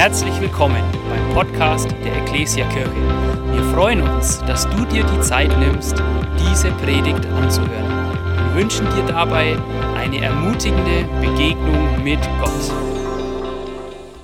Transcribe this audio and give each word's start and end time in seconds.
Herzlich 0.00 0.40
willkommen 0.40 0.82
beim 1.10 1.34
Podcast 1.34 1.90
der 1.90 2.22
Ecclesia 2.22 2.66
Kirche. 2.70 2.90
Wir 3.52 3.62
freuen 3.74 4.00
uns, 4.00 4.38
dass 4.38 4.64
du 4.70 4.86
dir 4.86 5.04
die 5.04 5.20
Zeit 5.20 5.50
nimmst, 5.58 5.92
diese 6.38 6.70
Predigt 6.78 7.26
anzuhören. 7.26 8.14
Wir 8.46 8.62
wünschen 8.62 8.86
dir 8.96 9.04
dabei 9.06 9.58
eine 9.96 10.24
ermutigende 10.24 11.04
Begegnung 11.20 12.02
mit 12.02 12.18
Gott. 12.40 12.72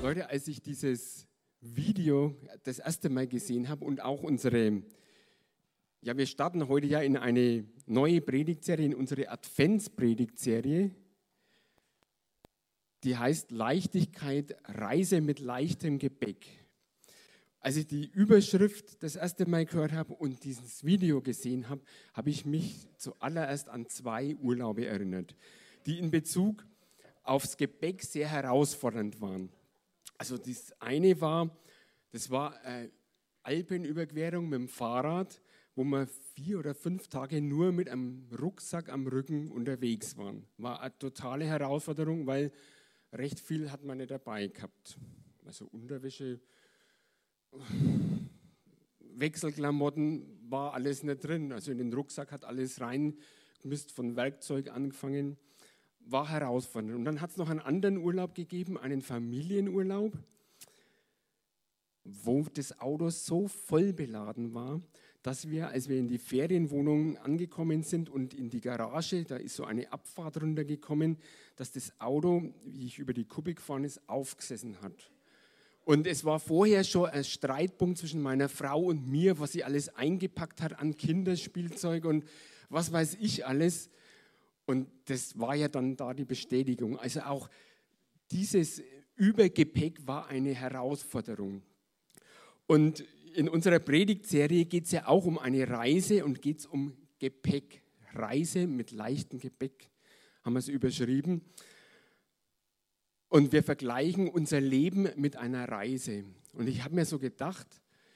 Leute, 0.02 0.30
als 0.30 0.48
ich 0.48 0.62
dieses 0.62 1.28
Video 1.60 2.34
das 2.64 2.78
erste 2.78 3.10
Mal 3.10 3.26
gesehen 3.26 3.68
habe 3.68 3.84
und 3.84 4.02
auch 4.02 4.22
unsere, 4.22 4.80
ja, 6.00 6.16
wir 6.16 6.24
starten 6.24 6.68
heute 6.68 6.86
ja 6.86 7.00
in 7.00 7.18
eine 7.18 7.66
neue 7.84 8.22
Predigtserie, 8.22 8.86
in 8.86 8.94
unsere 8.94 9.28
Adventspredigtserie 9.28 10.92
die 13.06 13.16
heißt 13.16 13.52
Leichtigkeit, 13.52 14.56
Reise 14.64 15.20
mit 15.20 15.38
leichtem 15.38 16.00
Gepäck. 16.00 16.44
Als 17.60 17.76
ich 17.76 17.86
die 17.86 18.10
Überschrift 18.10 19.00
das 19.02 19.14
erste 19.14 19.48
Mal 19.48 19.64
gehört 19.64 19.92
habe 19.92 20.12
und 20.14 20.42
dieses 20.42 20.84
Video 20.84 21.20
gesehen 21.20 21.68
habe, 21.68 21.82
habe 22.14 22.30
ich 22.30 22.44
mich 22.44 22.88
zuallererst 22.96 23.68
an 23.68 23.88
zwei 23.88 24.34
Urlaube 24.34 24.86
erinnert, 24.86 25.36
die 25.86 26.00
in 26.00 26.10
Bezug 26.10 26.66
aufs 27.22 27.56
Gepäck 27.56 28.02
sehr 28.02 28.28
herausfordernd 28.28 29.20
waren. 29.20 29.50
Also 30.18 30.36
das 30.36 30.72
eine 30.80 31.20
war, 31.20 31.56
das 32.10 32.28
war 32.28 32.56
äh, 32.64 32.88
Alpenüberquerung 33.44 34.48
mit 34.48 34.58
dem 34.58 34.68
Fahrrad, 34.68 35.40
wo 35.76 35.84
wir 35.84 36.08
vier 36.34 36.58
oder 36.58 36.74
fünf 36.74 37.06
Tage 37.06 37.40
nur 37.40 37.70
mit 37.70 37.88
einem 37.88 38.28
Rucksack 38.36 38.88
am 38.88 39.06
Rücken 39.06 39.52
unterwegs 39.52 40.16
waren. 40.16 40.44
War 40.58 40.80
eine 40.80 40.98
totale 40.98 41.44
Herausforderung, 41.44 42.26
weil 42.26 42.50
recht 43.12 43.40
viel 43.40 43.70
hat 43.70 43.84
man 43.84 43.98
nicht 43.98 44.10
dabei 44.10 44.48
gehabt. 44.48 44.98
Also 45.44 45.66
Unterwäsche, 45.66 46.40
Wechselklamotten 49.00 50.50
war 50.50 50.74
alles 50.74 51.02
nicht 51.02 51.24
drin. 51.24 51.52
Also 51.52 51.72
in 51.72 51.78
den 51.78 51.92
Rucksack 51.92 52.32
hat 52.32 52.44
alles 52.44 52.80
reingemisst, 52.80 53.92
von 53.92 54.16
Werkzeug 54.16 54.70
angefangen. 54.70 55.36
War 56.00 56.28
herausfordernd. 56.28 56.94
Und 56.94 57.04
dann 57.04 57.20
hat 57.20 57.30
es 57.30 57.36
noch 57.36 57.50
einen 57.50 57.60
anderen 57.60 57.96
Urlaub 57.96 58.34
gegeben, 58.34 58.78
einen 58.78 59.02
Familienurlaub, 59.02 60.12
wo 62.04 62.42
das 62.42 62.78
Auto 62.80 63.10
so 63.10 63.48
voll 63.48 63.92
beladen 63.92 64.54
war, 64.54 64.80
dass 65.26 65.50
wir, 65.50 65.70
als 65.70 65.88
wir 65.88 65.98
in 65.98 66.06
die 66.06 66.18
Ferienwohnung 66.18 67.16
angekommen 67.18 67.82
sind 67.82 68.08
und 68.08 68.32
in 68.32 68.48
die 68.48 68.60
Garage, 68.60 69.24
da 69.24 69.34
ist 69.34 69.56
so 69.56 69.64
eine 69.64 69.92
Abfahrt 69.92 70.40
runtergekommen, 70.40 71.18
dass 71.56 71.72
das 71.72 72.00
Auto, 72.00 72.54
wie 72.64 72.86
ich 72.86 73.00
über 73.00 73.12
die 73.12 73.24
Kuppe 73.24 73.54
gefahren 73.54 73.82
ist, 73.82 74.08
aufgesessen 74.08 74.80
hat. 74.82 75.10
Und 75.84 76.06
es 76.06 76.24
war 76.24 76.38
vorher 76.38 76.84
schon 76.84 77.10
ein 77.10 77.24
Streitpunkt 77.24 77.98
zwischen 77.98 78.22
meiner 78.22 78.48
Frau 78.48 78.84
und 78.84 79.10
mir, 79.10 79.40
was 79.40 79.50
sie 79.50 79.64
alles 79.64 79.88
eingepackt 79.96 80.62
hat 80.62 80.78
an 80.78 80.96
Kinderspielzeug 80.96 82.04
und 82.04 82.24
was 82.68 82.92
weiß 82.92 83.16
ich 83.20 83.44
alles. 83.44 83.90
Und 84.64 84.86
das 85.06 85.36
war 85.40 85.56
ja 85.56 85.66
dann 85.66 85.96
da 85.96 86.14
die 86.14 86.24
Bestätigung. 86.24 87.00
Also 87.00 87.22
auch 87.22 87.50
dieses 88.30 88.80
Übergepäck 89.16 90.06
war 90.06 90.28
eine 90.28 90.54
Herausforderung. 90.54 91.62
Und 92.68 93.04
in 93.36 93.48
unserer 93.48 93.78
Predigtserie 93.78 94.64
geht 94.64 94.86
es 94.86 94.92
ja 94.92 95.06
auch 95.06 95.26
um 95.26 95.38
eine 95.38 95.68
Reise 95.68 96.24
und 96.24 96.40
geht 96.40 96.60
es 96.60 96.66
um 96.66 96.96
Gepäck. 97.18 97.82
Reise 98.14 98.66
mit 98.66 98.92
leichtem 98.92 99.38
Gepäck 99.38 99.90
haben 100.42 100.54
wir 100.54 100.60
es 100.60 100.68
überschrieben. 100.68 101.42
Und 103.28 103.52
wir 103.52 103.62
vergleichen 103.62 104.28
unser 104.28 104.60
Leben 104.60 105.08
mit 105.16 105.36
einer 105.36 105.68
Reise. 105.68 106.24
Und 106.54 106.68
ich 106.68 106.82
habe 106.82 106.94
mir 106.94 107.04
so 107.04 107.18
gedacht, 107.18 107.66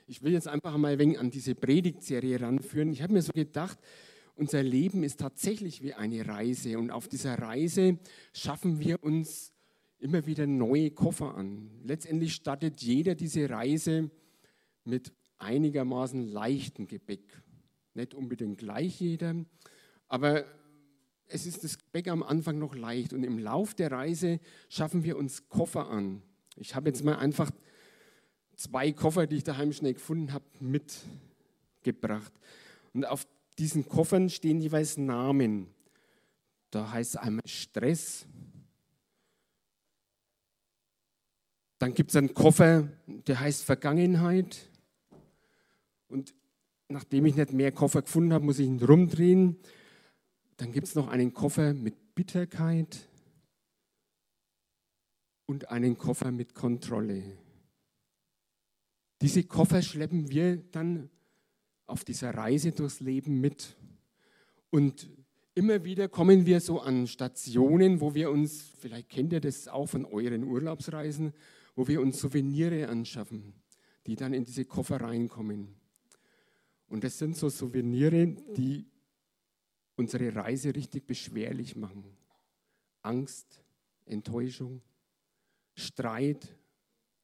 ich 0.06 0.22
will 0.22 0.32
jetzt 0.32 0.48
einfach 0.48 0.76
mal 0.78 0.92
ein 0.92 0.98
wenig 0.98 1.18
an 1.18 1.30
diese 1.30 1.54
Predigtserie 1.54 2.40
ranführen. 2.40 2.90
Ich 2.90 3.02
habe 3.02 3.12
mir 3.12 3.22
so 3.22 3.32
gedacht, 3.32 3.78
unser 4.36 4.62
Leben 4.62 5.02
ist 5.02 5.20
tatsächlich 5.20 5.82
wie 5.82 5.92
eine 5.92 6.26
Reise. 6.26 6.78
Und 6.78 6.90
auf 6.90 7.08
dieser 7.08 7.38
Reise 7.38 7.98
schaffen 8.32 8.80
wir 8.80 9.04
uns 9.04 9.52
immer 9.98 10.24
wieder 10.24 10.46
neue 10.46 10.92
Koffer 10.92 11.34
an. 11.34 11.70
Letztendlich 11.84 12.34
startet 12.34 12.80
jeder 12.80 13.14
diese 13.14 13.50
Reise 13.50 14.10
mit 14.84 15.12
einigermaßen 15.38 16.28
leichtem 16.28 16.86
Gepäck. 16.86 17.42
Nicht 17.94 18.14
unbedingt 18.14 18.58
gleich 18.58 19.00
jeder, 19.00 19.34
aber 20.08 20.44
es 21.26 21.46
ist 21.46 21.64
das 21.64 21.78
Gepäck 21.78 22.08
am 22.08 22.22
Anfang 22.22 22.58
noch 22.58 22.74
leicht 22.74 23.12
und 23.12 23.22
im 23.24 23.38
Lauf 23.38 23.74
der 23.74 23.92
Reise 23.92 24.40
schaffen 24.68 25.04
wir 25.04 25.16
uns 25.16 25.48
Koffer 25.48 25.88
an. 25.88 26.22
Ich 26.56 26.74
habe 26.74 26.88
jetzt 26.88 27.04
mal 27.04 27.16
einfach 27.16 27.50
zwei 28.56 28.92
Koffer, 28.92 29.26
die 29.26 29.36
ich 29.36 29.44
daheim 29.44 29.72
schnell 29.72 29.94
gefunden 29.94 30.32
habe, 30.32 30.44
mitgebracht. 30.60 32.32
Und 32.92 33.04
auf 33.06 33.26
diesen 33.58 33.88
Koffern 33.88 34.28
stehen 34.28 34.60
jeweils 34.60 34.96
Namen. 34.96 35.68
Da 36.70 36.90
heißt 36.90 37.14
es 37.14 37.16
einmal 37.16 37.46
Stress. 37.46 38.26
Dann 41.78 41.94
gibt 41.94 42.10
es 42.10 42.16
einen 42.16 42.34
Koffer, 42.34 42.88
der 43.06 43.40
heißt 43.40 43.64
Vergangenheit. 43.64 44.69
Und 46.10 46.34
nachdem 46.88 47.24
ich 47.26 47.36
nicht 47.36 47.52
mehr 47.52 47.72
Koffer 47.72 48.02
gefunden 48.02 48.32
habe, 48.32 48.44
muss 48.44 48.58
ich 48.58 48.66
ihn 48.66 48.82
rumdrehen. 48.82 49.56
Dann 50.56 50.72
gibt 50.72 50.88
es 50.88 50.94
noch 50.94 51.08
einen 51.08 51.32
Koffer 51.32 51.72
mit 51.72 52.14
Bitterkeit 52.14 53.08
und 55.46 55.70
einen 55.70 55.96
Koffer 55.96 56.32
mit 56.32 56.54
Kontrolle. 56.54 57.22
Diese 59.22 59.44
Koffer 59.44 59.82
schleppen 59.82 60.30
wir 60.30 60.56
dann 60.56 61.10
auf 61.86 62.04
dieser 62.04 62.34
Reise 62.34 62.72
durchs 62.72 63.00
Leben 63.00 63.40
mit. 63.40 63.76
Und 64.70 65.08
immer 65.54 65.84
wieder 65.84 66.08
kommen 66.08 66.46
wir 66.46 66.60
so 66.60 66.80
an 66.80 67.06
Stationen, 67.06 68.00
wo 68.00 68.14
wir 68.14 68.30
uns, 68.30 68.72
vielleicht 68.78 69.10
kennt 69.10 69.32
ihr 69.32 69.40
das 69.40 69.68
auch 69.68 69.86
von 69.86 70.04
euren 70.04 70.44
Urlaubsreisen, 70.44 71.32
wo 71.74 71.86
wir 71.88 72.00
uns 72.00 72.20
Souvenire 72.20 72.88
anschaffen, 72.88 73.54
die 74.06 74.16
dann 74.16 74.32
in 74.32 74.44
diese 74.44 74.64
Koffer 74.64 75.00
reinkommen. 75.00 75.79
Und 76.90 77.04
das 77.04 77.18
sind 77.18 77.36
so 77.36 77.48
Souvenire, 77.48 78.26
die 78.26 78.84
unsere 79.96 80.34
Reise 80.34 80.74
richtig 80.74 81.06
beschwerlich 81.06 81.76
machen. 81.76 82.04
Angst, 83.00 83.62
Enttäuschung, 84.04 84.82
Streit, 85.74 86.58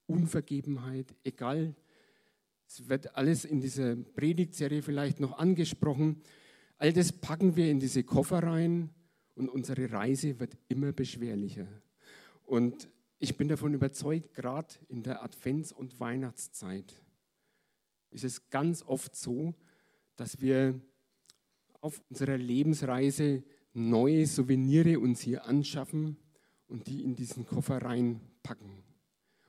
Unvergebenheit, 0.06 1.14
egal. 1.24 1.74
Es 2.68 2.88
wird 2.88 3.16
alles 3.16 3.44
in 3.44 3.60
dieser 3.60 3.96
Predigtserie 3.96 4.82
vielleicht 4.82 5.18
noch 5.18 5.36
angesprochen. 5.36 6.22
All 6.78 6.92
das 6.92 7.12
packen 7.12 7.56
wir 7.56 7.68
in 7.68 7.80
diese 7.80 8.04
Koffer 8.04 8.44
rein 8.44 8.90
und 9.34 9.48
unsere 9.48 9.90
Reise 9.90 10.38
wird 10.38 10.56
immer 10.68 10.92
beschwerlicher. 10.92 11.66
Und 12.44 12.88
ich 13.18 13.36
bin 13.36 13.48
davon 13.48 13.74
überzeugt, 13.74 14.32
gerade 14.32 14.74
in 14.88 15.02
der 15.02 15.24
Advents- 15.24 15.72
und 15.72 15.98
Weihnachtszeit, 15.98 16.94
ist 18.10 18.24
es 18.24 18.48
ganz 18.50 18.82
oft 18.82 19.14
so, 19.14 19.54
dass 20.16 20.40
wir 20.40 20.80
auf 21.80 22.02
unserer 22.08 22.36
Lebensreise 22.36 23.44
neue 23.72 24.26
Souvenire 24.26 24.98
uns 24.98 25.20
hier 25.20 25.44
anschaffen 25.44 26.16
und 26.66 26.86
die 26.86 27.04
in 27.04 27.14
diesen 27.14 27.46
Koffer 27.46 27.82
reinpacken. 27.82 28.82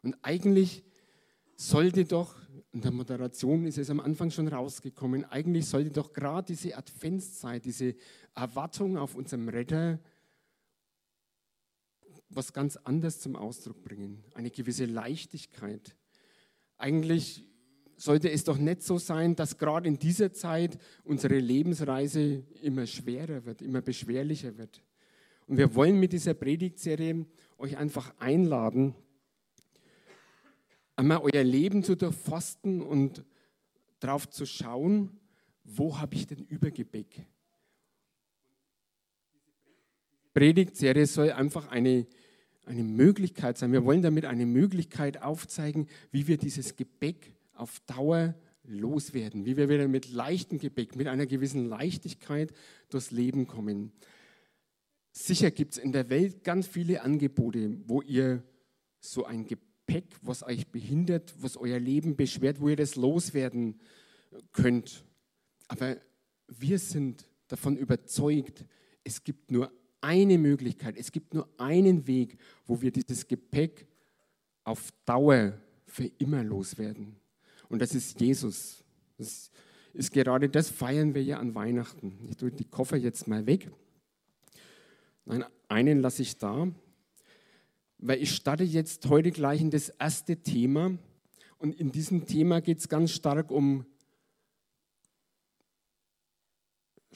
Und 0.04 0.18
eigentlich 0.22 0.84
sollte 1.56 2.06
doch, 2.06 2.36
in 2.72 2.82
der 2.82 2.92
Moderation 2.92 3.66
ist 3.66 3.78
es 3.78 3.90
am 3.90 4.00
Anfang 4.00 4.30
schon 4.30 4.48
rausgekommen, 4.48 5.26
eigentlich 5.26 5.66
sollte 5.66 5.90
doch 5.90 6.14
gerade 6.14 6.54
diese 6.54 6.78
Adventszeit, 6.78 7.66
diese 7.66 7.96
Erwartung 8.36 8.98
auf 8.98 9.16
unserem 9.16 9.50
Retter 9.50 10.00
was 12.30 12.54
ganz 12.54 12.76
anderes 12.78 13.20
zum 13.20 13.36
Ausdruck 13.36 13.82
bringen, 13.84 14.24
eine 14.34 14.52
gewisse 14.52 14.86
Leichtigkeit. 14.86 15.96
Eigentlich 16.78 17.46
sollte 17.98 18.30
es 18.30 18.44
doch 18.44 18.58
nicht 18.58 18.84
so 18.84 19.00
sein, 19.00 19.36
dass 19.36 19.58
gerade 19.58 19.88
in 19.88 19.98
dieser 19.98 20.32
Zeit 20.32 20.78
unsere 21.04 21.40
Lebensreise 21.40 22.44
immer 22.62 22.86
schwerer 22.86 23.44
wird, 23.46 23.62
immer 23.62 23.82
beschwerlicher 23.82 24.58
wird. 24.58 24.84
Und 25.48 25.58
wir 25.58 25.74
wollen 25.76 26.00
mit 26.00 26.14
dieser 26.14 26.36
Predigtserie 26.36 27.26
euch 27.58 27.76
einfach 27.78 28.14
einladen, 28.20 28.94
einmal 30.96 31.20
euer 31.20 31.44
Leben 31.44 31.84
zu 31.84 31.96
durchforsten 31.96 32.82
und 32.82 33.26
darauf 34.00 34.30
zu 34.30 34.46
schauen, 34.46 35.20
wo 35.64 35.98
habe 35.98 36.16
ich 36.16 36.28
denn 36.28 36.44
Übergepäck? 36.44 37.26
Die 40.24 40.30
Predigtserie 40.34 41.08
soll 41.08 41.32
einfach 41.32 41.70
eine, 41.70 42.06
eine 42.66 42.84
Möglichkeit 42.84 43.58
sein. 43.58 43.72
Wir 43.72 43.84
wollen 43.86 44.04
damit 44.04 44.26
eine 44.26 44.46
Möglichkeit 44.46 45.24
aufzeigen, 45.24 45.88
wie 46.12 46.28
wir 46.28 46.38
dieses 46.38 46.76
Gepäck 46.76 47.37
auf 47.60 47.80
Dauer 47.82 48.36
loswerden, 48.64 49.46
wie 49.46 49.58
wir 49.58 49.70
wieder 49.70 49.88
mit 49.88 50.12
leichtem 50.12 50.60
Gepäck, 50.60 50.96
mit 50.96 51.08
einer 51.08 51.26
gewissen 51.26 51.68
Leichtigkeit 51.68 52.52
durchs 52.90 53.12
Leben 53.12 53.48
kommen. 53.48 53.92
Sicher 55.12 55.52
gibt 55.52 55.74
es 55.74 55.78
in 55.78 55.92
der 55.92 56.10
Welt 56.10 56.44
ganz 56.44 56.68
viele 56.68 57.02
Angebote, 57.02 57.78
wo 57.88 58.02
ihr 58.02 58.44
so 59.00 59.26
ein 59.26 59.46
Gepäck, 59.46 60.06
was 60.22 60.44
euch 60.44 60.68
behindert, 60.68 61.34
was 61.40 61.58
euer 61.58 61.80
Leben 61.80 62.16
beschwert, 62.16 62.60
wo 62.60 62.70
ihr 62.70 62.76
das 62.76 62.96
loswerden 62.96 63.80
könnt. 64.52 65.04
Aber 65.68 65.98
wir 66.48 66.78
sind 66.78 67.28
davon 67.48 67.78
überzeugt, 67.78 68.66
es 69.04 69.24
gibt 69.24 69.52
nur 69.52 69.72
eine 70.02 70.38
Möglichkeit, 70.38 70.98
es 70.98 71.12
gibt 71.12 71.34
nur 71.34 71.50
einen 71.58 72.06
Weg, 72.06 72.38
wo 72.66 72.82
wir 72.82 72.92
dieses 72.92 73.28
Gepäck 73.28 73.88
auf 74.64 74.92
Dauer 75.06 75.54
für 75.86 76.06
immer 76.20 76.44
loswerden. 76.44 77.16
Und 77.70 77.82
das 77.82 77.94
ist 77.96 78.20
Jesus. 78.20 78.84
Das 79.18 79.52
ist 79.94 80.12
gerade 80.12 80.50
das, 80.50 80.70
feiern 80.70 81.14
wir 81.14 81.24
ja 81.24 81.40
an 81.40 81.56
Weihnachten. 81.56 82.18
Ich 82.30 82.38
tue 82.38 82.52
die 82.52 82.66
Koffer 82.66 82.98
jetzt 82.98 83.28
mal 83.28 83.46
weg. 83.46 83.72
Nein, 85.26 85.44
einen 85.68 86.00
lasse 86.00 86.22
ich 86.22 86.38
da, 86.38 86.72
weil 87.98 88.22
ich 88.22 88.34
starte 88.34 88.64
jetzt 88.64 89.08
heute 89.10 89.32
gleich 89.32 89.60
in 89.60 89.72
das 89.72 89.90
erste 89.90 90.38
Thema. 90.38 90.98
Und 91.58 91.74
in 91.80 91.92
diesem 91.92 92.26
Thema 92.26 92.62
geht 92.62 92.80
es 92.80 92.88
ganz 92.88 93.12
stark 93.12 93.52
um 93.52 93.86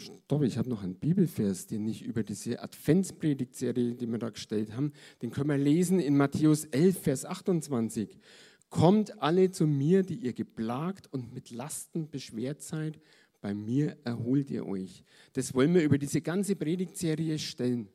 Stopp, 0.02 0.42
ich 0.44 0.58
habe 0.58 0.70
noch 0.70 0.82
einen 0.82 0.96
Bibelvers, 0.96 1.68
den 1.68 1.88
ich 1.88 2.02
über 2.02 2.24
diese 2.24 2.62
Adventspredigtserie, 2.62 3.94
die 3.94 4.08
wir 4.08 4.18
da 4.18 4.30
gestellt 4.30 4.74
haben, 4.74 4.94
den 5.22 5.30
können 5.30 5.50
wir 5.50 5.58
lesen 5.58 6.00
in 6.00 6.18
Matthäus 6.18 6.66
11, 6.66 7.00
Vers 7.00 7.26
28. 7.26 8.18
Kommt 8.72 9.22
alle 9.22 9.52
zu 9.52 9.68
mir, 9.68 10.02
die 10.02 10.16
ihr 10.16 10.32
geplagt 10.32 11.12
und 11.12 11.34
mit 11.34 11.52
Lasten 11.52 12.10
beschwert 12.10 12.62
seid, 12.62 13.02
bei 13.42 13.54
mir 13.54 13.98
erholt 14.06 14.50
ihr 14.50 14.66
euch. 14.66 15.04
Das 15.34 15.54
wollen 15.54 15.74
wir 15.74 15.84
über 15.84 15.98
diese 15.98 16.22
ganze 16.22 16.56
Predigtserie 16.56 17.38
stellen. 17.38 17.90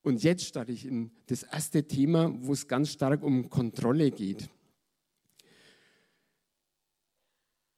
Und 0.00 0.22
jetzt 0.22 0.46
starte 0.46 0.72
ich 0.72 0.86
in 0.86 1.10
das 1.26 1.42
erste 1.42 1.86
Thema, 1.86 2.32
wo 2.40 2.54
es 2.54 2.66
ganz 2.66 2.92
stark 2.92 3.22
um 3.22 3.50
Kontrolle 3.50 4.10
geht. 4.10 4.48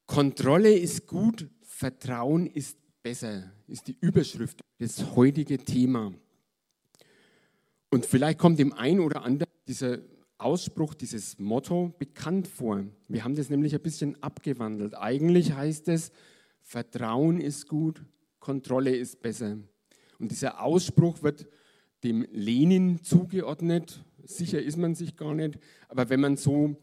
Kontrolle 0.06 0.78
ist 0.78 1.08
gut, 1.08 1.50
Vertrauen 1.62 2.46
ist 2.46 2.78
besser, 3.02 3.52
ist 3.66 3.88
die 3.88 3.96
Überschrift, 4.00 4.60
das 4.78 5.16
heutige 5.16 5.58
Thema. 5.58 6.14
Und 7.90 8.06
vielleicht 8.06 8.38
kommt 8.38 8.60
dem 8.60 8.72
einen 8.74 9.00
oder 9.00 9.24
anderen 9.24 9.52
dieser 9.66 9.98
Ausspruch, 10.44 10.94
dieses 10.94 11.38
Motto 11.38 11.94
bekannt 11.98 12.46
vor. 12.46 12.84
Wir 13.08 13.24
haben 13.24 13.34
das 13.34 13.48
nämlich 13.48 13.74
ein 13.74 13.80
bisschen 13.80 14.22
abgewandelt. 14.22 14.94
Eigentlich 14.94 15.54
heißt 15.54 15.88
es, 15.88 16.12
Vertrauen 16.60 17.40
ist 17.40 17.66
gut, 17.66 18.04
Kontrolle 18.40 18.94
ist 18.94 19.22
besser. 19.22 19.56
Und 20.18 20.30
dieser 20.30 20.62
Ausspruch 20.62 21.22
wird 21.22 21.46
dem 22.04 22.26
Lenin 22.30 23.02
zugeordnet. 23.02 24.04
Sicher 24.22 24.62
ist 24.62 24.76
man 24.76 24.94
sich 24.94 25.16
gar 25.16 25.34
nicht. 25.34 25.58
Aber 25.88 26.10
wenn 26.10 26.20
man 26.20 26.36
so 26.36 26.76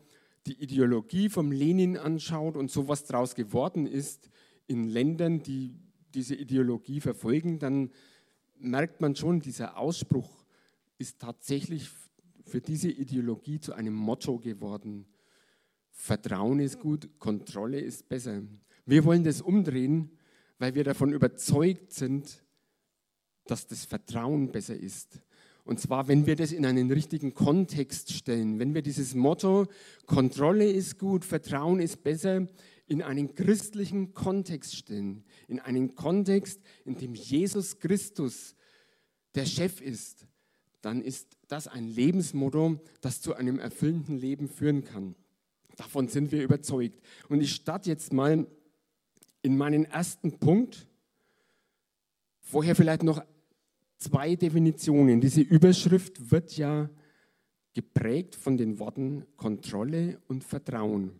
die 0.47 0.61
Ideologie 0.61 1.29
vom 1.29 1.51
Lenin 1.51 1.97
anschaut 1.97 2.57
und 2.57 2.71
so 2.71 2.87
was 2.87 3.03
daraus 3.03 3.35
geworden 3.35 3.85
ist 3.85 4.29
in 4.65 4.89
Ländern, 4.89 5.43
die 5.43 5.75
diese 6.15 6.35
Ideologie 6.35 6.99
verfolgen, 6.99 7.59
dann 7.59 7.91
merkt 8.57 9.01
man 9.01 9.15
schon, 9.15 9.39
dieser 9.39 9.77
Ausspruch 9.77 10.45
ist 10.97 11.19
tatsächlich 11.19 11.89
für 12.51 12.61
diese 12.61 12.89
Ideologie 12.89 13.59
zu 13.59 13.73
einem 13.73 13.93
Motto 13.93 14.37
geworden. 14.37 15.05
Vertrauen 15.89 16.59
ist 16.59 16.79
gut, 16.79 17.09
Kontrolle 17.17 17.79
ist 17.79 18.09
besser. 18.09 18.43
Wir 18.85 19.05
wollen 19.05 19.23
das 19.23 19.41
umdrehen, 19.41 20.11
weil 20.59 20.75
wir 20.75 20.83
davon 20.83 21.13
überzeugt 21.13 21.93
sind, 21.93 22.43
dass 23.45 23.67
das 23.67 23.85
Vertrauen 23.85 24.51
besser 24.51 24.75
ist. 24.75 25.21
Und 25.63 25.79
zwar, 25.79 26.07
wenn 26.07 26.25
wir 26.25 26.35
das 26.35 26.51
in 26.51 26.65
einen 26.65 26.91
richtigen 26.91 27.33
Kontext 27.33 28.11
stellen, 28.11 28.59
wenn 28.59 28.73
wir 28.73 28.81
dieses 28.81 29.15
Motto, 29.15 29.67
Kontrolle 30.05 30.69
ist 30.69 30.99
gut, 30.99 31.23
Vertrauen 31.23 31.79
ist 31.79 32.03
besser, 32.03 32.47
in 32.87 33.01
einen 33.01 33.33
christlichen 33.33 34.13
Kontext 34.13 34.75
stellen, 34.75 35.23
in 35.47 35.59
einen 35.59 35.95
Kontext, 35.95 36.59
in 36.83 36.97
dem 36.97 37.13
Jesus 37.13 37.79
Christus 37.79 38.55
der 39.35 39.45
Chef 39.45 39.79
ist, 39.79 40.27
dann 40.81 41.01
ist 41.01 41.37
das 41.51 41.67
ein 41.67 41.87
Lebensmotto, 41.87 42.79
das 43.01 43.19
zu 43.19 43.35
einem 43.35 43.59
erfüllenden 43.59 44.17
Leben 44.17 44.47
führen 44.47 44.83
kann. 44.83 45.15
Davon 45.75 46.07
sind 46.07 46.31
wir 46.31 46.43
überzeugt. 46.43 47.01
Und 47.27 47.41
ich 47.41 47.53
starte 47.53 47.89
jetzt 47.89 48.13
mal 48.13 48.47
in 49.41 49.57
meinen 49.57 49.85
ersten 49.85 50.39
Punkt. 50.39 50.87
Vorher 52.39 52.75
vielleicht 52.75 53.03
noch 53.03 53.21
zwei 53.97 54.35
Definitionen. 54.35 55.19
Diese 55.19 55.41
Überschrift 55.41 56.31
wird 56.31 56.55
ja 56.55 56.89
geprägt 57.73 58.35
von 58.35 58.57
den 58.57 58.79
Worten 58.79 59.25
Kontrolle 59.35 60.19
und 60.27 60.43
Vertrauen. 60.43 61.11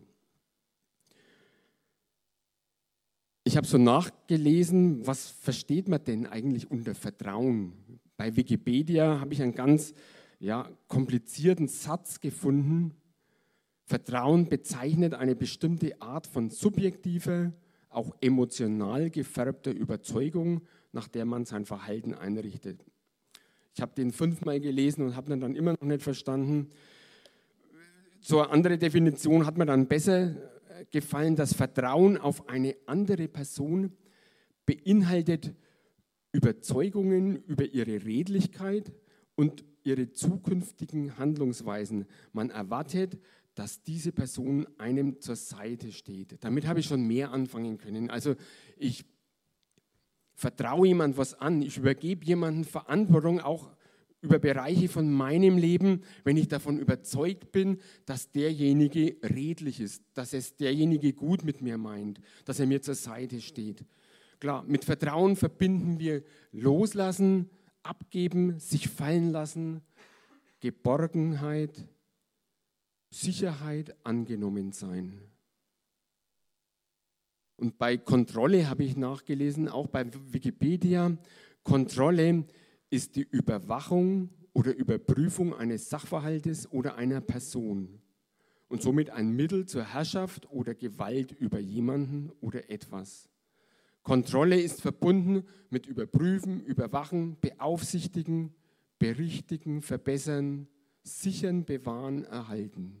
Ich 3.44 3.56
habe 3.56 3.66
so 3.66 3.76
nachgelesen, 3.76 5.06
was 5.06 5.28
versteht 5.28 5.88
man 5.88 6.02
denn 6.04 6.26
eigentlich 6.26 6.70
unter 6.70 6.94
Vertrauen? 6.94 7.72
Bei 8.16 8.36
Wikipedia 8.36 9.18
habe 9.20 9.34
ich 9.34 9.42
einen 9.42 9.54
ganz 9.54 9.94
ja, 10.42 10.68
komplizierten 10.88 11.68
Satz 11.68 12.20
gefunden. 12.20 12.94
Vertrauen 13.84 14.48
bezeichnet 14.48 15.14
eine 15.14 15.36
bestimmte 15.36 16.02
Art 16.02 16.26
von 16.26 16.50
subjektiver, 16.50 17.52
auch 17.88 18.16
emotional 18.20 19.10
gefärbter 19.10 19.70
Überzeugung, 19.70 20.62
nach 20.90 21.06
der 21.06 21.26
man 21.26 21.44
sein 21.44 21.64
Verhalten 21.64 22.12
einrichtet. 22.12 22.84
Ich 23.74 23.80
habe 23.80 23.94
den 23.94 24.10
fünfmal 24.10 24.58
gelesen 24.58 25.04
und 25.04 25.16
habe 25.16 25.32
ihn 25.32 25.40
dann 25.40 25.54
immer 25.54 25.72
noch 25.72 25.82
nicht 25.82 26.02
verstanden. 26.02 26.70
So 28.20 28.40
eine 28.40 28.50
andere 28.50 28.78
Definition 28.78 29.46
hat 29.46 29.56
mir 29.56 29.66
dann 29.66 29.86
besser 29.86 30.34
gefallen, 30.90 31.36
das 31.36 31.54
Vertrauen 31.54 32.18
auf 32.18 32.48
eine 32.48 32.74
andere 32.86 33.28
Person 33.28 33.92
beinhaltet 34.66 35.54
Überzeugungen 36.32 37.36
über 37.44 37.64
ihre 37.64 38.04
Redlichkeit 38.04 38.92
und 39.36 39.64
ihre 39.84 40.12
zukünftigen 40.12 41.18
Handlungsweisen. 41.18 42.06
Man 42.32 42.50
erwartet, 42.50 43.18
dass 43.54 43.82
diese 43.82 44.12
Person 44.12 44.66
einem 44.78 45.20
zur 45.20 45.36
Seite 45.36 45.92
steht. 45.92 46.42
Damit 46.42 46.66
habe 46.66 46.80
ich 46.80 46.86
schon 46.86 47.06
mehr 47.06 47.32
anfangen 47.32 47.78
können. 47.78 48.10
Also 48.10 48.34
ich 48.76 49.04
vertraue 50.34 50.88
jemand 50.88 51.16
was 51.16 51.34
an, 51.34 51.62
ich 51.62 51.76
übergebe 51.76 52.24
jemandem 52.24 52.64
Verantwortung 52.64 53.40
auch 53.40 53.70
über 54.22 54.38
Bereiche 54.38 54.88
von 54.88 55.12
meinem 55.12 55.58
Leben, 55.58 56.02
wenn 56.24 56.36
ich 56.36 56.48
davon 56.48 56.78
überzeugt 56.78 57.50
bin, 57.50 57.78
dass 58.06 58.30
derjenige 58.30 59.16
redlich 59.22 59.80
ist, 59.80 60.02
dass 60.14 60.32
es 60.32 60.56
derjenige 60.56 61.12
gut 61.12 61.44
mit 61.44 61.60
mir 61.60 61.76
meint, 61.76 62.20
dass 62.44 62.60
er 62.60 62.66
mir 62.66 62.80
zur 62.80 62.94
Seite 62.94 63.40
steht. 63.40 63.84
Klar, 64.38 64.64
mit 64.66 64.84
Vertrauen 64.84 65.36
verbinden 65.36 65.98
wir 65.98 66.22
Loslassen, 66.52 67.50
Abgeben, 67.82 68.58
sich 68.58 68.88
fallen 68.88 69.30
lassen, 69.30 69.82
Geborgenheit, 70.60 71.88
Sicherheit, 73.10 73.94
angenommen 74.04 74.72
sein. 74.72 75.20
Und 77.56 77.78
bei 77.78 77.96
Kontrolle 77.96 78.68
habe 78.68 78.84
ich 78.84 78.96
nachgelesen, 78.96 79.68
auch 79.68 79.86
bei 79.86 80.06
Wikipedia, 80.32 81.16
Kontrolle 81.62 82.44
ist 82.90 83.16
die 83.16 83.22
Überwachung 83.22 84.30
oder 84.52 84.74
Überprüfung 84.74 85.54
eines 85.54 85.88
Sachverhaltes 85.88 86.70
oder 86.70 86.96
einer 86.96 87.20
Person 87.20 88.00
und 88.68 88.82
somit 88.82 89.10
ein 89.10 89.30
Mittel 89.32 89.66
zur 89.66 89.84
Herrschaft 89.84 90.50
oder 90.50 90.74
Gewalt 90.74 91.32
über 91.32 91.58
jemanden 91.58 92.30
oder 92.40 92.70
etwas. 92.70 93.28
Kontrolle 94.02 94.60
ist 94.60 94.82
verbunden 94.82 95.46
mit 95.70 95.86
Überprüfen, 95.86 96.60
Überwachen, 96.60 97.36
Beaufsichtigen, 97.40 98.54
Berichtigen, 98.98 99.82
Verbessern, 99.82 100.68
Sichern, 101.02 101.64
Bewahren, 101.64 102.24
Erhalten. 102.24 103.00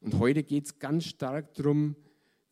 Und 0.00 0.18
heute 0.18 0.42
geht 0.42 0.64
es 0.64 0.78
ganz 0.78 1.04
stark 1.04 1.54
darum, 1.54 1.96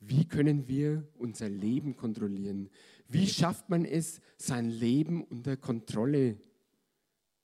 wie 0.00 0.26
können 0.26 0.68
wir 0.68 1.08
unser 1.16 1.48
Leben 1.48 1.96
kontrollieren? 1.96 2.70
Wie 3.08 3.26
schafft 3.26 3.68
man 3.68 3.84
es, 3.84 4.20
sein 4.36 4.68
Leben 4.68 5.24
unter 5.24 5.56
Kontrolle 5.56 6.38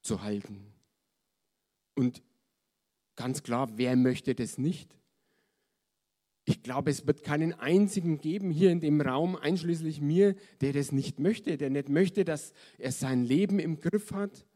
zu 0.02 0.22
halten? 0.22 0.72
Und 1.94 2.22
ganz 3.16 3.42
klar, 3.42 3.76
wer 3.76 3.96
möchte 3.96 4.34
das 4.34 4.58
nicht? 4.58 4.96
Ich 6.44 6.62
glaube, 6.62 6.90
es 6.90 7.06
wird 7.06 7.22
keinen 7.22 7.54
einzigen 7.54 8.18
geben 8.18 8.50
hier 8.50 8.70
in 8.70 8.80
dem 8.80 9.00
Raum, 9.00 9.34
einschließlich 9.34 10.00
mir, 10.00 10.34
der 10.60 10.72
das 10.72 10.92
nicht 10.92 11.18
möchte, 11.18 11.56
der 11.56 11.70
nicht 11.70 11.88
möchte, 11.88 12.24
dass 12.24 12.52
er 12.78 12.92
sein 12.92 13.24
Leben 13.24 13.58
im 13.58 13.80
Griff 13.80 14.12
hat, 14.12 14.46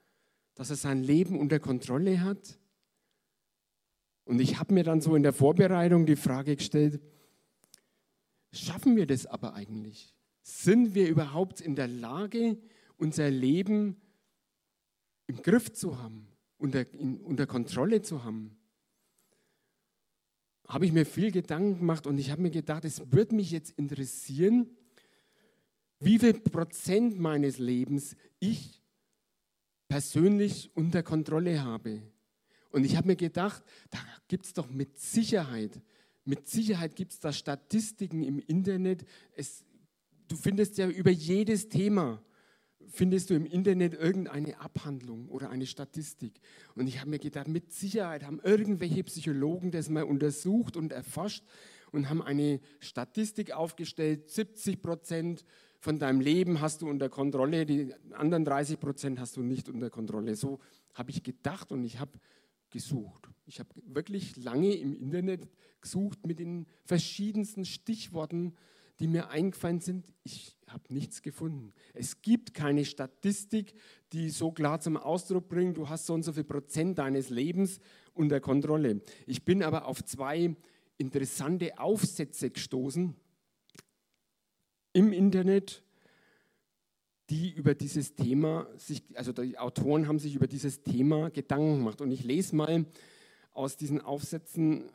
dass 0.54 0.70
er 0.70 0.76
sein 0.76 1.02
Leben 1.02 1.38
unter 1.38 1.58
Kontrolle 1.58 2.22
hat. 2.22 2.58
Und 4.24 4.40
ich 4.40 4.58
habe 4.58 4.74
mir 4.74 4.84
dann 4.84 5.00
so 5.00 5.14
in 5.14 5.22
der 5.22 5.32
Vorbereitung 5.32 6.04
die 6.04 6.16
Frage 6.16 6.56
gestellt, 6.56 7.00
schaffen 8.52 8.96
wir 8.96 9.06
das 9.06 9.24
aber 9.24 9.54
eigentlich? 9.54 10.14
Sind 10.42 10.94
wir 10.94 11.08
überhaupt 11.08 11.60
in 11.60 11.74
der 11.74 11.88
Lage, 11.88 12.58
unser 12.98 13.30
Leben 13.30 13.96
im 15.26 15.40
Griff 15.40 15.72
zu 15.72 16.02
haben? 16.02 16.28
unter, 16.58 16.92
in, 16.94 17.20
unter 17.20 17.46
Kontrolle 17.46 18.02
zu 18.02 18.24
haben. 18.24 18.57
Habe 20.68 20.86
ich 20.86 20.92
mir 20.92 21.06
viel 21.06 21.32
Gedanken 21.32 21.78
gemacht 21.78 22.06
und 22.06 22.18
ich 22.18 22.30
habe 22.30 22.42
mir 22.42 22.50
gedacht, 22.50 22.84
es 22.84 23.10
würde 23.10 23.34
mich 23.34 23.50
jetzt 23.50 23.70
interessieren, 23.78 24.68
wie 25.98 26.18
viel 26.18 26.34
Prozent 26.34 27.18
meines 27.18 27.58
Lebens 27.58 28.14
ich 28.38 28.82
persönlich 29.88 30.70
unter 30.74 31.02
Kontrolle 31.02 31.62
habe. 31.62 32.02
Und 32.70 32.84
ich 32.84 32.96
habe 32.96 33.08
mir 33.08 33.16
gedacht, 33.16 33.64
da 33.90 33.98
gibt 34.28 34.44
es 34.44 34.52
doch 34.52 34.68
mit 34.68 34.98
Sicherheit, 34.98 35.80
mit 36.24 36.46
Sicherheit 36.46 36.94
gibt 36.94 37.12
es 37.12 37.20
da 37.20 37.32
Statistiken 37.32 38.22
im 38.22 38.38
Internet. 38.38 39.06
Es, 39.34 39.64
du 40.28 40.36
findest 40.36 40.76
ja 40.76 40.86
über 40.86 41.10
jedes 41.10 41.70
Thema, 41.70 42.22
findest 42.88 43.30
du 43.30 43.34
im 43.34 43.46
Internet 43.46 43.94
irgendeine 43.94 44.60
Abhandlung 44.60 45.28
oder 45.28 45.50
eine 45.50 45.66
Statistik. 45.66 46.40
Und 46.74 46.86
ich 46.86 47.00
habe 47.00 47.10
mir 47.10 47.18
gedacht, 47.18 47.48
mit 47.48 47.72
Sicherheit 47.72 48.24
haben 48.24 48.40
irgendwelche 48.42 49.04
Psychologen 49.04 49.70
das 49.70 49.88
mal 49.88 50.04
untersucht 50.04 50.76
und 50.76 50.92
erforscht 50.92 51.44
und 51.92 52.08
haben 52.08 52.22
eine 52.22 52.60
Statistik 52.80 53.52
aufgestellt, 53.52 54.30
70 54.30 54.82
Prozent 54.82 55.44
von 55.80 55.98
deinem 55.98 56.20
Leben 56.20 56.60
hast 56.60 56.82
du 56.82 56.88
unter 56.88 57.08
Kontrolle, 57.08 57.64
die 57.64 57.94
anderen 58.12 58.44
30 58.44 58.80
Prozent 58.80 59.20
hast 59.20 59.36
du 59.36 59.42
nicht 59.42 59.68
unter 59.68 59.90
Kontrolle. 59.90 60.34
So 60.34 60.58
habe 60.94 61.10
ich 61.10 61.22
gedacht 61.22 61.70
und 61.70 61.84
ich 61.84 62.00
habe 62.00 62.18
gesucht. 62.70 63.28
Ich 63.46 63.60
habe 63.60 63.70
wirklich 63.86 64.36
lange 64.36 64.74
im 64.74 64.94
Internet 64.94 65.48
gesucht 65.80 66.26
mit 66.26 66.38
den 66.38 66.66
verschiedensten 66.84 67.64
Stichworten, 67.64 68.54
die 69.00 69.06
mir 69.06 69.30
eingefallen 69.30 69.80
sind. 69.80 70.12
Ich 70.24 70.56
habe 70.66 70.92
nichts 70.92 71.22
gefunden. 71.22 71.72
Es 71.94 72.20
gibt 72.20 72.54
keine 72.54 72.84
Statistik, 72.84 73.74
die 74.12 74.30
so 74.30 74.52
klar 74.52 74.80
zum 74.80 74.96
Ausdruck 74.96 75.48
bringt, 75.48 75.76
du 75.76 75.88
hast 75.88 76.06
so 76.06 76.14
und 76.14 76.22
so 76.22 76.32
viel 76.32 76.44
Prozent 76.44 76.98
deines 76.98 77.30
Lebens 77.30 77.80
unter 78.12 78.40
Kontrolle. 78.40 79.00
Ich 79.26 79.44
bin 79.44 79.62
aber 79.62 79.86
auf 79.86 80.04
zwei 80.04 80.56
interessante 80.98 81.78
Aufsätze 81.78 82.50
gestoßen 82.50 83.14
im 84.92 85.12
Internet, 85.12 85.84
die 87.30 87.50
über 87.50 87.74
dieses 87.74 88.14
Thema 88.14 88.66
sich, 88.76 89.02
also 89.14 89.32
die 89.32 89.58
Autoren 89.58 90.08
haben 90.08 90.18
sich 90.18 90.34
über 90.34 90.46
dieses 90.46 90.82
Thema 90.82 91.30
Gedanken 91.30 91.78
gemacht. 91.78 92.00
Und 92.00 92.10
ich 92.10 92.24
lese 92.24 92.56
mal 92.56 92.86
aus 93.52 93.76
diesen 93.76 94.00
Aufsätzen 94.00 94.90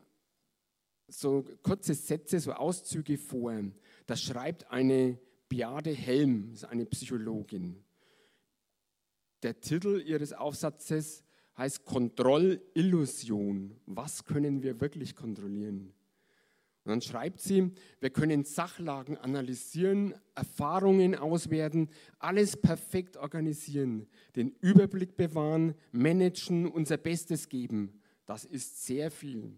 so 1.08 1.46
kurze 1.62 1.94
Sätze, 1.94 2.40
so 2.40 2.54
Auszüge 2.54 3.18
vor. 3.18 3.54
Das 4.06 4.22
schreibt 4.22 4.70
eine 4.72 5.18
Beate 5.50 5.92
Helm, 5.92 6.54
eine 6.70 6.86
Psychologin. 6.86 7.84
Der 9.44 9.60
Titel 9.60 10.02
ihres 10.06 10.34
Aufsatzes 10.34 11.24
heißt 11.58 11.86
Kontrollillusion. 11.86 13.76
Was 13.86 14.26
können 14.26 14.64
wir 14.64 14.80
wirklich 14.82 15.16
kontrollieren? 15.16 15.94
Und 16.86 16.90
dann 16.90 17.02
schreibt 17.02 17.40
sie, 17.40 17.72
wir 18.02 18.10
können 18.10 18.44
Sachlagen 18.44 19.18
analysieren, 19.18 20.16
Erfahrungen 20.36 21.16
auswerten, 21.16 21.90
alles 22.20 22.58
perfekt 22.58 23.16
organisieren, 23.16 24.08
den 24.36 24.52
Überblick 24.60 25.16
bewahren, 25.16 25.76
managen, 25.94 26.68
unser 26.70 26.98
Bestes 26.98 27.48
geben. 27.48 28.02
Das 28.26 28.44
ist 28.44 28.86
sehr 28.86 29.12
viel. 29.12 29.58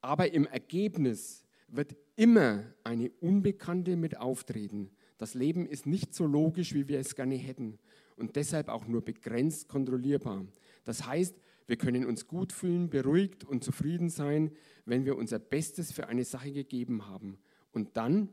Aber 0.00 0.32
im 0.32 0.46
Ergebnis 0.46 1.45
wird 1.76 1.96
immer 2.16 2.64
eine 2.84 3.10
Unbekannte 3.20 3.96
mit 3.96 4.18
auftreten. 4.18 4.90
Das 5.18 5.34
Leben 5.34 5.66
ist 5.66 5.86
nicht 5.86 6.14
so 6.14 6.26
logisch, 6.26 6.74
wie 6.74 6.88
wir 6.88 6.98
es 6.98 7.14
gerne 7.14 7.36
hätten 7.36 7.78
und 8.16 8.36
deshalb 8.36 8.68
auch 8.68 8.86
nur 8.86 9.02
begrenzt 9.02 9.68
kontrollierbar. 9.68 10.46
Das 10.84 11.06
heißt, 11.06 11.36
wir 11.66 11.76
können 11.76 12.04
uns 12.04 12.26
gut 12.26 12.52
fühlen, 12.52 12.90
beruhigt 12.90 13.44
und 13.44 13.64
zufrieden 13.64 14.08
sein, 14.08 14.52
wenn 14.84 15.04
wir 15.04 15.16
unser 15.16 15.38
Bestes 15.38 15.92
für 15.92 16.08
eine 16.08 16.24
Sache 16.24 16.52
gegeben 16.52 17.06
haben. 17.08 17.38
Und 17.72 17.96
dann 17.96 18.28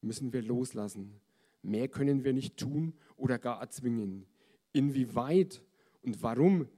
müssen 0.00 0.32
wir 0.32 0.42
loslassen. 0.42 1.20
Mehr 1.62 1.88
können 1.88 2.24
wir 2.24 2.32
nicht 2.32 2.56
tun 2.56 2.94
oder 3.16 3.38
gar 3.38 3.60
erzwingen. 3.60 4.26
Inwieweit 4.72 5.62
und 6.02 6.22
warum 6.22 6.68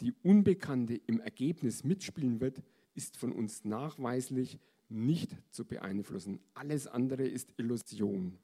die 0.00 0.12
Unbekannte 0.22 1.00
im 1.06 1.20
Ergebnis 1.20 1.84
mitspielen 1.84 2.40
wird, 2.40 2.62
ist 2.94 3.16
von 3.16 3.32
uns 3.32 3.64
nachweislich 3.64 4.58
nicht 4.92 5.36
zu 5.50 5.64
beeinflussen. 5.64 6.40
Alles 6.54 6.86
andere 6.86 7.24
ist 7.24 7.52
Illusion. 7.56 8.38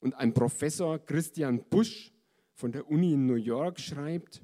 Und 0.00 0.14
ein 0.14 0.34
Professor 0.34 0.98
Christian 0.98 1.62
Busch 1.70 2.12
von 2.54 2.72
der 2.72 2.88
Uni 2.88 3.12
in 3.14 3.26
New 3.26 3.34
York 3.34 3.78
schreibt, 3.78 4.42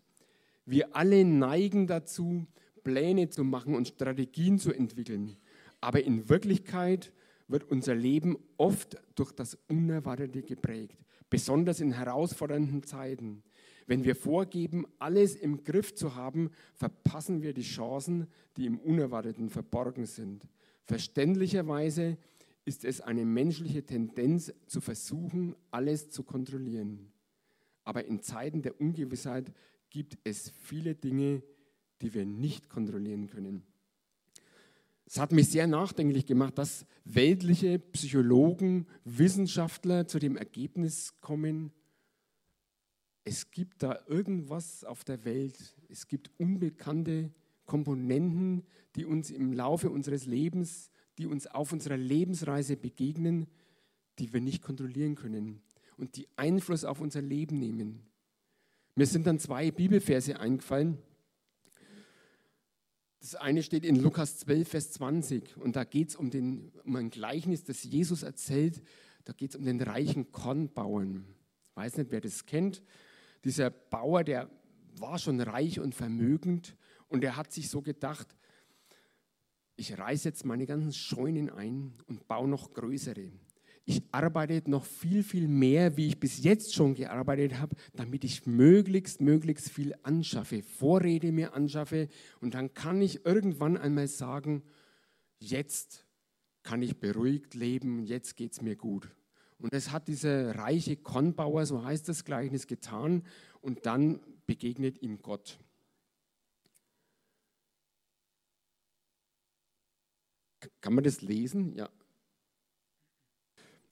wir 0.65 0.95
alle 0.95 1.25
neigen 1.25 1.87
dazu, 1.87 2.47
Pläne 2.85 3.29
zu 3.29 3.43
machen 3.43 3.75
und 3.75 3.89
Strategien 3.89 4.59
zu 4.59 4.73
entwickeln. 4.73 5.37
Aber 5.81 6.03
in 6.03 6.29
Wirklichkeit 6.29 7.13
wird 7.49 7.65
unser 7.65 7.95
Leben 7.95 8.37
oft 8.57 8.97
durch 9.15 9.33
das 9.33 9.59
Unerwartete 9.69 10.43
geprägt, 10.43 10.99
besonders 11.31 11.81
in 11.81 11.93
herausfordernden 11.93 12.83
Zeiten. 12.83 13.43
Wenn 13.89 14.05
wir 14.05 14.15
vorgeben, 14.15 14.87
alles 14.99 15.35
im 15.35 15.65
Griff 15.65 15.95
zu 15.95 16.15
haben, 16.15 16.51
verpassen 16.75 17.41
wir 17.41 17.55
die 17.55 17.63
Chancen, 17.63 18.27
die 18.59 18.67
im 18.67 18.79
Unerwarteten 18.79 19.49
verborgen 19.49 20.05
sind. 20.05 20.47
Verständlicherweise 20.85 22.19
ist 22.67 22.85
es 22.85 23.01
eine 23.01 23.25
menschliche 23.25 23.83
Tendenz 23.83 24.53
zu 24.67 24.83
versuchen, 24.83 25.57
alles 25.71 26.11
zu 26.11 26.23
kontrollieren. 26.23 27.11
Aber 27.83 28.05
in 28.05 28.21
Zeiten 28.21 28.61
der 28.61 28.79
Ungewissheit 28.79 29.55
gibt 29.89 30.19
es 30.23 30.51
viele 30.51 30.95
Dinge, 30.95 31.43
die 32.03 32.13
wir 32.13 32.27
nicht 32.27 32.69
kontrollieren 32.69 33.27
können. 33.27 33.63
Es 35.07 35.19
hat 35.19 35.33
mich 35.33 35.49
sehr 35.49 35.67
nachdenklich 35.67 36.27
gemacht, 36.27 36.59
dass 36.59 36.85
weltliche 37.07 37.79
Psychologen, 37.79 38.87
Wissenschaftler 39.07 40.07
zu 40.07 40.19
dem 40.19 40.37
Ergebnis 40.37 41.15
kommen, 41.23 41.73
es 43.29 43.51
gibt 43.51 43.83
da 43.83 44.01
irgendwas 44.07 44.85
auf 44.85 45.05
der 45.05 45.23
Welt, 45.27 45.77
es 45.91 46.09
gibt 46.09 46.31
unbekannte 46.39 47.31
Komponenten, 47.67 48.65
die 48.97 49.05
uns 49.05 49.31
im 49.31 49.53
Laufe 49.53 49.91
unseres 49.91 50.25
Lebens, 50.25 50.91
die 51.19 51.27
uns 51.27 51.47
auf 51.47 51.73
unserer 51.73 51.99
Lebensreise 51.99 52.79
begegnen, 52.79 53.47
die 54.19 54.33
wir 54.33 54.41
nicht 54.41 54.63
kontrollieren 54.63 55.15
können 55.15 55.61
und 55.99 56.17
die 56.17 56.27
Einfluss 56.37 56.87
auf 56.87 57.03
unser 57.03 57.21
Leben 57.21 57.59
nehmen. 57.59 58.01
Mir 58.95 59.07
sind 59.07 59.27
dann 59.27 59.39
zwei 59.39 59.71
Bibelverse 59.71 60.41
eingefallen. 60.41 60.97
Das 63.21 63.35
eine 63.35 63.63
steht 63.63 63.85
in 63.85 63.97
Lukas 63.97 64.39
12, 64.39 64.69
Vers 64.69 64.93
20 64.93 65.59
und 65.59 65.77
da 65.77 65.85
geht 65.85 66.09
es 66.09 66.17
um, 66.17 66.31
um 66.83 66.97
ein 66.97 67.11
Gleichnis, 67.11 67.63
das 67.63 67.83
Jesus 67.85 68.23
erzählt. 68.23 68.81
Da 69.27 69.35
geht 69.35 69.51
es 69.51 69.57
um 69.57 69.67
den 69.67 69.83
reichen 69.83 70.33
Kornbauern. 70.33 71.27
Ich 71.71 71.77
weiß 71.77 71.99
nicht, 71.99 72.11
wer 72.11 72.23
das 72.23 72.47
kennt. 72.47 72.83
Dieser 73.45 73.71
Bauer, 73.71 74.25
der 74.25 74.51
war 74.99 75.19
schon 75.19 75.41
reich 75.41 75.81
und 75.81 75.95
vermögend 75.95 76.77
und 77.09 77.25
er 77.25 77.37
hat 77.37 77.53
sich 77.53 77.69
so 77.69 77.83
gedacht, 77.83 78.35
ich 79.77 79.97
reiße 79.97 80.29
jetzt 80.29 80.45
meine 80.45 80.67
ganzen 80.67 80.93
Scheunen 80.93 81.51
ein 81.51 81.95
und 82.07 82.27
baue 82.27 82.49
noch 82.49 82.73
größere 82.73 83.31
ich 83.89 84.03
arbeite 84.13 84.71
noch 84.71 84.85
viel, 84.85 85.23
viel 85.23 85.49
mehr, 85.49 85.97
wie 85.97 86.09
ich 86.09 86.21
bis 86.21 86.45
jetzt 86.45 86.75
schon 86.75 86.95
gearbeitet 86.95 87.59
habe, 87.59 87.75
damit 87.95 88.23
ich 88.23 88.45
möglichst, 88.45 89.23
möglichst 89.23 89.71
viel 89.71 89.95
anschaffe, 90.03 90.63
Vorräte 90.63 91.33
mir 91.33 91.55
anschaffe 91.55 92.09
und 92.43 92.53
dann 92.53 92.75
kann 92.75 93.01
ich 93.01 93.25
irgendwann 93.25 93.79
einmal 93.79 94.07
sagen, 94.07 94.63
jetzt 95.39 96.05
kann 96.63 96.83
ich 96.83 97.01
beruhigt 97.01 97.55
leben, 97.55 98.03
jetzt 98.03 98.37
geht 98.37 98.53
es 98.53 98.61
mir 98.61 98.77
gut. 98.77 99.09
Und 99.59 99.73
das 99.73 99.91
hat 99.91 100.09
dieser 100.09 100.55
reiche 100.57 100.97
Kornbauer, 100.97 101.67
so 101.67 101.85
heißt 101.85 102.09
das 102.09 102.25
Gleichnis, 102.25 102.67
getan 102.67 103.25
und 103.61 103.87
dann 103.87 104.21
begegnet 104.47 105.03
ihm 105.03 105.21
Gott. 105.21 105.59
Kann 110.81 110.95
man 110.95 111.05
das 111.05 111.23
lesen? 111.23 111.75
Ja. 111.75 111.89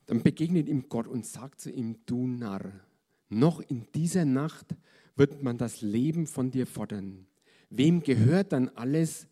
Dann 0.06 0.23
begegnet 0.23 0.68
ihm 0.68 0.88
Gott 0.88 1.08
und 1.08 1.26
sagt 1.26 1.61
zu 1.61 1.70
ihm, 1.70 1.99
du 2.06 2.26
Narr, 2.26 2.73
noch 3.28 3.61
in 3.61 3.90
dieser 3.92 4.25
Nacht 4.25 4.76
wird 5.16 5.42
man 5.42 5.58
das 5.58 5.80
Leben 5.80 6.26
von 6.26 6.50
dir 6.50 6.66
fordern. 6.66 7.26
Wem 7.70 8.02
gehört 8.02 8.52
dann 8.52 8.68
alles, 8.70 9.26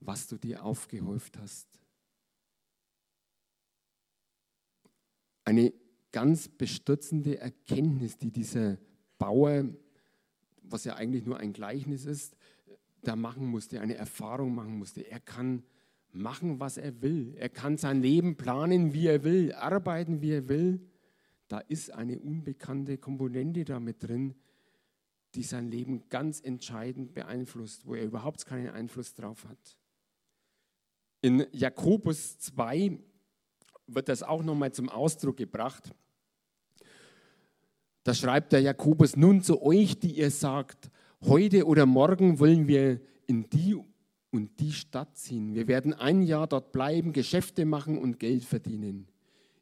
was 0.00 0.26
du 0.26 0.36
dir 0.36 0.62
aufgehäuft 0.62 1.38
hast? 1.38 1.69
Eine 5.50 5.72
ganz 6.12 6.46
bestürzende 6.46 7.38
Erkenntnis, 7.38 8.16
die 8.16 8.30
dieser 8.30 8.78
Bauer, 9.18 9.64
was 10.62 10.84
ja 10.84 10.94
eigentlich 10.94 11.26
nur 11.26 11.38
ein 11.38 11.52
Gleichnis 11.52 12.04
ist, 12.04 12.36
da 13.02 13.16
machen 13.16 13.48
musste, 13.48 13.80
eine 13.80 13.96
Erfahrung 13.96 14.54
machen 14.54 14.78
musste. 14.78 15.10
Er 15.10 15.18
kann 15.18 15.64
machen, 16.12 16.60
was 16.60 16.76
er 16.76 17.02
will. 17.02 17.34
Er 17.36 17.48
kann 17.48 17.78
sein 17.78 18.00
Leben 18.00 18.36
planen, 18.36 18.94
wie 18.94 19.08
er 19.08 19.24
will, 19.24 19.52
arbeiten, 19.52 20.22
wie 20.22 20.34
er 20.34 20.48
will. 20.48 20.88
Da 21.48 21.58
ist 21.58 21.92
eine 21.92 22.20
unbekannte 22.20 22.96
Komponente 22.96 23.64
damit 23.64 24.04
drin, 24.04 24.36
die 25.34 25.42
sein 25.42 25.68
Leben 25.68 26.08
ganz 26.10 26.40
entscheidend 26.40 27.12
beeinflusst, 27.12 27.88
wo 27.88 27.96
er 27.96 28.04
überhaupt 28.04 28.46
keinen 28.46 28.68
Einfluss 28.68 29.14
drauf 29.14 29.44
hat. 29.46 29.76
In 31.22 31.44
Jakobus 31.50 32.38
2 32.38 33.00
wird 33.94 34.08
das 34.08 34.22
auch 34.22 34.42
nochmal 34.42 34.72
zum 34.72 34.88
Ausdruck 34.88 35.36
gebracht. 35.36 35.92
Da 38.04 38.14
schreibt 38.14 38.52
der 38.52 38.60
Jakobus, 38.60 39.16
nun 39.16 39.42
zu 39.42 39.62
euch, 39.62 39.98
die 39.98 40.12
ihr 40.12 40.30
sagt, 40.30 40.90
heute 41.22 41.66
oder 41.66 41.86
morgen 41.86 42.38
wollen 42.38 42.66
wir 42.66 43.00
in 43.26 43.48
die 43.50 43.76
und 44.30 44.58
die 44.60 44.72
Stadt 44.72 45.16
ziehen. 45.16 45.54
Wir 45.54 45.68
werden 45.68 45.92
ein 45.92 46.22
Jahr 46.22 46.46
dort 46.46 46.72
bleiben, 46.72 47.12
Geschäfte 47.12 47.64
machen 47.64 47.98
und 47.98 48.18
Geld 48.18 48.44
verdienen. 48.44 49.08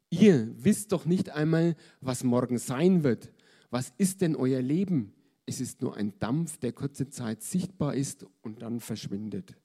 Ihr 0.09 0.51
wisst 0.63 0.91
doch 0.91 1.05
nicht 1.05 1.29
einmal, 1.29 1.75
was 2.01 2.23
morgen 2.23 2.57
sein 2.57 3.03
wird. 3.03 3.31
Was 3.69 3.93
ist 3.97 4.21
denn 4.21 4.35
euer 4.35 4.61
Leben? 4.61 5.13
Es 5.45 5.59
ist 5.59 5.81
nur 5.81 5.95
ein 5.95 6.17
Dampf, 6.19 6.57
der 6.57 6.71
kurze 6.71 7.09
Zeit 7.09 7.41
sichtbar 7.43 7.95
ist 7.95 8.25
und 8.41 8.61
dann 8.61 8.79
verschwindet. 8.79 9.55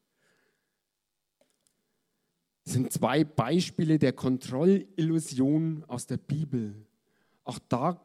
Sind 2.64 2.92
zwei 2.92 3.24
Beispiele 3.24 3.98
der 3.98 4.12
Kontrollillusion 4.12 5.84
aus 5.86 6.06
der 6.06 6.16
Bibel. 6.16 6.74
Auch 7.44 7.58
da 7.68 8.00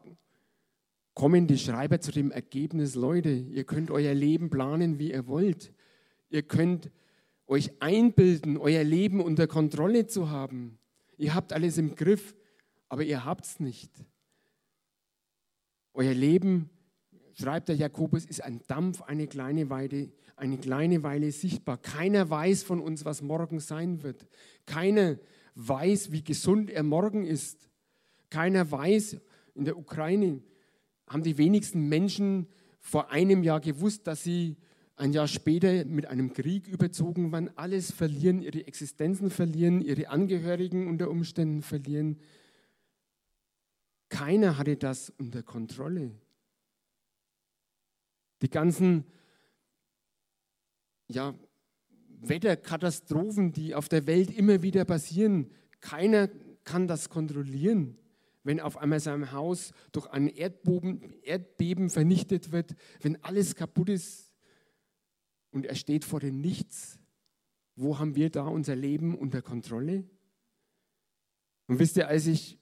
kommen 1.14 1.48
die 1.48 1.58
Schreiber 1.58 2.00
zu 2.00 2.12
dem 2.12 2.32
Ergebnis, 2.32 2.96
Leute, 2.96 3.30
ihr 3.30 3.64
könnt 3.64 3.92
euer 3.92 4.14
Leben 4.14 4.50
planen, 4.50 5.00
wie 5.00 5.12
ihr 5.12 5.28
wollt. 5.28 5.74
Ihr 6.30 6.44
könnt 6.44 6.92
euch 7.48 7.72
einbilden, 7.82 8.58
euer 8.58 8.84
Leben 8.84 9.22
unter 9.22 9.48
Kontrolle 9.48 10.08
zu 10.08 10.30
haben. 10.30 10.78
Ihr 11.18 11.34
habt 11.34 11.52
alles 11.52 11.78
im 11.78 11.96
Griff, 11.96 12.36
aber 12.88 13.04
ihr 13.04 13.26
habt 13.26 13.46
es 13.46 13.60
nicht. 13.60 13.92
Euer 15.94 16.14
Leben, 16.14 16.70
schreibt 17.34 17.70
der 17.70 17.76
Jakobus, 17.76 18.26
ist 18.26 18.44
ein 18.44 18.62
Dampf, 18.68 19.02
eine 19.02 19.28
kleine 19.28 19.70
Weile, 19.70 20.12
eine 20.40 20.58
kleine 20.58 21.04
Weile 21.04 21.32
sichtbar. 21.32 21.78
Keiner 21.78 22.30
weiß 22.30 22.64
von 22.64 22.80
uns, 22.80 23.06
was 23.06 23.22
morgen 23.22 23.60
sein 23.60 24.04
wird. 24.04 24.28
Keiner 24.66 25.18
weiß, 25.56 26.12
wie 26.12 26.24
gesund 26.24 26.70
er 26.70 26.84
morgen 26.84 27.26
ist. 27.26 27.70
Keiner 28.30 28.70
weiß, 28.72 29.18
in 29.56 29.66
der 29.66 29.78
Ukraine 29.78 30.42
haben 31.08 31.24
die 31.24 31.38
wenigsten 31.38 31.90
Menschen 31.90 32.48
vor 32.80 33.12
einem 33.12 33.44
Jahr 33.44 33.60
gewusst, 33.60 34.08
dass 34.08 34.24
sie 34.24 34.58
ein 34.96 35.14
Jahr 35.14 35.28
später 35.28 35.86
mit 35.86 36.08
einem 36.08 36.34
Krieg 36.34 36.68
überzogen 36.68 37.32
waren, 37.32 37.50
alles 37.56 37.92
verlieren, 37.92 38.42
ihre 38.42 38.68
Existenzen 38.68 39.30
verlieren, 39.30 39.82
ihre 39.82 40.10
Angehörigen 40.10 40.88
unter 40.88 41.10
Umständen 41.10 41.62
verlieren. 41.62 42.20
Keiner 44.10 44.58
hatte 44.58 44.76
das 44.76 45.12
unter 45.18 45.42
Kontrolle. 45.42 46.12
Die 48.42 48.50
ganzen 48.50 49.06
ja, 51.10 51.34
Wetterkatastrophen, 52.22 53.52
die 53.52 53.76
auf 53.76 53.90
der 53.90 54.08
Welt 54.08 54.36
immer 54.36 54.62
wieder 54.62 54.86
passieren, 54.86 55.52
keiner 55.80 56.30
kann 56.64 56.88
das 56.88 57.10
kontrollieren. 57.10 57.98
Wenn 58.44 58.60
auf 58.60 58.78
einmal 58.78 59.00
sein 59.00 59.32
Haus 59.32 59.72
durch 59.92 60.08
ein 60.08 60.28
Erdbeben, 60.28 61.14
Erdbeben 61.24 61.90
vernichtet 61.90 62.52
wird, 62.52 62.76
wenn 63.02 63.22
alles 63.24 63.56
kaputt 63.56 63.90
ist 63.90 64.34
und 65.52 65.66
er 65.66 65.76
steht 65.76 66.06
vor 66.06 66.20
dem 66.20 66.40
Nichts, 66.40 67.00
wo 67.76 68.00
haben 68.00 68.16
wir 68.16 68.30
da 68.30 68.48
unser 68.48 68.76
Leben 68.76 69.16
unter 69.18 69.42
Kontrolle? 69.42 70.04
Und 71.68 71.80
wisst 71.80 71.98
ihr, 71.98 72.08
als 72.08 72.28
ich 72.28 72.58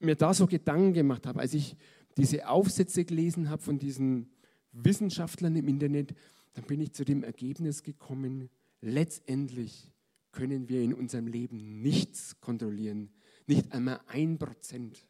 mir 0.00 0.16
da 0.16 0.34
so 0.34 0.46
Gedanken 0.46 0.94
gemacht 0.94 1.26
habe, 1.26 1.40
als 1.40 1.54
ich 1.54 1.76
diese 2.16 2.48
Aufsätze 2.48 3.04
gelesen 3.04 3.50
habe 3.50 3.62
von 3.62 3.78
diesen 3.78 4.32
Wissenschaftlern 4.72 5.54
im 5.56 5.68
Internet, 5.68 6.14
dann 6.58 6.66
bin 6.66 6.80
ich 6.80 6.92
zu 6.92 7.04
dem 7.04 7.22
Ergebnis 7.22 7.84
gekommen, 7.84 8.50
letztendlich 8.80 9.92
können 10.32 10.68
wir 10.68 10.82
in 10.82 10.92
unserem 10.92 11.28
Leben 11.28 11.82
nichts 11.82 12.40
kontrollieren, 12.40 13.10
nicht 13.46 13.70
einmal 13.70 14.00
ein 14.08 14.38
Prozent. 14.38 15.06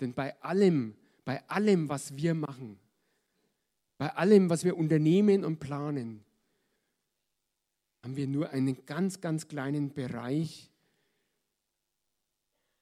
Denn 0.00 0.12
bei 0.12 0.42
allem, 0.42 0.96
bei 1.24 1.48
allem, 1.48 1.88
was 1.88 2.16
wir 2.16 2.34
machen, 2.34 2.80
bei 3.96 4.12
allem, 4.16 4.50
was 4.50 4.64
wir 4.64 4.76
unternehmen 4.76 5.44
und 5.44 5.60
planen, 5.60 6.24
haben 8.02 8.16
wir 8.16 8.26
nur 8.26 8.50
einen 8.50 8.84
ganz, 8.84 9.20
ganz 9.20 9.46
kleinen 9.46 9.94
Bereich, 9.94 10.72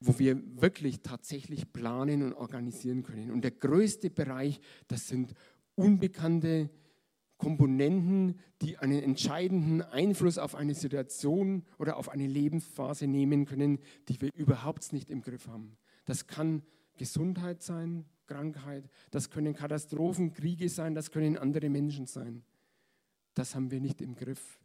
wo 0.01 0.19
wir 0.19 0.41
wirklich 0.63 1.03
tatsächlich 1.03 1.71
planen 1.71 2.23
und 2.23 2.33
organisieren 2.33 3.03
können. 3.03 3.31
Und 3.31 3.43
der 3.43 3.51
größte 3.51 4.09
Bereich, 4.09 4.59
das 4.89 5.07
sind 5.07 5.35
unbekannte 5.75 6.71
Komponenten, 7.39 8.39
die 8.63 8.79
einen 8.79 9.03
entscheidenden 9.03 9.83
Einfluss 9.83 10.39
auf 10.39 10.55
eine 10.55 10.75
Situation 10.75 11.65
oder 11.79 11.97
auf 11.97 12.09
eine 12.09 12.27
Lebensphase 12.27 13.07
nehmen 13.07 13.45
können, 13.45 13.79
die 14.09 14.21
wir 14.21 14.31
überhaupt 14.35 14.93
nicht 14.93 15.11
im 15.11 15.21
Griff 15.21 15.47
haben. 15.47 15.77
Das 16.07 16.27
kann 16.27 16.63
Gesundheit 16.97 17.63
sein, 17.63 18.07
Krankheit, 18.27 18.89
das 19.11 19.31
können 19.31 19.55
Katastrophen, 19.55 20.33
Kriege 20.33 20.69
sein, 20.69 20.95
das 20.95 21.11
können 21.11 21.37
andere 21.37 21.69
Menschen 21.69 22.07
sein. 22.07 22.43
Das 23.35 23.55
haben 23.55 23.71
wir 23.71 23.81
nicht 23.81 24.01
im 24.01 24.17
Griff. 24.17 24.59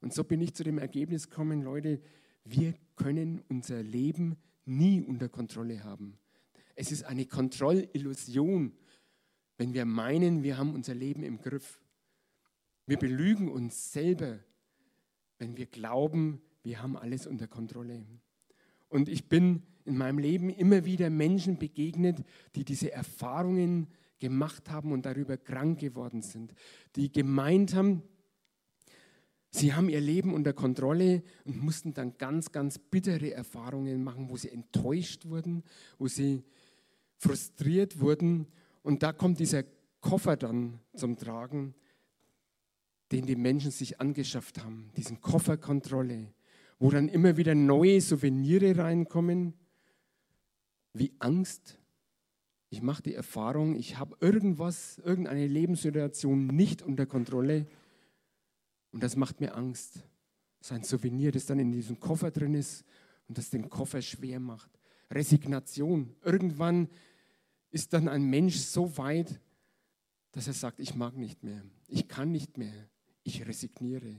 Und 0.00 0.12
so 0.12 0.24
bin 0.24 0.40
ich 0.40 0.54
zu 0.54 0.64
dem 0.64 0.78
Ergebnis 0.78 1.28
gekommen, 1.28 1.62
Leute, 1.62 2.00
wir 2.44 2.74
können 2.96 3.42
unser 3.48 3.82
Leben 3.82 4.36
nie 4.64 5.02
unter 5.02 5.28
Kontrolle 5.28 5.84
haben. 5.84 6.18
Es 6.74 6.90
ist 6.90 7.04
eine 7.04 7.26
Kontrollillusion, 7.26 8.72
wenn 9.58 9.74
wir 9.74 9.84
meinen, 9.84 10.42
wir 10.42 10.56
haben 10.56 10.74
unser 10.74 10.94
Leben 10.94 11.22
im 11.22 11.38
Griff. 11.38 11.80
Wir 12.90 12.98
belügen 12.98 13.48
uns 13.48 13.92
selber, 13.92 14.40
wenn 15.38 15.56
wir 15.56 15.66
glauben, 15.66 16.42
wir 16.64 16.82
haben 16.82 16.96
alles 16.96 17.24
unter 17.24 17.46
Kontrolle. 17.46 18.04
Und 18.88 19.08
ich 19.08 19.28
bin 19.28 19.62
in 19.84 19.96
meinem 19.96 20.18
Leben 20.18 20.50
immer 20.50 20.84
wieder 20.84 21.08
Menschen 21.08 21.56
begegnet, 21.56 22.24
die 22.56 22.64
diese 22.64 22.90
Erfahrungen 22.90 23.86
gemacht 24.18 24.70
haben 24.70 24.90
und 24.90 25.06
darüber 25.06 25.36
krank 25.36 25.78
geworden 25.78 26.20
sind, 26.20 26.52
die 26.96 27.12
gemeint 27.12 27.76
haben, 27.76 28.02
Sie 29.52 29.72
haben 29.72 29.88
ihr 29.88 30.00
Leben 30.00 30.34
unter 30.34 30.52
Kontrolle 30.52 31.22
und 31.44 31.62
mussten 31.62 31.94
dann 31.94 32.18
ganz, 32.18 32.50
ganz 32.50 32.78
bittere 32.78 33.32
Erfahrungen 33.32 34.02
machen, 34.02 34.30
wo 34.30 34.36
sie 34.36 34.50
enttäuscht 34.50 35.26
wurden, 35.26 35.62
wo 35.98 36.08
sie 36.08 36.44
frustriert 37.18 38.00
wurden. 38.00 38.48
Und 38.82 39.04
da 39.04 39.12
kommt 39.12 39.38
dieser 39.38 39.64
Koffer 40.00 40.36
dann 40.36 40.80
zum 40.94 41.16
Tragen, 41.16 41.74
den 43.12 43.26
die 43.26 43.36
Menschen 43.36 43.70
sich 43.70 44.00
angeschafft 44.00 44.62
haben, 44.62 44.90
diesen 44.96 45.20
Kofferkontrolle, 45.20 46.32
wo 46.78 46.90
dann 46.90 47.08
immer 47.08 47.36
wieder 47.36 47.54
neue 47.54 48.00
Souvenire 48.00 48.76
reinkommen, 48.76 49.54
wie 50.92 51.12
Angst. 51.18 51.78
Ich 52.70 52.82
mache 52.82 53.02
die 53.02 53.14
Erfahrung, 53.14 53.74
ich 53.74 53.98
habe 53.98 54.16
irgendwas, 54.20 54.98
irgendeine 54.98 55.46
Lebenssituation 55.46 56.46
nicht 56.46 56.82
unter 56.82 57.06
Kontrolle 57.06 57.66
und 58.92 59.02
das 59.02 59.16
macht 59.16 59.40
mir 59.40 59.56
Angst. 59.56 60.04
Sein 60.60 60.84
Souvenir, 60.84 61.32
das 61.32 61.46
dann 61.46 61.58
in 61.58 61.72
diesem 61.72 61.98
Koffer 61.98 62.30
drin 62.30 62.54
ist 62.54 62.84
und 63.28 63.38
das 63.38 63.50
den 63.50 63.68
Koffer 63.68 64.02
schwer 64.02 64.38
macht. 64.38 64.70
Resignation. 65.10 66.14
Irgendwann 66.22 66.88
ist 67.70 67.92
dann 67.92 68.08
ein 68.08 68.24
Mensch 68.24 68.56
so 68.56 68.96
weit, 68.98 69.40
dass 70.32 70.46
er 70.46 70.52
sagt, 70.52 70.78
ich 70.78 70.94
mag 70.94 71.16
nicht 71.16 71.42
mehr, 71.42 71.62
ich 71.88 72.06
kann 72.06 72.30
nicht 72.30 72.56
mehr, 72.56 72.88
ich 73.22 73.46
resigniere. 73.46 74.16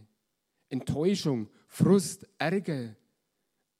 Enttäuschung, 0.69 1.49
Frust, 1.67 2.27
Ärger, 2.37 2.95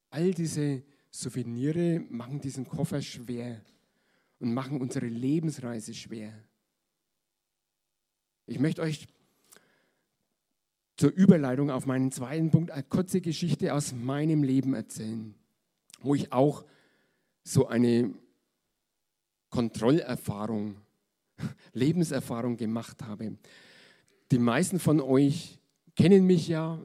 all 0.10 0.34
diese 0.34 0.84
Souvenire 1.10 2.00
machen 2.10 2.40
diesen 2.40 2.66
Koffer 2.68 3.02
schwer 3.02 3.62
und 4.40 4.54
machen 4.54 4.82
unsere 4.82 5.08
Lebensreise 5.08 5.94
schwer. 5.94 6.34
Ich 8.46 8.60
möchte 8.60 8.82
euch 8.82 9.08
zur 10.98 11.12
Überleitung 11.12 11.72
auf 11.72 11.86
meinen 11.86 12.12
zweiten 12.12 12.52
Punkt 12.52 12.72
eine 12.72 12.84
kurze 12.84 13.22
Geschichte 13.22 13.74
aus 13.74 13.94
meinem 13.94 14.44
Leben 14.44 14.74
erzählen, 14.74 15.34
wo 16.02 16.16
ich 16.16 16.32
auch 16.32 16.66
so 17.44 17.68
eine 17.68 18.14
Kontrollerfahrung, 19.50 20.78
Lebenserfahrung 21.74 22.58
gemacht 22.58 23.04
habe. 23.04 23.38
Die 24.32 24.40
meisten 24.40 24.80
von 24.80 25.02
euch 25.02 25.60
kennen 25.96 26.26
mich 26.26 26.48
ja, 26.48 26.82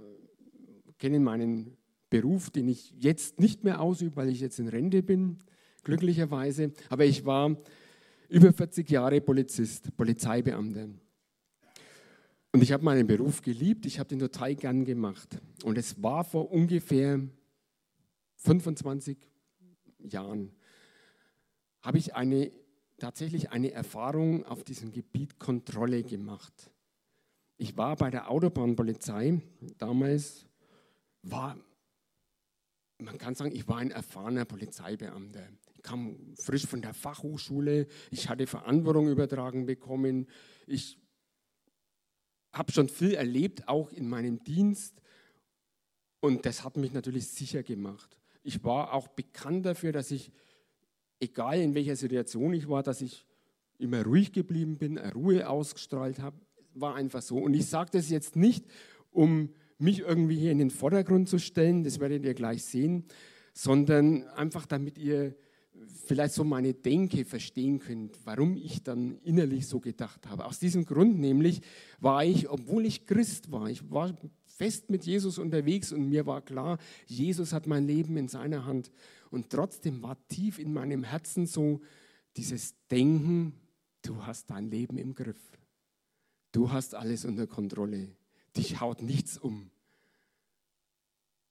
kennen 0.99 1.23
meinen 1.23 1.77
Beruf, 2.11 2.51
den 2.51 2.67
ich 2.67 2.93
jetzt 2.99 3.39
nicht 3.39 3.63
mehr 3.63 3.81
ausübe, 3.81 4.17
weil 4.17 4.31
ich 4.31 4.41
jetzt 4.41 4.59
in 4.59 4.67
Rente 4.67 5.03
bin, 5.05 5.39
glücklicherweise. 5.85 6.73
Aber 6.89 7.05
ich 7.05 7.25
war 7.25 7.57
über 8.29 8.53
40 8.53 8.91
Jahre 8.91 9.21
Polizist, 9.21 9.97
Polizeibeamter. 9.97 10.89
Und 12.53 12.63
ich 12.63 12.73
habe 12.73 12.85
meinen 12.85 13.07
Beruf 13.07 13.43
geliebt, 13.43 13.87
ich 13.87 14.01
habe 14.01 14.09
den 14.09 14.19
total 14.19 14.57
gern 14.57 14.85
gemacht. 14.85 15.41
Und 15.63 15.79
es 15.79 16.03
war 16.03 16.25
vor 16.25 16.51
ungefähr 16.51 17.21
25 18.39 19.19
Jahren, 20.01 20.51
habe 21.83 21.99
ich 21.99 22.17
eine 22.17 22.51
tatsächlich 22.99 23.51
eine 23.51 23.71
Erfahrung 23.71 24.45
auf 24.47 24.65
diesem 24.65 24.91
Gebiet 24.91 25.39
Kontrolle 25.39 26.03
gemacht. 26.03 26.73
Ich 27.59 27.77
war 27.77 27.97
bei 27.97 28.11
der 28.11 28.31
Autobahnpolizei. 28.31 29.41
Damals 29.79 30.47
war, 31.23 31.57
man 32.99 33.19
kann 33.19 33.35
sagen, 33.35 33.55
ich 33.55 33.67
war 33.67 33.79
ein 33.79 33.91
erfahrener 33.91 34.45
Polizeibeamter. 34.45 35.49
Ich 35.75 35.83
kam 35.83 36.35
frisch 36.37 36.67
von 36.67 36.83
der 36.83 36.93
Fachhochschule. 36.93 37.87
Ich 38.11 38.29
hatte 38.29 38.47
Verantwortung 38.47 39.09
übertragen 39.09 39.67
bekommen. 39.67 40.27
Ich 40.67 40.99
habe 42.53 42.73
schon 42.73 42.89
viel 42.89 43.15
erlebt, 43.15 43.69
auch 43.69 43.91
in 43.93 44.09
meinem 44.09 44.43
Dienst. 44.45 45.01
Und 46.21 46.45
das 46.45 46.65
hat 46.65 46.77
mich 46.77 46.93
natürlich 46.93 47.29
sicher 47.29 47.63
gemacht. 47.63 48.19
Ich 48.43 48.65
war 48.65 48.93
auch 48.93 49.09
bekannt 49.09 49.67
dafür, 49.67 49.93
dass 49.93 50.11
ich, 50.11 50.31
egal 51.21 51.61
in 51.61 51.75
welcher 51.75 51.97
Situation 51.97 52.53
ich 52.53 52.69
war, 52.69 52.83
dass 52.83 53.01
ich 53.01 53.27
immer 53.79 54.05
ruhig 54.05 54.33
geblieben 54.33 54.79
bin, 54.79 54.99
Ruhe 54.99 55.49
ausgestrahlt 55.49 56.19
habe. 56.19 56.41
War 56.77 56.95
einfach 56.95 57.23
so. 57.23 57.39
Und 57.39 57.55
ich 57.55 57.67
sage 57.67 57.91
das 57.93 58.11
jetzt 58.11 58.37
nicht, 58.37 58.65
um 59.11 59.51
mich 59.79 60.01
irgendwie 60.01 60.39
hier 60.39 60.53
in 60.53 60.59
den 60.59 60.71
Vordergrund 60.71 61.29
zu 61.29 61.39
stellen, 61.39 61.85
das 61.85 62.01
werdet 62.01 62.25
ihr 62.25 62.35
gleich 62.35 62.65
sehen, 62.65 63.05
sondern 63.53 64.25
einfach 64.29 64.67
damit 64.67 64.99
ihr 64.99 65.35
vielleicht 66.07 66.35
so 66.35 66.45
meine 66.45 66.75
Denke 66.75 67.25
verstehen 67.25 67.79
könnt, 67.79 68.19
warum 68.25 68.57
ich 68.57 68.83
dann 68.83 69.19
innerlich 69.23 69.67
so 69.67 69.81
gedacht 69.81 70.27
habe. 70.27 70.45
Aus 70.45 70.59
diesem 70.59 70.85
Grund 70.85 71.19
nämlich 71.19 71.61
war 72.01 72.25
ich, 72.25 72.49
obwohl 72.49 72.87
ich 72.87 73.07
Christ 73.07 73.51
war, 73.53 73.69
ich 73.69 73.91
war 73.91 74.17
fest 74.47 74.89
mit 74.89 75.05
Jesus 75.05 75.39
unterwegs 75.39 75.93
und 75.93 76.09
mir 76.09 76.27
war 76.27 76.41
klar, 76.41 76.79
Jesus 77.07 77.53
hat 77.53 77.67
mein 77.67 77.87
Leben 77.87 78.17
in 78.17 78.29
seiner 78.29 78.65
Hand. 78.65 78.91
Und 79.31 79.51
trotzdem 79.51 80.03
war 80.03 80.17
tief 80.29 80.59
in 80.59 80.73
meinem 80.73 81.05
Herzen 81.05 81.47
so 81.47 81.81
dieses 82.37 82.75
Denken, 82.91 83.53
du 84.03 84.25
hast 84.25 84.51
dein 84.51 84.71
Leben 84.71 84.97
im 84.99 85.15
Griff. 85.15 85.37
Du 86.57 86.73
hast 86.73 86.95
alles 86.95 87.27
unter 87.27 87.47
Kontrolle. 87.47 88.09
Dich 88.57 88.81
haut 88.81 89.03
nichts 89.03 89.37
um. 89.37 89.71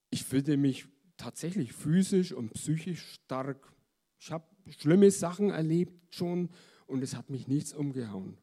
Ich 0.09 0.23
fühlte 0.23 0.57
mich 0.57 0.87
tatsächlich 1.15 1.73
physisch 1.73 2.33
und 2.33 2.53
psychisch 2.53 3.13
stark 3.13 3.71
ich 4.17 4.31
habe 4.31 4.45
schlimme 4.79 5.11
Sachen 5.11 5.51
erlebt 5.51 5.93
schon 6.15 6.49
und 6.87 7.03
es 7.03 7.15
hat 7.15 7.29
mich 7.29 7.47
nichts 7.47 7.71
umgehauen. 7.71 8.35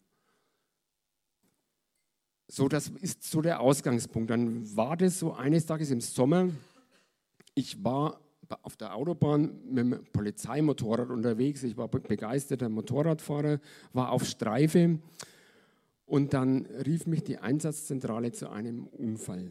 So, 2.46 2.68
das 2.68 2.90
ist 2.90 3.24
so 3.24 3.42
der 3.42 3.58
Ausgangspunkt. 3.58 4.30
Dann 4.30 4.76
war 4.76 4.96
das 4.96 5.18
so 5.18 5.32
eines 5.32 5.66
Tages 5.66 5.90
im 5.90 6.00
Sommer. 6.00 6.48
Ich 7.56 7.82
war 7.82 8.20
auf 8.62 8.76
der 8.76 8.94
Autobahn 8.94 9.58
mit 9.64 9.78
dem 9.78 10.04
Polizeimotorrad 10.12 11.10
unterwegs. 11.10 11.64
Ich 11.64 11.76
war 11.76 11.88
begeisterter 11.88 12.68
Motorradfahrer, 12.68 13.58
war 13.92 14.12
auf 14.12 14.24
Streife 14.24 15.00
und 16.12 16.34
dann 16.34 16.66
rief 16.66 17.06
mich 17.06 17.24
die 17.24 17.38
Einsatzzentrale 17.38 18.32
zu 18.32 18.50
einem 18.50 18.86
Unfall. 18.86 19.50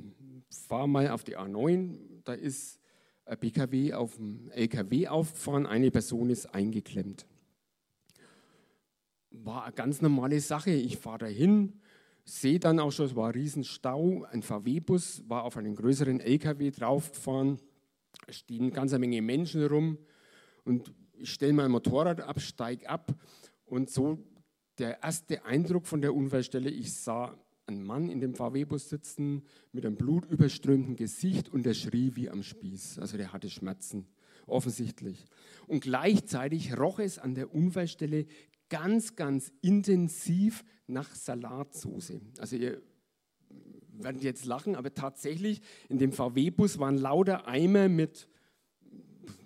Fahr 0.68 0.86
mal 0.86 1.10
auf 1.10 1.24
die 1.24 1.36
A9, 1.36 1.98
da 2.24 2.34
ist 2.34 2.80
ein 3.26 3.40
PKW 3.40 3.96
auf 3.96 4.18
dem 4.18 4.52
LKW 4.52 5.08
aufgefahren, 5.08 5.66
eine 5.66 5.90
Person 5.90 6.30
ist 6.30 6.54
eingeklemmt. 6.54 7.26
War 9.32 9.64
eine 9.64 9.74
ganz 9.74 10.04
normale 10.04 10.40
Sache. 10.40 10.70
Ich 10.70 10.98
fahre 10.98 11.18
dahin, 11.18 11.82
sehe 12.26 12.60
dann 12.60 12.80
auch 12.80 12.92
schon, 12.92 13.08
es 13.08 13.16
war 13.16 13.30
ein 13.30 13.34
Riesenstau. 13.34 14.26
Ein 14.26 14.44
VW-Bus 14.44 15.24
war 15.28 15.46
auf 15.46 15.58
einen 15.58 15.74
größeren 15.74 16.20
LKW 16.20 16.70
draufgefahren. 16.70 17.58
Es 18.28 18.38
stehen 18.38 18.66
eine 18.66 18.72
ganze 18.72 19.00
Menge 19.00 19.24
Menschen 19.24 19.66
rum. 19.66 19.98
Und 20.64 20.94
ich 21.14 21.32
stelle 21.32 21.54
mein 21.54 21.72
Motorrad 21.72 22.22
ab, 22.22 22.40
steige 22.40 22.88
ab. 22.88 23.16
Und 23.66 23.90
so 23.90 24.20
der 24.82 25.04
erste 25.04 25.46
Eindruck 25.46 25.86
von 25.86 26.02
der 26.02 26.14
Unfallstelle, 26.14 26.70
ich 26.70 26.94
sah 26.94 27.38
ein 27.68 27.84
Mann 27.84 28.10
in 28.10 28.20
dem 28.20 28.34
VW-Bus 28.34 28.90
sitzen 28.90 29.44
mit 29.72 29.86
einem 29.86 29.96
blutüberströmten 29.96 30.96
Gesicht 30.96 31.50
und 31.50 31.64
der 31.64 31.76
schrie 31.76 32.16
wie 32.16 32.30
am 32.30 32.44
Spieß. 32.44 33.00
Also 33.00 33.16
der 33.16 33.32
hatte 33.32 33.50
Schmerzen, 33.50 34.08
offensichtlich. 34.48 35.26
Und 35.68 35.82
gleichzeitig 35.82 36.78
roch 36.78 37.00
es 37.00 37.20
an 37.20 37.36
der 37.36 37.54
Unfallstelle 37.54 38.26
ganz, 38.70 39.16
ganz 39.16 39.54
intensiv 39.62 40.66
nach 40.88 41.14
Salatsoße. 41.14 42.20
Also 42.40 42.56
ihr 42.56 42.82
werdet 43.92 44.24
jetzt 44.24 44.46
lachen, 44.46 44.76
aber 44.76 44.94
tatsächlich 44.94 45.62
in 45.90 46.00
dem 46.00 46.12
VW-Bus 46.12 46.80
waren 46.80 46.98
lauter 46.98 47.48
Eimer 47.48 47.88
mit 47.88 48.28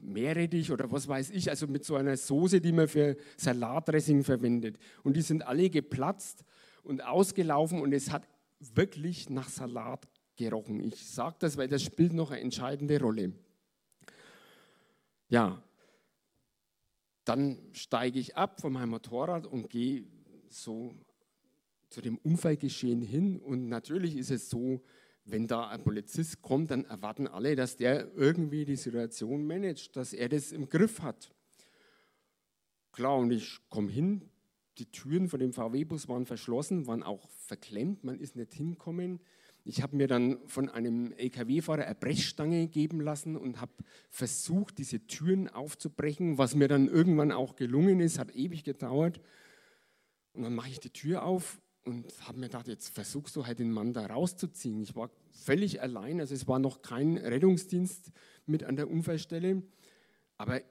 Meerrettich 0.01 0.71
oder 0.71 0.91
was 0.91 1.07
weiß 1.07 1.31
ich, 1.31 1.49
also 1.49 1.67
mit 1.67 1.83
so 1.83 1.95
einer 1.95 2.17
Soße, 2.17 2.61
die 2.61 2.71
man 2.71 2.87
für 2.87 3.17
Salatdressing 3.37 4.23
verwendet. 4.23 4.77
Und 5.03 5.15
die 5.15 5.21
sind 5.21 5.45
alle 5.45 5.69
geplatzt 5.69 6.43
und 6.83 7.03
ausgelaufen 7.03 7.81
und 7.81 7.93
es 7.93 8.11
hat 8.11 8.27
wirklich 8.59 9.29
nach 9.29 9.49
Salat 9.49 10.07
gerochen. 10.35 10.79
Ich 10.81 11.05
sage 11.05 11.35
das, 11.39 11.57
weil 11.57 11.67
das 11.67 11.83
spielt 11.83 12.13
noch 12.13 12.31
eine 12.31 12.41
entscheidende 12.41 12.99
Rolle. 12.99 13.33
Ja, 15.29 15.61
dann 17.25 17.57
steige 17.73 18.19
ich 18.19 18.37
ab 18.37 18.61
von 18.61 18.73
meinem 18.73 18.89
Motorrad 18.89 19.47
und 19.47 19.69
gehe 19.69 20.05
so 20.49 20.93
zu 21.89 22.01
dem 22.01 22.17
Unfallgeschehen 22.17 23.01
hin. 23.01 23.39
Und 23.39 23.67
natürlich 23.67 24.15
ist 24.15 24.31
es 24.31 24.49
so, 24.49 24.81
wenn 25.25 25.47
da 25.47 25.67
ein 25.69 25.83
Polizist 25.83 26.41
kommt, 26.41 26.71
dann 26.71 26.85
erwarten 26.85 27.27
alle, 27.27 27.55
dass 27.55 27.75
der 27.77 28.13
irgendwie 28.15 28.63
die 28.63 28.75
Situation 28.75 29.45
managt, 29.45 29.95
dass 29.95 30.13
er 30.13 30.29
das 30.29 30.51
im 30.51 30.69
Griff 30.69 31.01
hat. 31.01 31.31
Klar, 32.91 33.17
und 33.17 33.31
ich 33.31 33.59
komme 33.69 33.91
hin, 33.91 34.29
die 34.77 34.91
Türen 34.91 35.27
von 35.27 35.39
dem 35.39 35.51
VW-Bus 35.51 36.07
waren 36.07 36.25
verschlossen, 36.25 36.85
waren 36.87 37.03
auch 37.03 37.27
verklemmt, 37.29 38.03
man 38.03 38.19
ist 38.19 38.35
nicht 38.35 38.53
hinkommen. 38.53 39.19
Ich 39.63 39.81
habe 39.81 39.95
mir 39.95 40.07
dann 40.07 40.37
von 40.47 40.69
einem 40.69 41.11
LKW-Fahrer 41.13 41.85
eine 41.85 41.95
Brechstange 41.95 42.67
geben 42.67 43.01
lassen 43.01 43.35
und 43.35 43.59
habe 43.59 43.71
versucht, 44.11 44.77
diese 44.77 45.07
Türen 45.07 45.49
aufzubrechen, 45.49 46.37
was 46.37 46.53
mir 46.53 46.67
dann 46.67 46.87
irgendwann 46.87 47.31
auch 47.31 47.55
gelungen 47.55 47.99
ist, 47.99 48.19
hat 48.19 48.35
ewig 48.35 48.63
gedauert. 48.63 49.19
Und 50.33 50.43
dann 50.43 50.53
mache 50.53 50.69
ich 50.69 50.79
die 50.79 50.91
Tür 50.91 51.23
auf 51.23 51.59
und 51.85 52.05
habe 52.27 52.39
mir 52.39 52.47
gedacht, 52.47 52.67
jetzt 52.67 52.89
versuchst 52.89 53.35
du 53.35 53.45
halt 53.45 53.59
den 53.59 53.71
Mann 53.71 53.93
da 53.93 54.05
rauszuziehen. 54.05 54.81
Ich 54.81 54.95
war 54.95 55.09
völlig 55.31 55.81
allein, 55.81 56.19
also 56.19 56.33
es 56.33 56.47
war 56.47 56.59
noch 56.59 56.81
kein 56.81 57.17
Rettungsdienst 57.17 58.11
mit 58.45 58.63
an 58.63 58.75
der 58.75 58.89
Unfallstelle. 58.89 59.61
Aber 60.37 60.61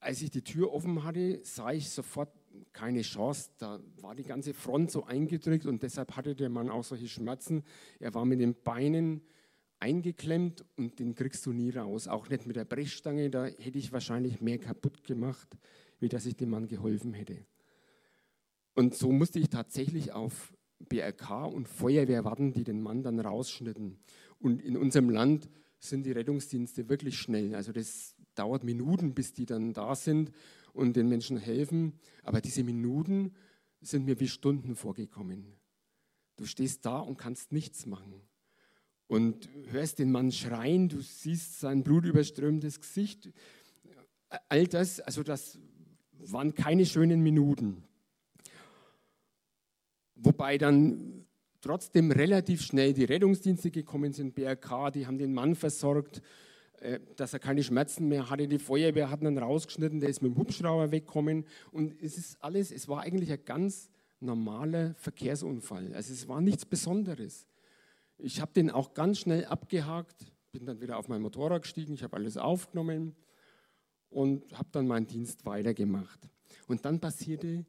als 0.00 0.22
ich 0.22 0.30
die 0.30 0.42
Tür 0.42 0.72
offen 0.72 1.04
hatte, 1.04 1.40
sah 1.42 1.72
ich 1.72 1.90
sofort 1.90 2.30
keine 2.72 3.02
Chance. 3.02 3.50
Da 3.58 3.80
war 4.00 4.14
die 4.14 4.24
ganze 4.24 4.54
Front 4.54 4.90
so 4.90 5.04
eingedrückt 5.04 5.66
und 5.66 5.82
deshalb 5.82 6.16
hatte 6.16 6.34
der 6.34 6.50
Mann 6.50 6.70
auch 6.70 6.84
solche 6.84 7.08
Schmerzen. 7.08 7.64
Er 7.98 8.14
war 8.14 8.24
mit 8.24 8.40
den 8.40 8.54
Beinen 8.62 9.22
eingeklemmt 9.80 10.64
und 10.76 10.98
den 10.98 11.14
kriegst 11.14 11.46
du 11.46 11.52
nie 11.52 11.70
raus. 11.70 12.08
Auch 12.08 12.28
nicht 12.28 12.46
mit 12.46 12.56
der 12.56 12.64
Brechstange, 12.64 13.30
da 13.30 13.46
hätte 13.46 13.78
ich 13.78 13.92
wahrscheinlich 13.92 14.40
mehr 14.40 14.58
kaputt 14.58 15.04
gemacht, 15.04 15.48
wie 16.00 16.08
dass 16.08 16.26
ich 16.26 16.36
dem 16.36 16.50
Mann 16.50 16.68
geholfen 16.68 17.14
hätte. 17.14 17.44
Und 18.74 18.94
so 18.94 19.10
musste 19.10 19.38
ich 19.40 19.48
tatsächlich 19.48 20.12
auf 20.12 20.52
BRK 20.88 21.46
und 21.46 21.68
Feuerwehr 21.68 22.24
warten, 22.24 22.52
die 22.52 22.64
den 22.64 22.82
Mann 22.82 23.02
dann 23.02 23.20
rausschnitten. 23.20 23.98
Und 24.38 24.62
in 24.62 24.76
unserem 24.76 25.10
Land 25.10 25.48
sind 25.78 26.06
die 26.06 26.12
Rettungsdienste 26.12 26.88
wirklich 26.88 27.18
schnell. 27.18 27.54
Also 27.54 27.72
das 27.72 28.14
dauert 28.34 28.64
Minuten, 28.64 29.14
bis 29.14 29.32
die 29.32 29.46
dann 29.46 29.72
da 29.72 29.94
sind 29.94 30.32
und 30.72 30.96
den 30.96 31.08
Menschen 31.08 31.36
helfen. 31.36 31.94
Aber 32.22 32.40
diese 32.40 32.64
Minuten 32.64 33.34
sind 33.80 34.04
mir 34.04 34.18
wie 34.20 34.28
Stunden 34.28 34.74
vorgekommen. 34.74 35.56
Du 36.36 36.46
stehst 36.46 36.86
da 36.86 36.98
und 36.98 37.16
kannst 37.16 37.52
nichts 37.52 37.86
machen. 37.86 38.22
Und 39.06 39.48
hörst 39.70 39.98
den 39.98 40.12
Mann 40.12 40.30
schreien, 40.30 40.88
du 40.88 41.00
siehst 41.00 41.60
sein 41.60 41.82
blutüberströmtes 41.82 42.80
Gesicht. 42.80 43.30
All 44.48 44.66
das, 44.66 45.00
also 45.00 45.22
das 45.22 45.58
waren 46.18 46.54
keine 46.54 46.84
schönen 46.84 47.22
Minuten. 47.22 47.87
Wobei 50.18 50.58
dann 50.58 51.26
trotzdem 51.60 52.10
relativ 52.10 52.62
schnell 52.62 52.92
die 52.92 53.04
Rettungsdienste 53.04 53.70
gekommen 53.70 54.12
sind, 54.12 54.34
BRK, 54.34 54.90
die 54.90 55.06
haben 55.06 55.18
den 55.18 55.32
Mann 55.32 55.54
versorgt 55.54 56.22
äh, 56.80 57.00
dass 57.16 57.32
er 57.32 57.40
keine 57.40 57.62
Schmerzen 57.62 58.06
mehr 58.06 58.30
hatte. 58.30 58.46
Die 58.46 58.58
Feuerwehr 58.58 59.10
hat 59.10 59.20
ihn 59.20 59.24
dann 59.24 59.38
rausgeschnitten, 59.38 59.98
der 59.98 60.10
ist 60.10 60.22
mit 60.22 60.32
dem 60.32 60.38
Hubschrauber 60.38 60.92
weggekommen. 60.92 61.44
Und 61.72 62.00
es 62.00 62.16
ist 62.16 62.42
alles, 62.42 62.70
es 62.70 62.88
war 62.88 63.00
eigentlich 63.00 63.32
ein 63.32 63.44
ganz 63.44 63.90
normaler 64.20 64.94
Verkehrsunfall. 64.94 65.92
Also 65.94 66.12
es 66.12 66.28
war 66.28 66.40
nichts 66.40 66.64
Besonderes. 66.64 67.48
Ich 68.16 68.40
habe 68.40 68.52
den 68.52 68.70
auch 68.70 68.94
ganz 68.94 69.18
schnell 69.18 69.44
abgehakt, 69.46 70.32
bin 70.52 70.66
dann 70.66 70.80
wieder 70.80 70.98
auf 70.98 71.08
mein 71.08 71.20
Motorrad 71.20 71.62
gestiegen, 71.62 71.94
ich 71.94 72.02
habe 72.02 72.16
alles 72.16 72.36
aufgenommen 72.36 73.16
und 74.08 74.56
habe 74.56 74.68
dann 74.72 74.86
meinen 74.86 75.06
Dienst 75.06 75.46
weitergemacht. 75.46 76.28
Und 76.68 76.84
dann 76.84 77.00
passierte 77.00 77.66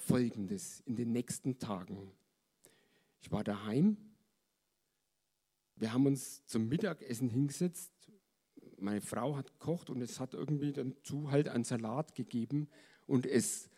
Folgendes 0.00 0.80
in 0.86 0.96
den 0.96 1.12
nächsten 1.12 1.58
Tagen. 1.58 2.12
Ich 3.22 3.30
war 3.30 3.44
daheim, 3.44 3.96
wir 5.76 5.92
haben 5.92 6.06
uns 6.06 6.44
zum 6.46 6.68
Mittagessen 6.68 7.30
hingesetzt 7.30 8.00
meine 8.82 9.00
Frau 9.00 9.36
hat 9.36 9.52
gekocht 9.52 9.90
und 9.90 10.00
es 10.00 10.20
hat 10.20 10.34
irgendwie 10.34 10.72
dazu 10.72 11.30
halt 11.30 11.48
einen 11.48 11.64
Salat 11.64 12.14
gegeben 12.14 12.68
und 13.06 13.26
es 13.26 13.68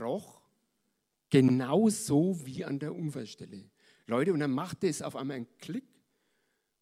roch 0.00 0.40
genauso 1.30 2.44
wie 2.44 2.64
an 2.64 2.78
der 2.78 2.94
Unfallstelle. 2.94 3.70
Leute, 4.06 4.32
und 4.32 4.40
dann 4.40 4.50
machte 4.50 4.88
es 4.88 5.02
auf 5.02 5.16
einmal 5.16 5.36
einen 5.36 5.58
Klick 5.58 5.84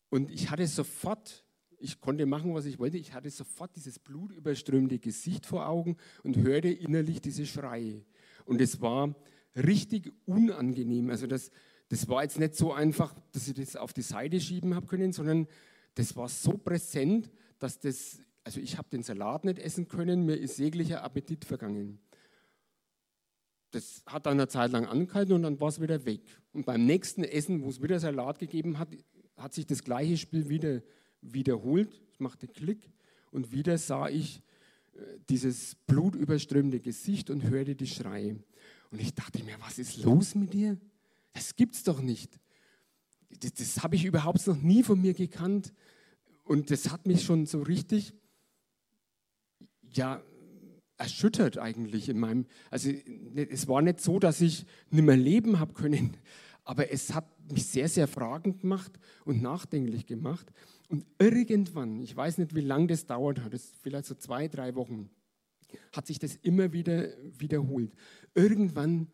und 0.09 0.31
ich 0.31 0.51
hatte 0.51 0.67
sofort, 0.67 1.45
ich 1.81 2.01
konnte 2.01 2.27
machen, 2.27 2.55
was 2.55 2.67
ich 2.67 2.79
wollte, 2.79 2.99
ich 2.99 3.13
hatte 3.13 3.31
sofort 3.31 3.75
dieses 3.75 3.99
blutüberströmende 3.99 4.99
Gesicht 4.99 5.47
vor 5.47 5.67
Augen 5.67 5.97
und 6.23 6.37
hörte 6.37 6.69
innerlich 6.69 7.21
diese 7.21 7.47
Schreie. 7.47 8.05
Und 8.45 8.61
es 8.61 8.81
war 8.81 9.15
richtig 9.57 10.13
unangenehm. 10.27 11.11
Also 11.11 11.27
das, 11.27 11.51
das 11.89 12.09
war 12.09 12.23
jetzt 12.23 12.39
nicht 12.39 12.55
so 12.55 12.73
einfach, 12.73 13.15
dass 13.33 13.49
ich 13.49 13.55
das 13.55 13.77
auf 13.77 13.93
die 13.93 14.03
Seite 14.03 14.41
schieben 14.41 14.75
habe 14.75 14.87
können, 14.87 15.13
sondern 15.13 15.47
das 15.95 16.15
war 16.17 16.29
so 16.29 16.53
präsent, 16.53 17.31
dass 17.59 17.79
das, 17.79 18.21
also 18.45 18.61
ich 18.61 18.79
habe 18.79 18.89
den 18.91 19.03
Salat 19.03 19.45
nicht 19.45 19.59
essen 19.59 19.89
können, 19.89 20.25
mir 20.25 20.37
ist 20.37 20.59
jeglicher 20.59 21.03
Appetit 21.03 21.45
vergangen. 21.45 21.99
Das 23.73 24.03
hat 24.07 24.27
dann 24.27 24.35
eine 24.35 24.49
Zeit 24.49 24.73
lang 24.73 24.87
angehalten 24.87 25.33
und 25.33 25.43
dann 25.43 25.61
war 25.61 25.69
es 25.69 25.81
wieder 25.81 26.05
weg. 26.05 26.23
Und 26.53 26.67
beim 26.67 26.85
nächsten 26.85 27.25
Essen, 27.25 27.63
wo 27.63 27.71
es 27.71 27.83
wieder 27.83 28.01
Salat 28.01 28.39
gegeben 28.39 28.79
hat, 28.79 28.89
hat 29.37 29.55
sich 29.55 29.67
das 29.67 29.85
gleiche 29.85 30.17
Spiel 30.17 30.49
wieder 30.49 30.83
wiederholt. 31.23 32.01
Ich 32.13 32.21
machte 32.21 32.49
Klick 32.49 32.91
und 33.31 33.53
wieder 33.53 33.79
sah 33.79 34.09
ich 34.09 34.43
äh, 34.95 35.01
dieses 35.29 35.77
blutüberströmende 35.87 36.81
Gesicht 36.81 37.31
und 37.31 37.43
hörte 37.43 37.75
die 37.75 37.87
Schreie. 37.87 38.37
Und 38.91 39.01
ich 39.01 39.15
dachte 39.15 39.43
mir, 39.45 39.57
was 39.61 39.79
ist 39.79 40.03
los 40.03 40.35
mit 40.35 40.53
dir? 40.53 40.79
Das 41.33 41.55
gibt's 41.57 41.85
doch 41.85 42.01
nicht. 42.01 42.39
Das, 43.41 43.55
das 43.55 43.83
habe 43.83 43.97
ich 43.97 44.05
überhaupt 44.05 44.45
noch 44.47 44.61
nie 44.61 44.83
von 44.83 45.01
mir 45.01 45.15
gekannt. 45.15 45.73
Und 46.45 46.71
das 46.71 46.91
hat 46.91 47.07
mich 47.07 47.23
schon 47.23 47.47
so 47.47 47.63
richtig, 47.63 48.13
ja, 49.93 50.23
erschüttert 50.97 51.57
eigentlich 51.57 52.09
in 52.09 52.19
meinem, 52.19 52.47
also 52.71 52.91
es 53.35 53.69
war 53.69 53.81
nicht 53.81 54.01
so, 54.01 54.19
dass 54.19 54.41
ich 54.41 54.67
nicht 54.91 55.05
mehr 55.05 55.17
leben 55.17 55.59
habe 55.59 55.73
können, 55.73 56.17
aber 56.65 56.93
es 56.93 57.15
hat 57.15 57.25
mich 57.53 57.67
sehr, 57.67 57.89
sehr 57.89 58.09
fragend 58.09 58.61
gemacht 58.61 58.93
und 59.25 59.43
nachdenklich 59.43 60.07
gemacht. 60.07 60.51
Und 60.89 61.07
irgendwann, 61.19 62.01
ich 62.01 62.17
weiß 62.17 62.39
nicht, 62.39 62.55
wie 62.55 62.61
lange 62.61 62.89
das 62.89 63.07
dauert 63.07 63.41
hat, 63.41 63.55
vielleicht 63.83 64.07
so 64.07 64.15
zwei, 64.15 64.49
drei 64.49 64.75
Wochen, 64.75 65.11
hat 65.93 66.07
sich 66.07 66.19
das 66.19 66.37
immer 66.37 66.73
wieder 66.73 67.09
wiederholt. 67.39 67.93
Irgendwann, 68.35 69.09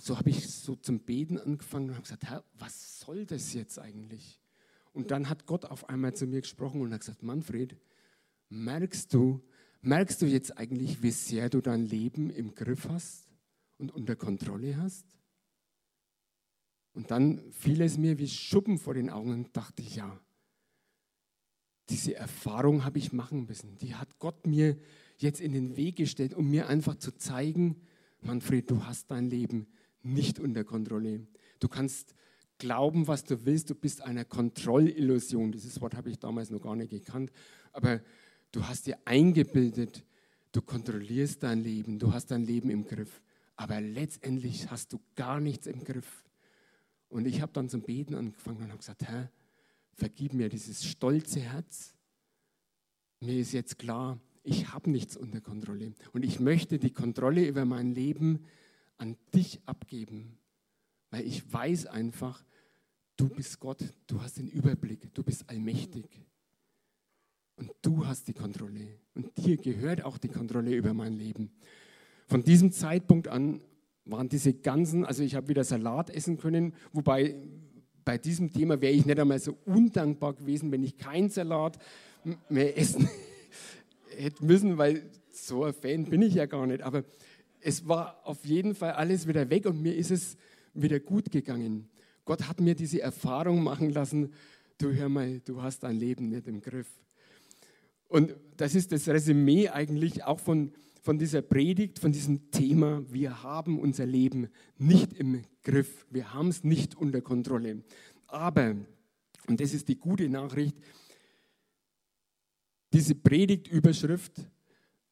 so 0.00 0.18
habe 0.18 0.30
ich 0.30 0.48
so 0.48 0.74
zum 0.76 1.00
Beten 1.00 1.38
angefangen 1.38 1.88
und 1.88 1.94
habe 1.94 2.02
gesagt, 2.02 2.24
Herr, 2.24 2.44
was 2.58 3.00
soll 3.00 3.26
das 3.26 3.52
jetzt 3.52 3.78
eigentlich? 3.78 4.40
Und 4.92 5.10
dann 5.10 5.28
hat 5.28 5.46
Gott 5.46 5.64
auf 5.64 5.88
einmal 5.88 6.14
zu 6.14 6.26
mir 6.26 6.40
gesprochen 6.40 6.80
und 6.80 6.92
hat 6.92 7.00
gesagt, 7.00 7.22
Manfred, 7.22 7.76
merkst 8.48 9.12
du, 9.12 9.42
merkst 9.82 10.22
du 10.22 10.26
jetzt 10.26 10.56
eigentlich, 10.56 11.02
wie 11.02 11.10
sehr 11.10 11.50
du 11.50 11.60
dein 11.60 11.84
Leben 11.84 12.30
im 12.30 12.54
Griff 12.54 12.88
hast 12.88 13.28
und 13.76 13.92
unter 13.92 14.16
Kontrolle 14.16 14.76
hast? 14.76 15.04
Und 16.94 17.10
dann 17.10 17.40
fiel 17.50 17.82
es 17.82 17.98
mir 17.98 18.18
wie 18.18 18.28
Schuppen 18.28 18.78
vor 18.78 18.94
den 18.94 19.10
Augen 19.10 19.32
und 19.32 19.56
dachte, 19.56 19.82
ja, 19.82 20.18
diese 21.90 22.14
Erfahrung 22.14 22.84
habe 22.84 22.98
ich 22.98 23.12
machen 23.12 23.44
müssen. 23.46 23.76
Die 23.78 23.94
hat 23.94 24.18
Gott 24.18 24.46
mir 24.46 24.78
jetzt 25.18 25.40
in 25.40 25.52
den 25.52 25.76
Weg 25.76 25.96
gestellt, 25.96 26.34
um 26.34 26.48
mir 26.48 26.68
einfach 26.68 26.94
zu 26.96 27.12
zeigen, 27.16 27.76
Manfred, 28.20 28.70
du 28.70 28.84
hast 28.84 29.10
dein 29.10 29.28
Leben 29.28 29.66
nicht 30.02 30.38
unter 30.38 30.64
Kontrolle. 30.64 31.26
Du 31.60 31.68
kannst 31.68 32.14
glauben, 32.58 33.06
was 33.06 33.24
du 33.24 33.44
willst, 33.44 33.70
du 33.70 33.74
bist 33.74 34.00
einer 34.00 34.24
Kontrollillusion. 34.24 35.52
Dieses 35.52 35.80
Wort 35.80 35.94
habe 35.94 36.10
ich 36.10 36.18
damals 36.18 36.50
noch 36.50 36.60
gar 36.60 36.76
nicht 36.76 36.90
gekannt. 36.90 37.32
Aber 37.72 38.00
du 38.52 38.66
hast 38.66 38.86
dir 38.86 38.98
eingebildet, 39.04 40.04
du 40.52 40.62
kontrollierst 40.62 41.42
dein 41.42 41.62
Leben, 41.62 41.98
du 41.98 42.12
hast 42.12 42.30
dein 42.30 42.44
Leben 42.44 42.70
im 42.70 42.86
Griff. 42.86 43.20
Aber 43.56 43.80
letztendlich 43.80 44.70
hast 44.70 44.92
du 44.92 45.00
gar 45.16 45.40
nichts 45.40 45.66
im 45.66 45.84
Griff. 45.84 46.24
Und 47.14 47.28
ich 47.28 47.40
habe 47.40 47.52
dann 47.52 47.68
zum 47.68 47.82
Beten 47.82 48.16
angefangen 48.16 48.56
und 48.56 48.70
habe 48.70 48.78
gesagt, 48.78 49.04
Herr, 49.04 49.30
vergib 49.92 50.34
mir 50.34 50.48
dieses 50.48 50.84
stolze 50.84 51.38
Herz. 51.38 51.94
Mir 53.20 53.38
ist 53.38 53.52
jetzt 53.52 53.78
klar, 53.78 54.18
ich 54.42 54.72
habe 54.72 54.90
nichts 54.90 55.16
unter 55.16 55.40
Kontrolle. 55.40 55.94
Und 56.12 56.24
ich 56.24 56.40
möchte 56.40 56.80
die 56.80 56.90
Kontrolle 56.90 57.46
über 57.46 57.64
mein 57.66 57.94
Leben 57.94 58.40
an 58.96 59.16
dich 59.32 59.60
abgeben, 59.64 60.38
weil 61.10 61.24
ich 61.24 61.52
weiß 61.52 61.86
einfach, 61.86 62.44
du 63.16 63.28
bist 63.28 63.60
Gott, 63.60 63.94
du 64.08 64.20
hast 64.20 64.38
den 64.38 64.48
Überblick, 64.48 65.14
du 65.14 65.22
bist 65.22 65.48
allmächtig. 65.48 66.20
Und 67.54 67.70
du 67.82 68.08
hast 68.08 68.26
die 68.26 68.34
Kontrolle. 68.34 68.98
Und 69.14 69.36
dir 69.36 69.56
gehört 69.56 70.02
auch 70.02 70.18
die 70.18 70.30
Kontrolle 70.30 70.74
über 70.74 70.92
mein 70.94 71.12
Leben. 71.12 71.52
Von 72.26 72.42
diesem 72.42 72.72
Zeitpunkt 72.72 73.28
an 73.28 73.60
waren 74.06 74.28
diese 74.28 74.52
ganzen, 74.52 75.04
also 75.04 75.22
ich 75.22 75.34
habe 75.34 75.48
wieder 75.48 75.64
Salat 75.64 76.10
essen 76.10 76.36
können, 76.36 76.74
wobei 76.92 77.36
bei 78.04 78.18
diesem 78.18 78.52
Thema 78.52 78.80
wäre 78.80 78.92
ich 78.92 79.06
nicht 79.06 79.18
einmal 79.18 79.38
so 79.38 79.56
undankbar 79.64 80.34
gewesen, 80.34 80.70
wenn 80.72 80.82
ich 80.82 80.98
kein 80.98 81.30
Salat 81.30 81.78
mehr 82.48 82.76
essen 82.76 83.08
hätte 84.16 84.44
müssen, 84.44 84.76
weil 84.78 85.02
so 85.30 85.64
ein 85.64 85.72
Fan 85.72 86.04
bin 86.04 86.22
ich 86.22 86.34
ja 86.34 86.46
gar 86.46 86.66
nicht. 86.66 86.82
Aber 86.82 87.04
es 87.60 87.88
war 87.88 88.20
auf 88.24 88.44
jeden 88.44 88.74
Fall 88.74 88.92
alles 88.92 89.26
wieder 89.26 89.48
weg 89.48 89.66
und 89.66 89.80
mir 89.80 89.96
ist 89.96 90.10
es 90.10 90.36
wieder 90.74 91.00
gut 91.00 91.30
gegangen. 91.30 91.88
Gott 92.24 92.48
hat 92.48 92.60
mir 92.60 92.74
diese 92.74 93.00
Erfahrung 93.00 93.62
machen 93.62 93.90
lassen, 93.90 94.32
du 94.78 94.92
hör 94.92 95.08
mal, 95.08 95.40
du 95.40 95.62
hast 95.62 95.82
dein 95.82 95.96
Leben 95.96 96.28
nicht 96.28 96.46
im 96.46 96.60
Griff. 96.60 96.88
Und 98.08 98.34
das 98.56 98.74
ist 98.74 98.92
das 98.92 99.08
Resümee 99.08 99.68
eigentlich 99.68 100.24
auch 100.24 100.40
von, 100.40 100.72
von 101.04 101.18
dieser 101.18 101.42
Predigt, 101.42 101.98
von 101.98 102.12
diesem 102.12 102.50
Thema, 102.50 103.04
wir 103.12 103.42
haben 103.42 103.78
unser 103.78 104.06
Leben 104.06 104.48
nicht 104.78 105.12
im 105.12 105.42
Griff, 105.62 106.06
wir 106.08 106.32
haben 106.32 106.48
es 106.48 106.64
nicht 106.64 106.94
unter 106.96 107.20
Kontrolle. 107.20 107.84
Aber, 108.26 108.74
und 109.46 109.60
das 109.60 109.74
ist 109.74 109.88
die 109.88 109.98
gute 109.98 110.30
Nachricht, 110.30 110.74
diese 112.94 113.14
Predigtüberschrift 113.14 114.32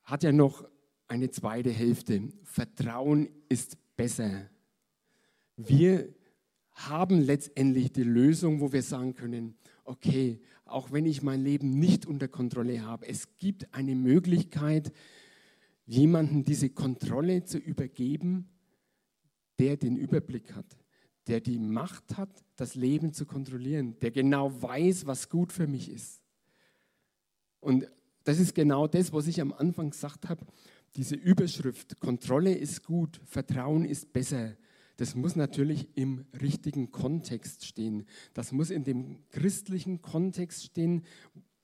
hat 0.04 0.22
ja 0.22 0.32
noch 0.32 0.66
eine 1.08 1.30
zweite 1.30 1.68
Hälfte. 1.70 2.22
Vertrauen 2.42 3.28
ist 3.50 3.76
besser. 3.94 4.48
Wir 5.58 6.08
haben 6.70 7.20
letztendlich 7.20 7.92
die 7.92 8.04
Lösung, 8.04 8.60
wo 8.60 8.72
wir 8.72 8.82
sagen 8.82 9.12
können, 9.12 9.58
okay, 9.84 10.40
auch 10.64 10.90
wenn 10.90 11.04
ich 11.04 11.22
mein 11.22 11.42
Leben 11.42 11.78
nicht 11.78 12.06
unter 12.06 12.28
Kontrolle 12.28 12.80
habe, 12.80 13.06
es 13.06 13.36
gibt 13.36 13.74
eine 13.74 13.94
Möglichkeit, 13.94 14.90
jemanden 15.86 16.44
diese 16.44 16.70
Kontrolle 16.70 17.44
zu 17.44 17.58
übergeben, 17.58 18.48
der 19.58 19.76
den 19.76 19.96
Überblick 19.96 20.54
hat, 20.54 20.78
der 21.26 21.40
die 21.40 21.58
Macht 21.58 22.16
hat, 22.16 22.44
das 22.56 22.74
Leben 22.74 23.12
zu 23.12 23.26
kontrollieren, 23.26 23.98
der 24.00 24.10
genau 24.10 24.62
weiß, 24.62 25.06
was 25.06 25.28
gut 25.28 25.52
für 25.52 25.66
mich 25.66 25.90
ist. 25.90 26.22
Und 27.60 27.86
das 28.24 28.38
ist 28.38 28.54
genau 28.54 28.86
das, 28.86 29.12
was 29.12 29.26
ich 29.26 29.40
am 29.40 29.52
Anfang 29.52 29.90
gesagt 29.90 30.28
habe. 30.28 30.46
Diese 30.96 31.14
Überschrift, 31.14 31.98
Kontrolle 32.00 32.54
ist 32.54 32.84
gut, 32.84 33.20
Vertrauen 33.24 33.84
ist 33.84 34.12
besser. 34.12 34.56
Das 34.96 35.14
muss 35.14 35.36
natürlich 35.36 35.88
im 35.96 36.24
richtigen 36.40 36.90
Kontext 36.90 37.64
stehen. 37.64 38.06
Das 38.34 38.52
muss 38.52 38.70
in 38.70 38.84
dem 38.84 39.18
christlichen 39.30 40.02
Kontext 40.02 40.64
stehen, 40.64 41.02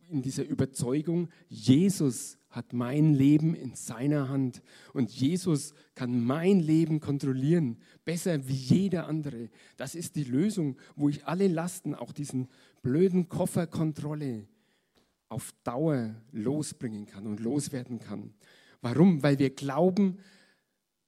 in 0.08 0.22
dieser 0.22 0.44
Überzeugung, 0.44 1.28
Jesus 1.48 2.37
hat 2.50 2.72
mein 2.72 3.14
Leben 3.14 3.54
in 3.54 3.74
seiner 3.74 4.28
Hand 4.28 4.62
und 4.94 5.10
Jesus 5.10 5.74
kann 5.94 6.24
mein 6.24 6.60
Leben 6.60 7.00
kontrollieren, 7.00 7.76
besser 8.04 8.48
wie 8.48 8.54
jeder 8.54 9.06
andere. 9.06 9.50
Das 9.76 9.94
ist 9.94 10.16
die 10.16 10.24
Lösung, 10.24 10.76
wo 10.96 11.08
ich 11.08 11.26
alle 11.26 11.48
Lasten, 11.48 11.94
auch 11.94 12.12
diesen 12.12 12.48
blöden 12.82 13.28
Kofferkontrolle, 13.28 14.46
auf 15.28 15.52
Dauer 15.62 16.14
losbringen 16.32 17.04
kann 17.04 17.26
und 17.26 17.40
loswerden 17.40 17.98
kann. 17.98 18.32
Warum? 18.80 19.22
Weil 19.22 19.38
wir 19.38 19.50
glauben, 19.50 20.18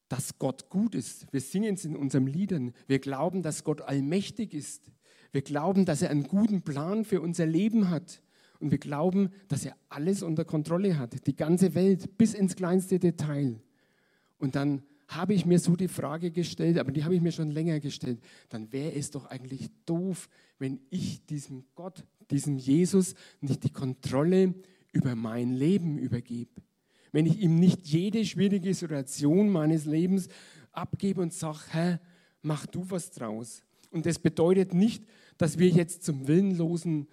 dass 0.09 0.37
Gott 0.37 0.69
gut 0.69 0.93
ist. 0.93 1.25
Wir 1.31 1.41
singen 1.41 1.75
es 1.75 1.85
in 1.85 1.95
unseren 1.95 2.27
Liedern. 2.27 2.73
Wir 2.85 2.99
glauben, 2.99 3.41
dass 3.41 3.63
Gott 3.63 3.81
allmächtig 3.81 4.53
ist. 4.53 4.91
Wir 5.31 5.41
glauben, 5.41 5.85
dass 5.85 6.01
er 6.01 6.09
einen 6.09 6.27
guten 6.27 6.61
Plan 6.63 7.05
für 7.05 7.21
unser 7.21 7.45
Leben 7.45 7.89
hat. 7.89 8.21
Und 8.61 8.71
wir 8.71 8.77
glauben, 8.77 9.29
dass 9.47 9.65
er 9.65 9.75
alles 9.89 10.21
unter 10.23 10.45
Kontrolle 10.45 10.97
hat, 10.97 11.25
die 11.25 11.35
ganze 11.35 11.73
Welt 11.73 12.17
bis 12.17 12.33
ins 12.33 12.55
kleinste 12.55 12.99
Detail. 12.99 13.59
Und 14.37 14.55
dann 14.55 14.83
habe 15.07 15.33
ich 15.33 15.45
mir 15.45 15.59
so 15.59 15.75
die 15.75 15.87
Frage 15.87 16.31
gestellt, 16.31 16.77
aber 16.77 16.91
die 16.91 17.03
habe 17.03 17.15
ich 17.15 17.21
mir 17.21 17.31
schon 17.31 17.51
länger 17.51 17.79
gestellt, 17.79 18.19
dann 18.49 18.71
wäre 18.71 18.93
es 18.93 19.11
doch 19.11 19.25
eigentlich 19.25 19.69
doof, 19.85 20.29
wenn 20.57 20.79
ich 20.89 21.25
diesem 21.25 21.65
Gott, 21.75 22.05
diesem 22.29 22.57
Jesus 22.57 23.15
nicht 23.41 23.63
die 23.63 23.71
Kontrolle 23.71 24.53
über 24.93 25.15
mein 25.15 25.53
Leben 25.53 25.97
übergebe. 25.97 26.61
Wenn 27.11 27.25
ich 27.25 27.39
ihm 27.39 27.59
nicht 27.59 27.87
jede 27.87 28.23
schwierige 28.25 28.73
Situation 28.73 29.49
meines 29.49 29.85
Lebens 29.85 30.29
abgebe 30.71 31.21
und 31.21 31.33
sage, 31.33 31.59
Herr, 31.69 32.01
mach 32.41 32.65
du 32.65 32.89
was 32.89 33.11
draus. 33.11 33.63
Und 33.89 34.05
das 34.05 34.19
bedeutet 34.19 34.73
nicht, 34.73 35.03
dass 35.37 35.57
wir 35.57 35.67
jetzt 35.67 36.03
zum 36.03 36.27
willenlosen 36.27 37.07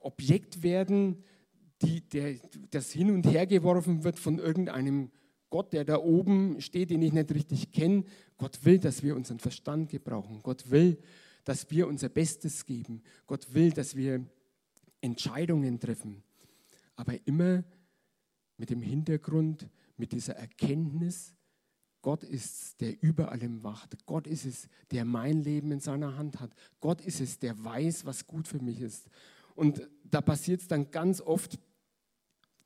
Objekt 0.00 0.62
werden, 0.62 1.22
die, 1.82 2.02
der, 2.08 2.36
das 2.70 2.90
hin 2.90 3.10
und 3.10 3.26
her 3.26 3.46
geworfen 3.46 4.04
wird 4.04 4.18
von 4.18 4.38
irgendeinem 4.38 5.10
Gott, 5.48 5.72
der 5.72 5.84
da 5.84 5.98
oben 5.98 6.60
steht, 6.60 6.90
den 6.90 7.02
ich 7.02 7.12
nicht 7.12 7.34
richtig 7.34 7.72
kenne. 7.72 8.04
Gott 8.38 8.64
will, 8.64 8.78
dass 8.78 9.02
wir 9.02 9.16
unseren 9.16 9.40
Verstand 9.40 9.90
gebrauchen. 9.90 10.40
Gott 10.42 10.70
will, 10.70 10.98
dass 11.44 11.70
wir 11.70 11.88
unser 11.88 12.08
Bestes 12.08 12.64
geben. 12.64 13.02
Gott 13.26 13.52
will, 13.52 13.72
dass 13.72 13.96
wir 13.96 14.24
Entscheidungen 15.00 15.80
treffen. 15.80 16.22
Aber 16.94 17.14
immer 17.26 17.64
mit 18.56 18.70
dem 18.70 18.82
Hintergrund, 18.82 19.68
mit 19.96 20.12
dieser 20.12 20.36
Erkenntnis, 20.36 21.34
Gott 22.02 22.22
ist 22.22 22.62
es, 22.62 22.76
der 22.76 23.02
über 23.02 23.30
allem 23.30 23.62
wacht. 23.62 24.06
Gott 24.06 24.26
ist 24.26 24.46
es, 24.46 24.68
der 24.90 25.04
mein 25.04 25.42
Leben 25.42 25.72
in 25.72 25.80
seiner 25.80 26.16
Hand 26.16 26.40
hat. 26.40 26.54
Gott 26.80 27.00
ist 27.00 27.20
es, 27.20 27.38
der 27.38 27.62
weiß, 27.62 28.06
was 28.06 28.26
gut 28.26 28.48
für 28.48 28.60
mich 28.60 28.80
ist. 28.80 29.08
Und 29.60 29.86
da 30.04 30.22
passiert 30.22 30.62
es 30.62 30.68
dann 30.68 30.90
ganz 30.90 31.20
oft, 31.20 31.58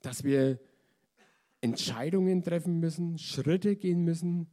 dass 0.02 0.22
wir 0.22 0.60
Entscheidungen 1.60 2.44
treffen 2.44 2.78
müssen, 2.78 3.18
Schritte 3.18 3.74
gehen 3.74 4.04
müssen 4.04 4.46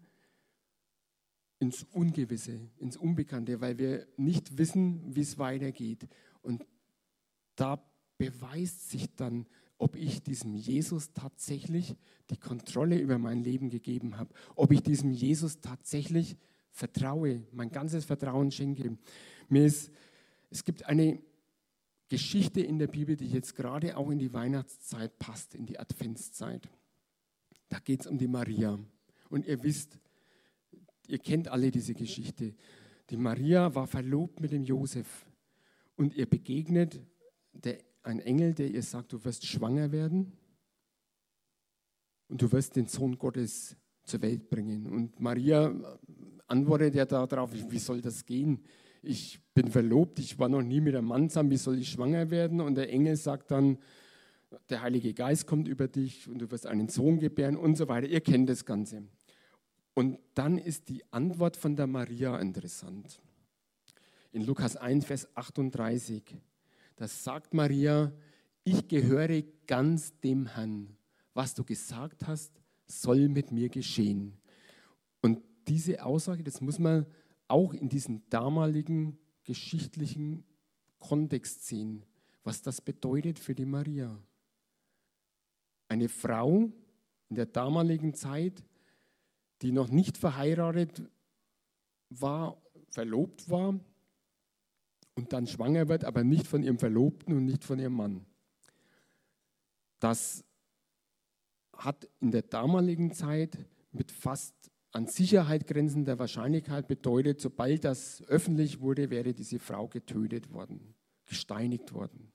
ins 1.59 1.83
Ungewisse, 1.83 2.59
ins 2.79 2.97
Unbekannte, 2.97 3.61
weil 3.61 3.77
wir 3.77 4.07
nicht 4.17 4.57
wissen, 4.57 5.15
wie 5.15 5.21
es 5.21 5.37
weitergeht. 5.37 6.07
Und 6.41 6.65
da 7.57 7.79
beweist 8.17 8.89
sich 8.89 9.15
dann, 9.15 9.45
ob 9.77 9.95
ich 9.95 10.23
diesem 10.23 10.55
Jesus 10.55 11.13
tatsächlich 11.13 11.95
die 12.31 12.37
Kontrolle 12.37 12.97
über 12.97 13.19
mein 13.19 13.43
Leben 13.43 13.69
gegeben 13.69 14.17
habe, 14.17 14.33
ob 14.55 14.71
ich 14.71 14.81
diesem 14.81 15.11
Jesus 15.11 15.61
tatsächlich 15.61 16.37
vertraue, 16.71 17.43
mein 17.51 17.69
ganzes 17.69 18.05
Vertrauen 18.05 18.49
schenke. 18.49 18.97
Mir 19.47 19.65
ist, 19.65 19.91
es 20.49 20.63
gibt 20.63 20.87
eine 20.87 21.21
Geschichte 22.11 22.59
in 22.59 22.77
der 22.77 22.87
Bibel, 22.87 23.15
die 23.15 23.29
jetzt 23.29 23.55
gerade 23.55 23.95
auch 23.95 24.09
in 24.09 24.19
die 24.19 24.33
Weihnachtszeit 24.33 25.17
passt, 25.17 25.55
in 25.55 25.65
die 25.65 25.79
Adventszeit. 25.79 26.67
Da 27.69 27.79
geht 27.79 28.01
es 28.01 28.07
um 28.07 28.17
die 28.17 28.27
Maria. 28.27 28.77
Und 29.29 29.45
ihr 29.45 29.63
wisst, 29.63 29.97
ihr 31.07 31.19
kennt 31.19 31.47
alle 31.47 31.71
diese 31.71 31.93
Geschichte. 31.93 32.53
Die 33.11 33.15
Maria 33.15 33.73
war 33.75 33.87
verlobt 33.87 34.41
mit 34.41 34.51
dem 34.51 34.65
Josef 34.65 35.25
und 35.95 36.13
ihr 36.13 36.25
begegnet 36.25 36.99
der 37.53 37.77
ein 38.03 38.19
Engel, 38.19 38.55
der 38.55 38.69
ihr 38.69 38.83
sagt, 38.83 39.13
du 39.13 39.23
wirst 39.23 39.47
schwanger 39.47 39.93
werden 39.93 40.33
und 42.27 42.41
du 42.41 42.51
wirst 42.51 42.75
den 42.75 42.87
Sohn 42.87 43.17
Gottes 43.17 43.77
zur 44.03 44.21
Welt 44.21 44.49
bringen. 44.49 44.85
Und 44.85 45.17
Maria 45.21 45.73
antwortet 46.45 46.93
ja 46.93 47.05
darauf, 47.05 47.53
wie 47.53 47.79
soll 47.79 48.01
das 48.01 48.25
gehen? 48.25 48.65
Ich 49.01 49.39
bin 49.53 49.71
verlobt, 49.71 50.19
ich 50.19 50.37
war 50.37 50.49
noch 50.49 50.61
nie 50.61 50.79
mit 50.79 50.95
einem 50.95 51.07
Mann 51.07 51.29
zusammen, 51.29 51.49
wie 51.49 51.57
soll 51.57 51.79
ich 51.79 51.89
schwanger 51.89 52.29
werden? 52.29 52.61
Und 52.61 52.75
der 52.75 52.89
Engel 52.89 53.15
sagt 53.15 53.51
dann, 53.51 53.79
der 54.69 54.81
Heilige 54.81 55.13
Geist 55.13 55.47
kommt 55.47 55.67
über 55.67 55.87
dich 55.87 56.27
und 56.27 56.39
du 56.39 56.51
wirst 56.51 56.67
einen 56.67 56.89
Sohn 56.89 57.19
gebären 57.19 57.57
und 57.57 57.77
so 57.77 57.87
weiter. 57.87 58.07
Ihr 58.07 58.21
kennt 58.21 58.49
das 58.49 58.65
Ganze. 58.65 59.03
Und 59.93 60.19
dann 60.35 60.57
ist 60.57 60.89
die 60.89 61.03
Antwort 61.11 61.57
von 61.57 61.75
der 61.75 61.87
Maria 61.87 62.37
interessant. 62.39 63.19
In 64.31 64.45
Lukas 64.45 64.77
1, 64.77 65.05
Vers 65.05 65.27
38. 65.35 66.23
Das 66.95 67.23
sagt 67.23 67.53
Maria, 67.53 68.11
ich 68.63 68.87
gehöre 68.87 69.43
ganz 69.67 70.17
dem 70.19 70.45
Herrn. 70.45 70.95
Was 71.33 71.53
du 71.53 71.63
gesagt 71.63 72.27
hast, 72.27 72.51
soll 72.85 73.29
mit 73.29 73.51
mir 73.51 73.69
geschehen. 73.69 74.37
Und 75.21 75.41
diese 75.67 76.03
Aussage, 76.05 76.43
das 76.43 76.61
muss 76.61 76.79
man 76.79 77.05
auch 77.51 77.73
in 77.73 77.89
diesem 77.89 78.27
damaligen 78.29 79.19
geschichtlichen 79.43 80.43
Kontext 80.99 81.65
sehen, 81.67 82.05
was 82.43 82.61
das 82.61 82.81
bedeutet 82.81 83.39
für 83.39 83.55
die 83.55 83.65
Maria. 83.65 84.17
Eine 85.87 86.09
Frau 86.09 86.71
in 87.29 87.35
der 87.35 87.45
damaligen 87.45 88.13
Zeit, 88.13 88.63
die 89.61 89.71
noch 89.71 89.89
nicht 89.89 90.17
verheiratet 90.17 91.03
war, 92.09 92.61
verlobt 92.89 93.49
war, 93.49 93.79
und 95.15 95.33
dann 95.33 95.47
schwanger 95.47 95.87
wird, 95.87 96.05
aber 96.05 96.23
nicht 96.23 96.47
von 96.47 96.63
ihrem 96.63 96.79
Verlobten 96.79 97.35
und 97.35 97.45
nicht 97.45 97.63
von 97.63 97.79
ihrem 97.79 97.93
Mann. 97.93 98.25
Das 99.99 100.43
hat 101.73 102.07
in 102.19 102.31
der 102.31 102.43
damaligen 102.43 103.11
Zeit 103.13 103.57
mit 103.91 104.11
fast 104.11 104.70
an 104.91 105.07
Sicherheit 105.07 105.67
grenzender 105.67 106.19
Wahrscheinlichkeit 106.19 106.87
bedeutet, 106.87 107.39
sobald 107.39 107.85
das 107.85 108.23
öffentlich 108.27 108.81
wurde, 108.81 109.09
wäre 109.09 109.33
diese 109.33 109.59
Frau 109.59 109.87
getötet 109.87 110.51
worden, 110.51 110.95
gesteinigt 111.25 111.93
worden. 111.93 112.31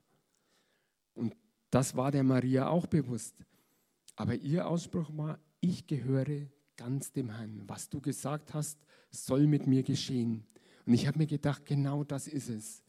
Und 1.14 1.37
das 1.71 1.97
war 1.97 2.11
der 2.11 2.23
Maria 2.23 2.69
auch 2.69 2.87
bewusst. 2.87 3.45
Aber 4.14 4.35
ihr 4.35 4.66
Ausspruch 4.66 5.11
war, 5.16 5.38
ich 5.61 5.87
gehöre 5.87 6.49
ganz 6.77 7.12
dem 7.12 7.31
Herrn. 7.31 7.62
Was 7.66 7.88
du 7.88 8.01
gesagt 8.01 8.55
hast, 8.55 8.79
soll 9.11 9.47
mit 9.47 9.66
mir 9.66 9.83
geschehen. 9.83 10.47
Und 10.87 10.95
ich 10.95 11.07
habe 11.07 11.19
mir 11.19 11.27
gedacht, 11.27 11.66
genau 11.66 12.05
das 12.05 12.27
ist 12.29 12.49
es. 12.49 12.83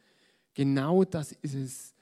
Genau 0.54 1.04
das 1.04 1.32
ist 1.34 1.56
es. 1.56 1.94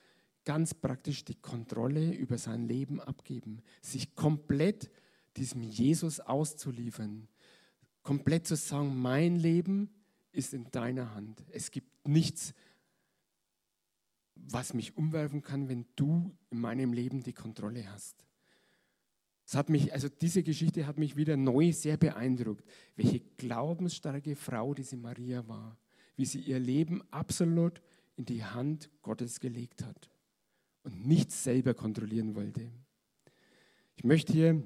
Ganz 0.43 0.75
praktisch 0.75 1.25
die 1.25 1.35
Kontrolle 1.35 2.13
über 2.13 2.37
sein 2.37 2.67
Leben 2.67 3.01
abgeben. 3.01 3.61
Sich 3.81 4.13
komplett 4.13 4.91
diesem 5.37 5.63
Jesus 5.63 6.19
auszuliefern. 6.19 7.27
Komplett 8.05 8.47
zu 8.47 8.55
sagen, 8.55 8.95
mein 9.01 9.35
Leben 9.35 9.89
ist 10.31 10.53
in 10.53 10.71
deiner 10.71 11.13
Hand. 11.13 11.43
Es 11.51 11.69
gibt 11.71 12.07
nichts, 12.07 12.53
was 14.35 14.73
mich 14.73 14.95
umwerfen 14.95 15.41
kann, 15.41 15.67
wenn 15.67 15.85
du 15.97 16.33
in 16.51 16.61
meinem 16.61 16.93
Leben 16.93 17.21
die 17.21 17.33
Kontrolle 17.33 17.91
hast. 17.91 18.25
Es 19.45 19.55
hat 19.55 19.69
mich, 19.69 19.91
also 19.91 20.07
diese 20.07 20.41
Geschichte 20.41 20.87
hat 20.87 20.97
mich 20.97 21.17
wieder 21.17 21.35
neu 21.35 21.73
sehr 21.73 21.97
beeindruckt, 21.97 22.63
welche 22.95 23.19
glaubensstarke 23.19 24.37
Frau 24.37 24.73
diese 24.73 24.95
Maria 24.95 25.45
war 25.49 25.77
wie 26.15 26.25
sie 26.25 26.39
ihr 26.39 26.59
Leben 26.59 27.01
absolut 27.11 27.81
in 28.15 28.25
die 28.25 28.43
Hand 28.43 28.89
Gottes 29.01 29.39
gelegt 29.39 29.83
hat 29.83 30.09
und 30.83 31.05
nichts 31.05 31.43
selber 31.43 31.73
kontrollieren 31.73 32.35
wollte. 32.35 32.71
Ich 33.95 34.03
möchte 34.03 34.33
hier 34.33 34.63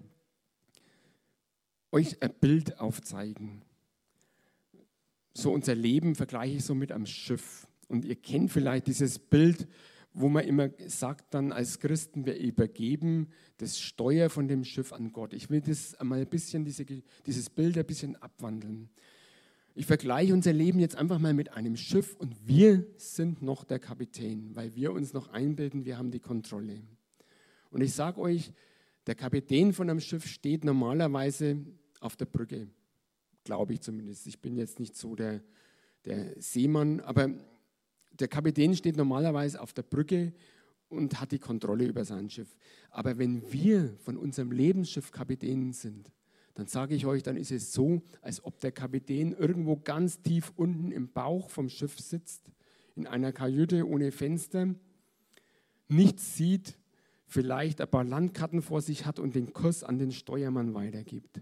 euch 1.91 2.21
ein 2.21 2.34
Bild 2.39 2.80
aufzeigen. 2.80 3.62
So 5.34 5.52
unser 5.52 5.75
Leben 5.75 6.15
vergleiche 6.15 6.58
ich 6.58 6.65
so 6.65 6.75
mit 6.75 6.91
einem 6.91 7.06
Schiff. 7.06 7.67
Und 7.88 8.06
ihr 8.06 8.15
kennt 8.15 8.52
vielleicht 8.52 8.88
dieses 8.88 9.19
Bild, 9.19 9.67
wo 10.13 10.28
man 10.28 10.45
immer 10.45 10.69
sagt 10.88 11.34
dann 11.34 11.52
als 11.52 11.80
Christen, 11.80 12.25
wir 12.25 12.38
übergeben 12.38 13.30
das 13.58 13.80
Steuer 13.80 14.30
von 14.30 14.47
dem 14.47 14.63
Schiff 14.63 14.91
an 14.91 15.12
Gott. 15.12 15.34
Ich 15.34 15.49
will 15.49 15.62
das 15.62 15.95
einmal 15.95 16.19
ein 16.19 16.28
bisschen, 16.28 16.65
diese, 16.65 16.86
dieses 17.25 17.49
Bild 17.49 17.78
ein 17.78 17.86
bisschen 17.86 18.15
abwandeln. 18.17 18.89
Ich 19.75 19.86
vergleiche 19.86 20.34
unser 20.34 20.52
Leben 20.52 20.80
jetzt 20.80 20.95
einfach 20.95 21.19
mal 21.19 21.34
mit 21.34 21.54
einem 21.54 21.78
Schiff 21.78 22.15
und 22.17 22.36
wir 22.47 22.86
sind 22.97 23.41
noch 23.41 23.63
der 23.63 23.80
Kapitän, 23.80 24.56
weil 24.56 24.75
wir 24.75 24.91
uns 24.91 25.13
noch 25.13 25.30
einbilden, 25.30 25.86
wir 25.86 25.97
haben 25.97 26.12
die 26.12 26.19
Kontrolle. 26.19 26.82
Und 27.69 27.82
ich 27.82 27.93
sage 27.93 28.19
euch, 28.19 28.52
der 29.07 29.15
Kapitän 29.15 29.73
von 29.73 29.89
einem 29.89 29.99
Schiff 29.99 30.27
steht 30.27 30.63
normalerweise 30.63 31.57
auf 31.99 32.15
der 32.15 32.25
Brücke, 32.25 32.67
glaube 33.43 33.73
ich 33.73 33.81
zumindest. 33.81 34.27
Ich 34.27 34.39
bin 34.39 34.55
jetzt 34.55 34.79
nicht 34.79 34.95
so 34.95 35.15
der, 35.15 35.41
der 36.05 36.39
Seemann, 36.41 36.99
aber 37.01 37.29
der 38.19 38.27
Kapitän 38.27 38.75
steht 38.75 38.97
normalerweise 38.97 39.62
auf 39.62 39.73
der 39.73 39.83
Brücke 39.83 40.33
und 40.89 41.19
hat 41.19 41.31
die 41.31 41.39
Kontrolle 41.39 41.85
über 41.85 42.03
sein 42.03 42.29
Schiff. 42.29 42.57
Aber 42.89 43.17
wenn 43.17 43.51
wir 43.51 43.95
von 43.97 44.17
unserem 44.17 44.51
Lebensschiff 44.51 45.12
Kapitänen 45.12 45.73
sind, 45.73 46.12
dann 46.55 46.67
sage 46.67 46.95
ich 46.95 47.05
euch, 47.05 47.23
dann 47.23 47.38
ist 47.38 47.51
es 47.51 47.71
so, 47.71 48.01
als 48.21 48.43
ob 48.43 48.59
der 48.59 48.71
Kapitän 48.71 49.31
irgendwo 49.31 49.77
ganz 49.77 50.21
tief 50.21 50.51
unten 50.55 50.91
im 50.91 51.09
Bauch 51.12 51.49
vom 51.49 51.69
Schiff 51.69 51.97
sitzt, 51.99 52.51
in 52.95 53.07
einer 53.07 53.31
Kajüte 53.31 53.88
ohne 53.88 54.12
Fenster, 54.12 54.75
nichts 55.88 56.35
sieht, 56.35 56.77
vielleicht 57.29 57.79
ein 57.79 57.89
paar 57.89 58.03
Landkarten 58.03 58.61
vor 58.61 58.81
sich 58.81 59.05
hat 59.05 59.19
und 59.19 59.35
den 59.35 59.53
Kurs 59.53 59.83
an 59.83 59.99
den 59.99 60.11
Steuermann 60.11 60.73
weitergibt. 60.73 61.41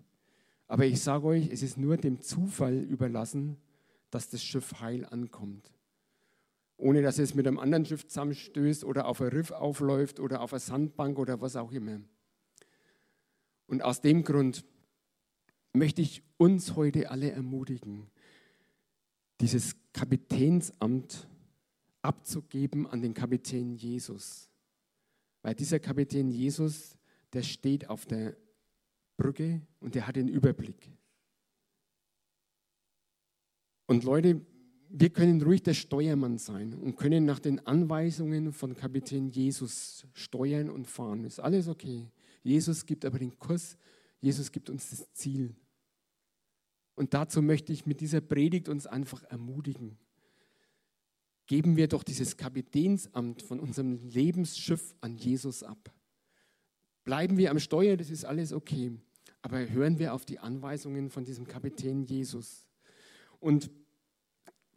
Aber 0.67 0.85
ich 0.85 1.01
sage 1.01 1.25
euch, 1.25 1.49
es 1.49 1.63
ist 1.63 1.77
nur 1.77 1.95
dem 1.95 2.19
Zufall 2.21 2.75
überlassen, 2.75 3.57
dass 4.11 4.29
das 4.29 4.43
Schiff 4.43 4.81
heil 4.81 5.05
ankommt. 5.05 5.71
Ohne 6.75 7.01
dass 7.01 7.17
es 7.17 7.33
mit 7.33 7.47
einem 7.47 7.57
anderen 7.57 7.85
Schiff 7.85 8.05
zusammenstößt 8.05 8.83
oder 8.83 9.07
auf 9.07 9.21
ein 9.21 9.29
Riff 9.29 9.51
aufläuft 9.51 10.19
oder 10.19 10.41
auf 10.41 10.53
eine 10.53 10.59
Sandbank 10.59 11.17
oder 11.17 11.41
was 11.41 11.55
auch 11.55 11.71
immer. 11.71 12.01
Und 13.65 13.81
aus 13.81 14.01
dem 14.01 14.23
Grund 14.23 14.65
möchte 15.73 16.01
ich 16.01 16.21
uns 16.35 16.75
heute 16.75 17.09
alle 17.09 17.31
ermutigen, 17.31 18.07
dieses 19.39 19.75
Kapitänsamt 19.93 21.27
abzugeben 22.01 22.87
an 22.87 23.01
den 23.01 23.13
Kapitän 23.13 23.75
Jesus. 23.75 24.49
Weil 25.47 25.55
dieser 25.55 25.79
Kapitän 25.79 26.29
Jesus, 26.29 26.97
der 27.31 27.41
steht 27.41 27.89
auf 27.89 28.05
der 28.05 28.35
Brücke 29.15 29.61
und 29.79 29.95
der 29.95 30.05
hat 30.05 30.17
den 30.17 30.27
Überblick. 30.27 30.91
Und 33.85 34.03
Leute, 34.03 34.41
wir 34.89 35.09
können 35.09 35.41
ruhig 35.41 35.63
der 35.63 35.73
Steuermann 35.73 36.37
sein 36.37 36.73
und 36.73 36.97
können 36.97 37.23
nach 37.23 37.39
den 37.39 37.65
Anweisungen 37.65 38.51
von 38.51 38.75
Kapitän 38.75 39.29
Jesus 39.29 40.05
steuern 40.11 40.69
und 40.69 40.85
fahren. 40.85 41.23
Ist 41.23 41.39
alles 41.39 41.69
okay. 41.69 42.11
Jesus 42.43 42.85
gibt 42.85 43.05
aber 43.05 43.17
den 43.17 43.39
Kurs 43.39 43.77
Jesus 44.19 44.51
gibt 44.51 44.69
uns 44.69 44.89
das 44.89 45.13
Ziel. 45.13 45.55
Und 46.95 47.13
dazu 47.13 47.41
möchte 47.41 47.71
ich 47.71 47.85
mit 47.85 48.01
dieser 48.01 48.19
Predigt 48.19 48.67
uns 48.67 48.85
einfach 48.85 49.23
ermutigen. 49.23 49.97
Geben 51.47 51.77
wir 51.77 51.87
doch 51.87 52.03
dieses 52.03 52.37
Kapitänsamt 52.37 53.41
von 53.41 53.59
unserem 53.59 53.95
Lebensschiff 54.09 54.95
an 55.01 55.15
Jesus 55.15 55.63
ab. 55.63 55.91
Bleiben 57.05 57.37
wir 57.37 57.51
am 57.51 57.59
Steuer, 57.59 57.95
das 57.95 58.09
ist 58.09 58.25
alles 58.25 58.51
okay. 58.51 58.91
Aber 59.41 59.69
hören 59.69 59.97
wir 59.97 60.13
auf 60.13 60.25
die 60.25 60.39
Anweisungen 60.39 61.09
von 61.09 61.23
diesem 61.23 61.47
Kapitän 61.47 62.03
Jesus. 62.03 62.65
Und 63.39 63.71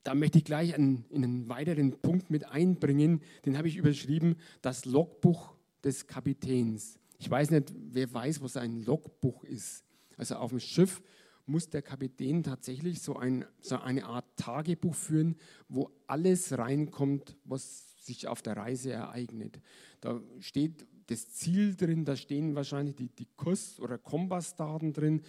da 0.05 0.15
möchte 0.15 0.39
ich 0.39 0.45
gleich 0.45 0.75
einen, 0.75 1.05
einen 1.13 1.49
weiteren 1.49 2.01
Punkt 2.01 2.31
mit 2.31 2.47
einbringen. 2.47 3.21
Den 3.45 3.59
habe 3.59 3.67
ich 3.67 3.77
überschrieben, 3.77 4.37
das 4.63 4.85
Logbuch 4.85 5.55
des 5.83 6.07
Kapitäns. 6.07 6.99
Ich 7.19 7.29
weiß 7.29 7.51
nicht, 7.51 7.73
wer 7.75 8.13
weiß, 8.13 8.41
was 8.43 8.57
ein 8.57 8.85
Logbuch 8.85 9.43
ist. 9.45 9.85
Also 10.17 10.37
auf 10.37 10.51
dem 10.51 10.61
Schiff 10.61 11.03
muss 11.51 11.69
der 11.69 11.83
Kapitän 11.83 12.43
tatsächlich 12.43 13.03
so, 13.03 13.17
ein, 13.17 13.45
so 13.61 13.79
eine 13.79 14.07
Art 14.07 14.25
Tagebuch 14.37 14.95
führen, 14.95 15.37
wo 15.69 15.91
alles 16.07 16.57
reinkommt, 16.57 17.37
was 17.45 18.05
sich 18.05 18.29
auf 18.29 18.41
der 18.41 18.57
Reise 18.57 18.93
ereignet. 18.93 19.61
Da 20.01 20.21
steht 20.39 20.87
das 21.09 21.33
Ziel 21.33 21.75
drin, 21.75 22.05
da 22.05 22.17
stehen 22.17 22.55
wahrscheinlich 22.55 22.95
die, 22.97 23.09
die 23.09 23.27
Kurs- 23.37 23.81
oder 23.81 23.99
Kompassdaten 23.99 24.93
drin, 24.93 25.23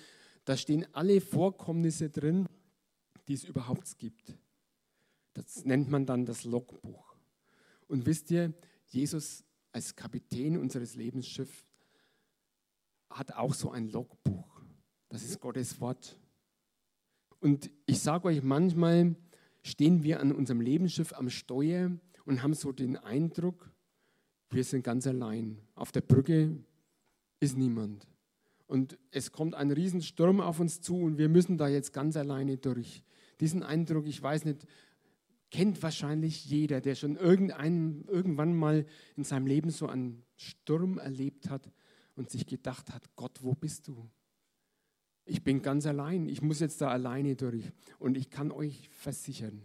da 0.46 0.56
stehen 0.56 0.86
alle 0.94 1.22
Vorkommnisse 1.22 2.10
drin, 2.10 2.48
die 3.28 3.34
es 3.34 3.44
überhaupt 3.44 3.98
gibt. 3.98 4.34
Das 5.34 5.66
nennt 5.66 5.90
man 5.90 6.06
dann 6.06 6.26
das 6.26 6.44
Logbuch. 6.44 7.16
Und 7.88 8.06
wisst 8.06 8.32
ihr, 8.32 8.54
Jesus 8.88 9.44
als 9.72 9.96
Kapitän 9.96 10.58
unseres 10.58 10.96
Lebensschiffs 10.96 11.66
hat 13.10 13.34
auch 13.34 13.54
so 13.54 13.72
ein 13.72 13.90
Logbuch. 13.90 14.51
Das 15.12 15.24
ist 15.24 15.42
Gottes 15.42 15.82
Wort. 15.82 16.18
Und 17.42 17.70
ich 17.86 18.00
sage 18.00 18.30
euch, 18.30 18.42
manchmal 18.42 19.18
stehen 19.62 20.04
wir 20.04 20.22
an 20.22 20.32
unserem 20.32 20.62
Lebensschiff 20.62 21.12
am 21.12 21.30
Steuer 21.30 21.92
und 22.24 22.42
haben 22.42 22.54
so 22.54 22.72
den 22.72 22.96
Eindruck, 22.96 23.70
wir 24.52 24.64
sind 24.64 24.84
ganz 24.84 25.06
allein. 25.08 25.58
Auf 25.76 25.92
der 25.92 26.00
Brücke 26.00 26.56
ist 27.42 27.58
niemand. 27.58 28.08
Und 28.68 28.98
es 29.12 29.34
kommt 29.34 29.54
ein 29.54 29.72
Riesensturm 29.72 30.40
auf 30.40 30.62
uns 30.62 30.80
zu 30.80 30.96
und 31.02 31.18
wir 31.18 31.28
müssen 31.28 31.58
da 31.58 31.68
jetzt 31.68 31.92
ganz 31.92 32.16
alleine 32.16 32.58
durch. 32.58 33.04
Diesen 33.42 33.64
Eindruck, 33.64 34.08
ich 34.08 34.24
weiß 34.24 34.46
nicht, 34.46 34.66
kennt 35.50 35.84
wahrscheinlich 35.84 36.46
jeder, 36.46 36.80
der 36.80 36.96
schon 36.96 37.18
irgendwann 37.18 38.56
mal 38.56 38.86
in 39.18 39.26
seinem 39.26 39.46
Leben 39.46 39.72
so 39.72 39.88
einen 39.88 40.24
Sturm 40.38 41.00
erlebt 41.00 41.50
hat 41.50 41.70
und 42.16 42.30
sich 42.30 42.46
gedacht 42.46 42.94
hat, 42.94 43.14
Gott, 43.18 43.40
wo 43.44 43.54
bist 43.56 43.90
du? 43.90 44.10
Ich 45.32 45.46
bin 45.46 45.62
ganz 45.62 45.86
allein, 45.86 46.28
ich 46.28 46.42
muss 46.42 46.60
jetzt 46.60 46.82
da 46.82 46.90
alleine 46.90 47.38
durch. 47.38 47.64
Und 48.00 48.18
ich 48.18 48.30
kann 48.30 48.52
euch 48.52 48.90
versichern, 48.90 49.64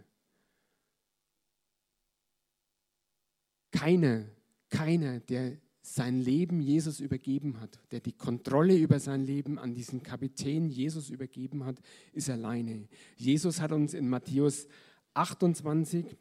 keiner, 3.73 4.27
keiner, 4.71 5.19
der 5.19 5.57
sein 5.83 6.21
Leben 6.21 6.61
Jesus 6.61 7.01
übergeben 7.01 7.61
hat, 7.61 7.81
der 7.91 7.99
die 7.99 8.12
Kontrolle 8.12 8.77
über 8.77 9.01
sein 9.01 9.27
Leben 9.27 9.59
an 9.59 9.75
diesen 9.75 10.05
Kapitän 10.05 10.69
Jesus 10.69 11.11
übergeben 11.11 11.64
hat, 11.64 11.81
ist 12.12 12.31
alleine. 12.31 12.87
Jesus 13.17 13.61
hat 13.61 13.73
uns 13.73 13.93
in 13.93 14.09
Matthäus 14.09 14.69
28, 15.14 16.17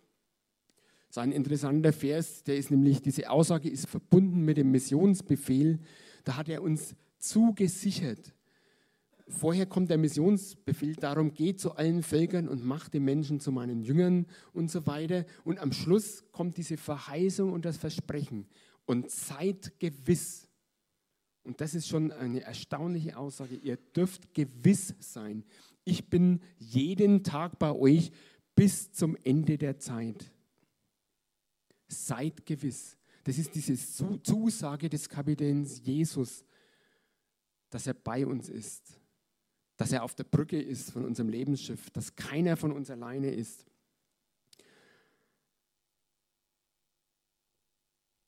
so 1.11 1.21
ein 1.21 1.31
interessanter 1.31 1.93
Vers, 1.93 2.43
der 2.45 2.57
ist 2.57 2.71
nämlich, 2.71 3.03
diese 3.03 3.29
Aussage 3.29 3.69
ist 3.69 3.85
verbunden 3.85 4.43
mit 4.43 4.57
dem 4.57 4.71
Missionsbefehl, 4.71 5.77
da 6.23 6.35
hat 6.35 6.49
er 6.49 6.63
uns 6.63 6.95
zugesichert. 7.19 8.34
Vorher 9.27 9.65
kommt 9.65 9.89
der 9.89 9.97
Missionsbefehl, 9.97 10.95
darum 10.95 11.33
geht 11.33 11.59
zu 11.59 11.75
allen 11.75 12.03
Völkern 12.03 12.47
und 12.47 12.63
macht 12.63 12.93
die 12.93 12.99
Menschen 12.99 13.39
zu 13.39 13.51
meinen 13.51 13.81
Jüngern 13.81 14.27
und 14.53 14.69
so 14.69 14.85
weiter. 14.85 15.25
Und 15.43 15.57
am 15.59 15.71
Schluss 15.71 16.23
kommt 16.31 16.57
diese 16.57 16.77
Verheißung 16.77 17.51
und 17.51 17.65
das 17.65 17.77
Versprechen. 17.77 18.47
Und 18.85 19.09
seid 19.09 19.79
gewiss, 19.79 20.47
und 21.43 21.59
das 21.59 21.73
ist 21.73 21.87
schon 21.87 22.11
eine 22.11 22.41
erstaunliche 22.41 23.17
Aussage, 23.17 23.55
ihr 23.55 23.77
dürft 23.77 24.33
gewiss 24.35 24.93
sein, 24.99 25.43
ich 25.85 26.09
bin 26.09 26.41
jeden 26.57 27.23
Tag 27.23 27.57
bei 27.57 27.71
euch 27.71 28.11
bis 28.55 28.91
zum 28.91 29.15
Ende 29.23 29.57
der 29.57 29.79
Zeit. 29.79 30.31
Seid 31.87 32.45
gewiss. 32.45 32.97
Das 33.23 33.39
ist 33.39 33.55
diese 33.55 33.75
Zusage 34.21 34.87
des 34.87 35.09
Kapitäns 35.09 35.81
Jesus, 35.83 36.43
dass 37.71 37.87
er 37.87 37.95
bei 37.95 38.25
uns 38.25 38.49
ist, 38.49 38.99
dass 39.77 39.91
er 39.91 40.03
auf 40.03 40.15
der 40.15 40.23
Brücke 40.23 40.61
ist 40.61 40.91
von 40.91 41.05
unserem 41.05 41.29
Lebensschiff, 41.29 41.89
dass 41.89 42.15
keiner 42.15 42.57
von 42.57 42.71
uns 42.71 42.89
alleine 42.89 43.31
ist. 43.31 43.65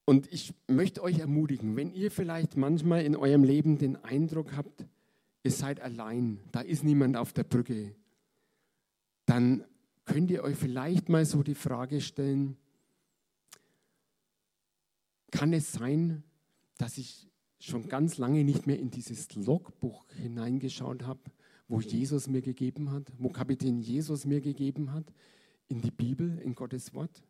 Und 0.05 0.31
ich 0.31 0.53
möchte 0.67 1.03
euch 1.03 1.19
ermutigen, 1.19 1.75
wenn 1.75 1.93
ihr 1.93 2.11
vielleicht 2.11 2.55
manchmal 2.55 3.03
in 3.03 3.15
eurem 3.15 3.43
Leben 3.43 3.77
den 3.77 3.97
Eindruck 3.97 4.55
habt, 4.55 4.85
ihr 5.43 5.51
seid 5.51 5.81
allein, 5.81 6.39
da 6.51 6.61
ist 6.61 6.83
niemand 6.83 7.17
auf 7.17 7.33
der 7.33 7.43
Brücke, 7.43 7.93
dann 9.25 9.65
könnt 10.05 10.31
ihr 10.31 10.43
euch 10.43 10.55
vielleicht 10.55 11.09
mal 11.09 11.25
so 11.25 11.43
die 11.43 11.55
Frage 11.55 11.99
stellen, 11.99 12.55
kann 15.31 15.51
es 15.51 15.73
sein, 15.73 16.23
dass 16.77 16.97
ich 16.97 17.29
schon 17.59 17.87
ganz 17.87 18.17
lange 18.17 18.43
nicht 18.43 18.67
mehr 18.67 18.79
in 18.79 18.91
dieses 18.91 19.33
Logbuch 19.35 20.05
hineingeschaut 20.09 21.03
habe, 21.03 21.21
wo 21.67 21.81
Jesus 21.81 22.27
mir 22.27 22.41
gegeben 22.41 22.91
hat, 22.91 23.11
wo 23.17 23.29
Kapitän 23.29 23.79
Jesus 23.79 24.25
mir 24.25 24.41
gegeben 24.41 24.91
hat, 24.93 25.11
in 25.67 25.81
die 25.81 25.91
Bibel, 25.91 26.37
in 26.39 26.55
Gottes 26.55 26.93
Wort? 26.93 27.23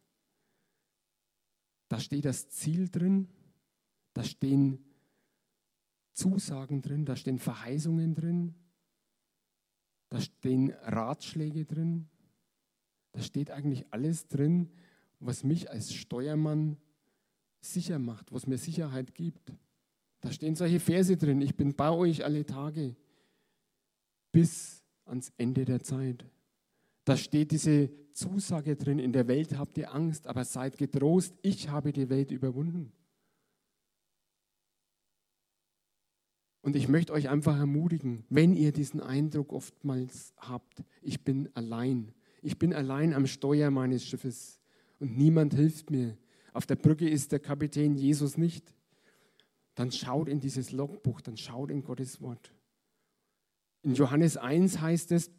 Da 1.88 2.00
steht 2.00 2.26
das 2.26 2.50
Ziel 2.50 2.90
drin, 2.90 3.30
da 4.14 4.24
stehen 4.24 4.84
Zusagen 6.14 6.82
drin, 6.82 7.06
da 7.06 7.16
stehen 7.16 7.40
Verheißungen 7.40 8.14
drin, 8.14 8.56
da 10.10 10.20
stehen 10.20 10.72
Ratschläge 10.84 11.66
drin, 11.66 12.10
da 13.12 13.22
steht 13.22 13.52
eigentlich 13.52 13.86
alles 13.92 14.28
drin, 14.28 14.70
was 15.20 15.44
mich 15.44 15.70
als 15.72 15.94
Steuermann 15.94 16.78
sicher 17.62 18.00
macht, 18.00 18.32
was 18.32 18.48
mir 18.48 18.58
Sicherheit 18.58 19.16
gibt. 19.16 19.54
Da 20.22 20.32
stehen 20.32 20.56
solche 20.56 20.80
Verse 20.80 21.16
drin. 21.16 21.42
Ich 21.42 21.56
bin 21.56 21.76
bei 21.76 21.90
euch 21.92 22.24
alle 22.24 22.46
Tage 22.46 22.96
bis 24.32 24.84
ans 25.06 25.32
Ende 25.38 25.66
der 25.66 25.82
Zeit. 25.82 26.26
Da 27.06 27.16
steht 27.16 27.52
diese 27.52 27.90
Zusage 28.14 28.76
drin, 28.76 29.00
in 29.00 29.14
der 29.14 29.28
Welt 29.28 29.58
habt 29.58 29.78
ihr 29.78 29.94
Angst, 29.94 30.28
aber 30.28 30.44
seid 30.44 30.78
getrost, 30.78 31.36
ich 31.42 31.70
habe 31.70 31.94
die 31.94 32.10
Welt 32.10 32.32
überwunden. 32.32 32.92
Und 36.62 36.76
ich 36.76 36.90
möchte 36.90 37.14
euch 37.14 37.30
einfach 37.30 37.58
ermutigen, 37.58 38.26
wenn 38.30 38.54
ihr 38.54 38.74
diesen 38.74 39.00
Eindruck 39.00 39.54
oftmals 39.54 40.34
habt, 40.36 40.84
ich 41.02 41.24
bin 41.24 41.48
allein, 41.54 42.12
ich 42.42 42.60
bin 42.60 42.74
allein 42.74 43.14
am 43.14 43.26
Steuer 43.26 43.72
meines 43.72 44.06
Schiffes 44.06 44.60
und 45.00 45.18
niemand 45.18 45.54
hilft 45.54 45.92
mir, 45.92 46.18
auf 46.52 46.66
der 46.66 46.76
Brücke 46.76 47.08
ist 47.08 47.32
der 47.32 47.40
Kapitän 47.40 47.96
Jesus 47.96 48.36
nicht, 48.36 48.76
dann 49.78 49.92
schaut 49.92 50.28
in 50.28 50.40
dieses 50.40 50.72
Logbuch, 50.72 51.22
dann 51.22 51.38
schaut 51.38 51.72
in 51.72 51.84
Gottes 51.84 52.22
Wort. 52.22 52.52
In 53.84 53.94
Johannes 53.94 54.36
1 54.36 54.82
heißt 54.82 55.12
es, 55.12 55.32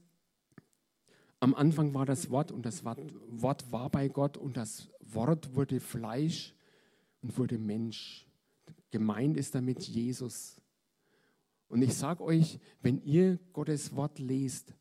am 1.41 1.55
Anfang 1.55 1.93
war 1.93 2.07
das 2.07 2.30
Wort 2.30 2.51
und 2.51 2.64
das 2.64 2.84
Wort 2.84 3.72
war 3.72 3.91
bei 3.91 4.09
Gott 4.09 4.36
und 4.36 4.57
das 4.57 4.89
Wort 5.01 5.55
wurde 5.55 5.80
Fleisch 5.80 6.55
und 7.20 7.36
wurde 7.36 7.59
Mensch. 7.59 8.26
Gemeint 8.91 9.36
ist 9.36 9.55
damit 9.55 9.82
Jesus. 9.82 10.61
Und 11.68 11.82
ich 11.82 11.95
sage 11.95 12.22
euch, 12.22 12.59
wenn 12.80 13.03
ihr 13.03 13.39
Gottes 13.53 13.95
Wort 13.95 14.18
lest, 14.18 14.74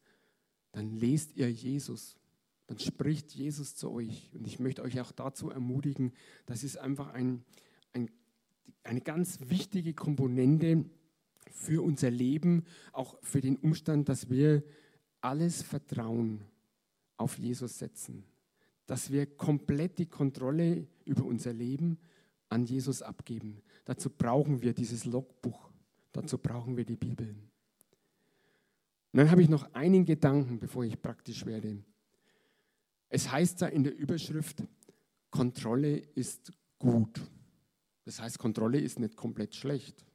dann 0.71 0.91
lest 0.97 1.35
ihr 1.35 1.51
Jesus 1.51 2.17
dann 2.67 2.79
spricht 2.79 3.31
Jesus 3.31 3.75
zu 3.75 3.89
euch. 3.91 4.29
Und 4.33 4.45
ich 4.45 4.59
möchte 4.59 4.83
euch 4.83 4.99
auch 4.99 5.13
dazu 5.13 5.49
ermutigen, 5.49 6.13
das 6.45 6.63
ist 6.63 6.77
einfach 6.77 7.13
ein, 7.13 7.43
ein, 7.93 8.11
eine 8.87 9.01
ganz 9.01 9.39
wichtige 9.49 9.93
Komponente 9.93 10.85
für 11.51 11.83
unser 11.83 12.09
Leben, 12.09 12.63
auch 12.93 13.17
für 13.21 13.41
den 13.41 13.57
Umstand, 13.57 14.09
dass 14.09 14.29
wir 14.29 14.63
alles 15.21 15.61
Vertrauen 15.61 16.41
auf 17.17 17.37
Jesus 17.37 17.79
setzen. 17.79 18.23
Dass 18.85 19.11
wir 19.11 19.25
komplett 19.25 19.99
die 19.99 20.05
Kontrolle 20.05 20.87
über 21.03 21.25
unser 21.25 21.51
Leben 21.51 21.97
an 22.49 22.65
Jesus 22.65 23.01
abgeben. 23.01 23.61
Dazu 23.83 24.09
brauchen 24.09 24.61
wir 24.61 24.73
dieses 24.73 25.03
Logbuch. 25.05 25.69
Dazu 26.13 26.37
brauchen 26.37 26.77
wir 26.77 26.85
die 26.85 26.95
Bibel. 26.95 27.27
Und 29.11 29.19
dann 29.19 29.29
habe 29.29 29.41
ich 29.41 29.49
noch 29.49 29.73
einen 29.73 30.05
Gedanken, 30.05 30.59
bevor 30.59 30.85
ich 30.85 31.01
praktisch 31.01 31.45
werde. 31.45 31.83
Es 33.09 33.29
heißt 33.29 33.61
da 33.61 33.67
in 33.67 33.83
der 33.83 33.95
Überschrift, 33.97 34.63
Kontrolle 35.29 35.97
ist 35.97 36.53
gut. 36.79 37.21
Das 38.07 38.21
heißt, 38.21 38.39
Kontrolle 38.39 38.79
ist 38.79 38.99
nicht 38.99 39.17
komplett 39.17 39.53
schlecht. 39.53 40.05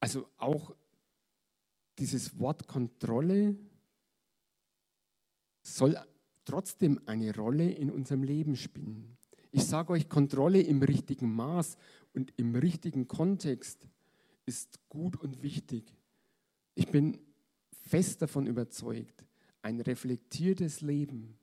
Also 0.00 0.28
auch 0.38 0.74
dieses 2.00 2.36
Wort 2.40 2.66
Kontrolle 2.66 3.56
soll 5.62 5.96
trotzdem 6.44 7.00
eine 7.06 7.32
Rolle 7.32 7.70
in 7.70 7.92
unserem 7.92 8.24
Leben 8.24 8.56
spielen. 8.56 9.16
Ich 9.52 9.66
sage 9.66 9.92
euch, 9.92 10.08
Kontrolle 10.08 10.62
im 10.62 10.82
richtigen 10.82 11.32
Maß 11.32 11.76
und 12.12 12.32
im 12.36 12.56
richtigen 12.56 13.06
Kontext 13.06 13.86
ist 14.46 14.80
gut 14.88 15.14
und 15.14 15.44
wichtig. 15.44 15.94
Ich 16.74 16.88
bin 16.88 17.20
fest 17.86 18.20
davon 18.20 18.48
überzeugt, 18.48 19.24
ein 19.62 19.80
reflektiertes 19.80 20.80
Leben 20.80 21.38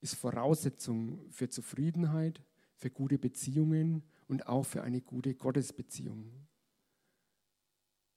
ist 0.00 0.14
Voraussetzung 0.14 1.30
für 1.30 1.48
Zufriedenheit, 1.48 2.42
für 2.74 2.90
gute 2.90 3.18
Beziehungen 3.18 4.02
und 4.28 4.46
auch 4.46 4.64
für 4.64 4.82
eine 4.82 5.00
gute 5.00 5.34
Gottesbeziehung. 5.34 6.30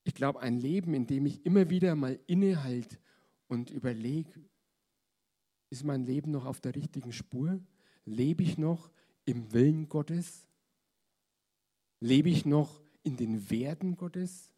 Ich 0.03 0.13
glaube, 0.13 0.39
ein 0.39 0.57
Leben, 0.57 0.93
in 0.93 1.07
dem 1.07 1.25
ich 1.25 1.45
immer 1.45 1.69
wieder 1.69 1.95
mal 1.95 2.19
innehalt 2.27 2.99
und 3.47 3.69
überlege, 3.69 4.49
ist 5.69 5.83
mein 5.83 6.03
Leben 6.03 6.31
noch 6.31 6.45
auf 6.45 6.61
der 6.61 6.75
richtigen 6.75 7.11
Spur? 7.11 7.59
Lebe 8.05 8.43
ich 8.43 8.57
noch 8.57 8.91
im 9.25 9.53
Willen 9.53 9.87
Gottes? 9.87 10.47
Lebe 11.99 12.29
ich 12.29 12.45
noch 12.45 12.81
in 13.03 13.17
den 13.17 13.49
Werten 13.49 13.95
Gottes? 13.95 14.51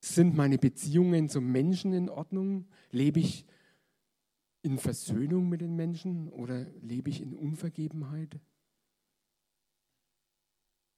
Sind 0.00 0.36
meine 0.36 0.58
Beziehungen 0.58 1.28
zum 1.28 1.50
Menschen 1.50 1.92
in 1.92 2.08
Ordnung? 2.08 2.66
Lebe 2.90 3.20
ich 3.20 3.44
in 4.68 4.76
Versöhnung 4.76 5.48
mit 5.48 5.62
den 5.62 5.76
Menschen 5.76 6.28
oder 6.28 6.66
lebe 6.82 7.08
ich 7.08 7.22
in 7.22 7.34
Unvergebenheit? 7.34 8.38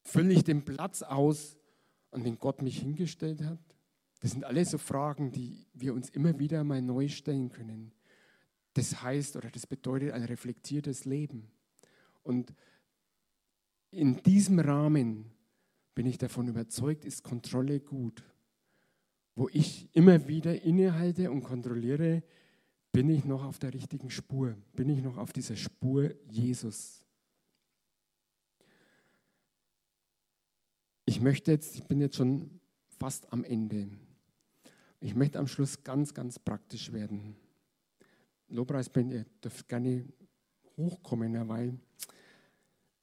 Fülle 0.02 0.32
ich 0.32 0.42
den 0.42 0.64
Platz 0.64 1.02
aus, 1.02 1.56
an 2.10 2.24
den 2.24 2.36
Gott 2.38 2.62
mich 2.62 2.80
hingestellt 2.80 3.42
hat? 3.44 3.60
Das 4.18 4.32
sind 4.32 4.44
alles 4.44 4.72
so 4.72 4.78
Fragen, 4.78 5.30
die 5.30 5.68
wir 5.72 5.94
uns 5.94 6.10
immer 6.10 6.36
wieder 6.40 6.64
mal 6.64 6.82
neu 6.82 7.06
stellen 7.06 7.48
können. 7.48 7.92
Das 8.74 9.02
heißt 9.02 9.36
oder 9.36 9.50
das 9.50 9.68
bedeutet 9.68 10.12
ein 10.12 10.24
reflektiertes 10.24 11.04
Leben. 11.04 11.48
Und 12.24 12.52
in 13.92 14.20
diesem 14.24 14.58
Rahmen 14.58 15.30
bin 15.94 16.06
ich 16.06 16.18
davon 16.18 16.48
überzeugt, 16.48 17.04
ist 17.04 17.22
Kontrolle 17.22 17.78
gut. 17.78 18.24
Wo 19.36 19.48
ich 19.52 19.88
immer 19.92 20.26
wieder 20.26 20.60
innehalte 20.62 21.30
und 21.30 21.44
kontrolliere, 21.44 22.24
bin 22.92 23.08
ich 23.08 23.24
noch 23.24 23.44
auf 23.44 23.58
der 23.58 23.72
richtigen 23.72 24.10
Spur? 24.10 24.56
Bin 24.74 24.88
ich 24.88 25.02
noch 25.02 25.16
auf 25.16 25.32
dieser 25.32 25.56
Spur 25.56 26.14
Jesus? 26.28 27.04
Ich 31.04 31.20
möchte 31.20 31.50
jetzt, 31.50 31.74
ich 31.76 31.84
bin 31.84 32.00
jetzt 32.00 32.16
schon 32.16 32.60
fast 32.98 33.32
am 33.32 33.44
Ende. 33.44 33.88
Ich 35.00 35.14
möchte 35.14 35.38
am 35.38 35.46
Schluss 35.46 35.82
ganz, 35.82 36.14
ganz 36.14 36.38
praktisch 36.38 36.92
werden. 36.92 37.36
Lobpreisband, 38.48 39.12
ihr 39.12 39.24
dürft 39.42 39.68
gerne 39.68 40.04
hochkommen, 40.76 41.48
weil 41.48 41.78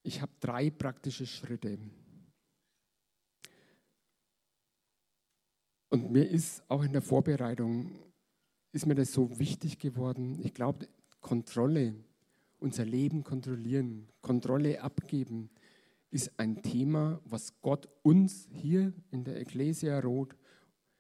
ich 0.03 0.21
habe 0.21 0.31
drei 0.39 0.69
praktische 0.69 1.25
Schritte. 1.25 1.79
Und 5.89 6.11
mir 6.11 6.29
ist 6.29 6.63
auch 6.69 6.83
in 6.83 6.93
der 6.93 7.01
Vorbereitung, 7.01 7.91
ist 8.77 8.85
mir 8.85 8.93
das 8.93 9.11
so 9.11 9.39
wichtig 9.39 9.79
geworden. 9.79 10.39
Ich 10.43 10.53
glaube, 10.53 10.87
Kontrolle, 11.19 11.95
unser 12.59 12.85
Leben 12.85 13.23
kontrollieren, 13.23 14.07
Kontrolle 14.21 14.83
abgeben, 14.83 15.49
ist 16.11 16.39
ein 16.39 16.61
Thema, 16.61 17.19
was 17.25 17.59
Gott 17.61 17.89
uns 18.03 18.47
hier 18.51 18.93
in 19.09 19.23
der 19.23 19.41
Ecclesia 19.41 19.99
Rot, 19.99 20.35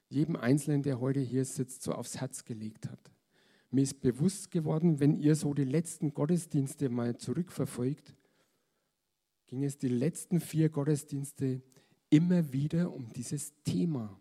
jedem 0.09 0.35
Einzelnen, 0.35 0.81
der 0.81 0.99
heute 0.99 1.19
hier 1.19 1.45
sitzt, 1.45 1.83
so 1.83 1.91
aufs 1.91 2.19
Herz 2.19 2.45
gelegt 2.45 2.89
hat. 2.89 3.11
Mir 3.69 3.83
ist 3.83 4.01
bewusst 4.01 4.49
geworden, 4.49 4.99
wenn 4.99 5.15
ihr 5.15 5.35
so 5.35 5.53
die 5.53 5.63
letzten 5.63 6.15
Gottesdienste 6.15 6.89
mal 6.89 7.15
zurückverfolgt, 7.17 8.15
ging 9.45 9.63
es 9.63 9.77
die 9.77 9.87
letzten 9.87 10.39
vier 10.39 10.69
Gottesdienste 10.69 11.61
immer 12.09 12.51
wieder 12.51 12.91
um 12.91 13.13
dieses 13.13 13.53
Thema. 13.63 14.19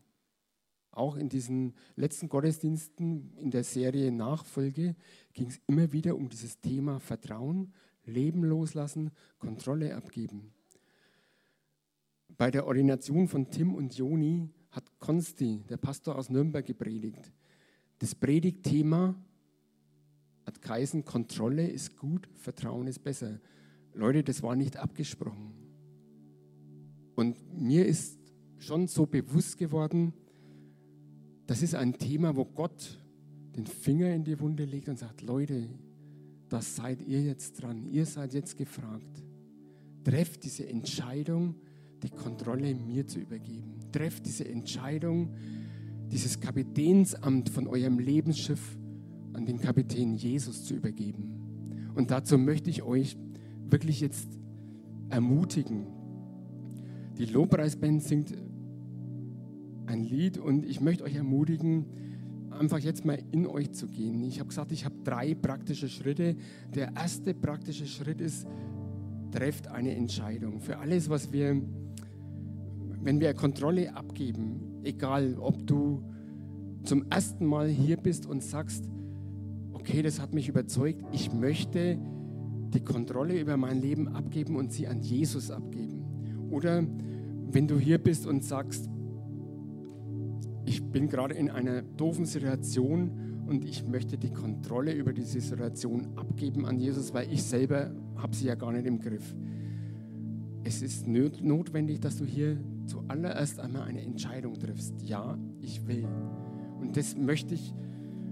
Auch 0.96 1.16
in 1.16 1.28
diesen 1.28 1.74
letzten 1.94 2.30
Gottesdiensten 2.30 3.36
in 3.36 3.50
der 3.50 3.64
Serie 3.64 4.10
Nachfolge 4.10 4.96
ging 5.34 5.48
es 5.48 5.60
immer 5.66 5.92
wieder 5.92 6.16
um 6.16 6.30
dieses 6.30 6.58
Thema 6.58 7.00
Vertrauen, 7.00 7.74
Leben 8.06 8.42
loslassen, 8.42 9.10
Kontrolle 9.38 9.94
abgeben. 9.94 10.54
Bei 12.38 12.50
der 12.50 12.66
Ordination 12.66 13.28
von 13.28 13.50
Tim 13.50 13.74
und 13.74 13.94
Joni 13.94 14.48
hat 14.70 14.90
Konsti, 14.98 15.64
der 15.68 15.76
Pastor 15.76 16.16
aus 16.16 16.30
Nürnberg, 16.30 16.64
gepredigt. 16.64 17.30
Das 17.98 18.14
Predigtthema 18.14 19.14
hat 20.46 20.62
geheißen, 20.62 21.04
Kontrolle 21.04 21.68
ist 21.68 21.98
gut, 21.98 22.26
Vertrauen 22.32 22.86
ist 22.86 23.00
besser. 23.04 23.38
Leute, 23.92 24.24
das 24.24 24.42
war 24.42 24.56
nicht 24.56 24.78
abgesprochen. 24.78 25.52
Und 27.16 27.36
mir 27.52 27.84
ist 27.84 28.18
schon 28.58 28.88
so 28.88 29.04
bewusst 29.04 29.58
geworden, 29.58 30.14
das 31.46 31.62
ist 31.62 31.74
ein 31.74 31.94
Thema, 31.94 32.34
wo 32.36 32.44
Gott 32.44 32.98
den 33.56 33.66
Finger 33.66 34.12
in 34.12 34.24
die 34.24 34.38
Wunde 34.40 34.64
legt 34.64 34.88
und 34.88 34.98
sagt, 34.98 35.22
Leute, 35.22 35.68
das 36.48 36.76
seid 36.76 37.02
ihr 37.02 37.22
jetzt 37.22 37.62
dran, 37.62 37.86
ihr 37.86 38.06
seid 38.06 38.34
jetzt 38.34 38.56
gefragt. 38.56 39.22
Trefft 40.04 40.44
diese 40.44 40.68
Entscheidung, 40.68 41.56
die 42.02 42.10
Kontrolle 42.10 42.74
mir 42.74 43.06
zu 43.06 43.18
übergeben. 43.18 43.80
Trefft 43.92 44.26
diese 44.26 44.46
Entscheidung, 44.46 45.34
dieses 46.10 46.38
Kapitänsamt 46.38 47.48
von 47.48 47.66
eurem 47.66 47.98
Lebensschiff 47.98 48.78
an 49.32 49.46
den 49.46 49.58
Kapitän 49.58 50.14
Jesus 50.14 50.64
zu 50.64 50.74
übergeben. 50.74 51.90
Und 51.94 52.10
dazu 52.10 52.38
möchte 52.38 52.70
ich 52.70 52.82
euch 52.82 53.16
wirklich 53.68 54.00
jetzt 54.00 54.28
ermutigen. 55.08 55.86
Die 57.18 57.24
Lobpreisband 57.24 58.02
singt 58.02 58.34
ein 59.86 60.04
Lied 60.04 60.38
und 60.38 60.64
ich 60.64 60.80
möchte 60.80 61.04
euch 61.04 61.14
ermutigen, 61.14 61.86
einfach 62.50 62.78
jetzt 62.78 63.04
mal 63.04 63.18
in 63.32 63.46
euch 63.46 63.72
zu 63.72 63.88
gehen. 63.88 64.22
Ich 64.24 64.38
habe 64.38 64.48
gesagt, 64.48 64.72
ich 64.72 64.84
habe 64.84 64.94
drei 65.04 65.34
praktische 65.34 65.88
Schritte. 65.88 66.36
Der 66.74 66.94
erste 66.94 67.34
praktische 67.34 67.86
Schritt 67.86 68.20
ist, 68.20 68.46
trefft 69.30 69.68
eine 69.68 69.94
Entscheidung. 69.94 70.60
Für 70.60 70.78
alles, 70.78 71.10
was 71.10 71.32
wir, 71.32 71.60
wenn 73.02 73.20
wir 73.20 73.34
Kontrolle 73.34 73.94
abgeben, 73.94 74.80
egal 74.84 75.36
ob 75.38 75.66
du 75.66 76.02
zum 76.84 77.04
ersten 77.10 77.44
Mal 77.44 77.68
hier 77.68 77.96
bist 77.96 78.26
und 78.26 78.42
sagst, 78.42 78.88
okay, 79.72 80.02
das 80.02 80.20
hat 80.20 80.32
mich 80.32 80.48
überzeugt, 80.48 81.04
ich 81.12 81.32
möchte 81.32 81.98
die 82.72 82.80
Kontrolle 82.80 83.38
über 83.40 83.56
mein 83.56 83.80
Leben 83.80 84.08
abgeben 84.08 84.56
und 84.56 84.72
sie 84.72 84.86
an 84.86 85.00
Jesus 85.00 85.50
abgeben. 85.50 86.04
Oder 86.50 86.84
wenn 87.50 87.68
du 87.68 87.78
hier 87.78 87.98
bist 87.98 88.26
und 88.26 88.44
sagst, 88.44 88.88
ich 90.66 90.82
bin 90.82 91.08
gerade 91.08 91.34
in 91.34 91.48
einer 91.48 91.82
doofen 91.82 92.26
Situation 92.26 93.44
und 93.46 93.64
ich 93.64 93.86
möchte 93.86 94.18
die 94.18 94.32
Kontrolle 94.32 94.92
über 94.92 95.12
diese 95.12 95.40
Situation 95.40 96.08
abgeben 96.16 96.66
an 96.66 96.78
Jesus, 96.78 97.14
weil 97.14 97.32
ich 97.32 97.42
selber 97.44 97.92
habe 98.16 98.34
sie 98.34 98.46
ja 98.46 98.56
gar 98.56 98.72
nicht 98.72 98.86
im 98.86 98.98
Griff. 98.98 99.34
Es 100.64 100.82
ist 100.82 101.06
notwendig, 101.06 102.00
dass 102.00 102.18
du 102.18 102.24
hier 102.24 102.58
zuallererst 102.86 103.60
einmal 103.60 103.82
eine 103.82 104.02
Entscheidung 104.02 104.54
triffst. 104.58 105.00
Ja, 105.02 105.38
ich 105.60 105.86
will. 105.86 106.08
Und 106.80 106.96
das 106.96 107.16
möchte 107.16 107.54
ich 107.54 107.72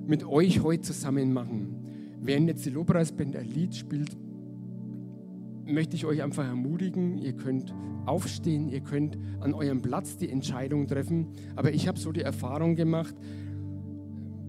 mit 0.06 0.24
euch 0.24 0.62
heute 0.62 0.82
zusammen 0.82 1.32
machen. 1.32 1.76
Während 2.20 2.48
jetzt 2.48 2.66
die 2.66 2.70
Lobpreisband 2.70 3.36
ein 3.36 3.46
Lied 3.46 3.76
spielt, 3.76 4.16
möchte 5.66 5.96
ich 5.96 6.04
euch 6.04 6.22
einfach 6.22 6.44
ermutigen, 6.44 7.18
ihr 7.18 7.32
könnt 7.34 7.74
aufstehen, 8.06 8.68
ihr 8.68 8.80
könnt 8.80 9.18
an 9.40 9.54
eurem 9.54 9.82
Platz 9.82 10.16
die 10.16 10.28
Entscheidung 10.28 10.86
treffen. 10.86 11.28
Aber 11.56 11.72
ich 11.72 11.88
habe 11.88 11.98
so 11.98 12.12
die 12.12 12.22
Erfahrung 12.22 12.76
gemacht, 12.76 13.14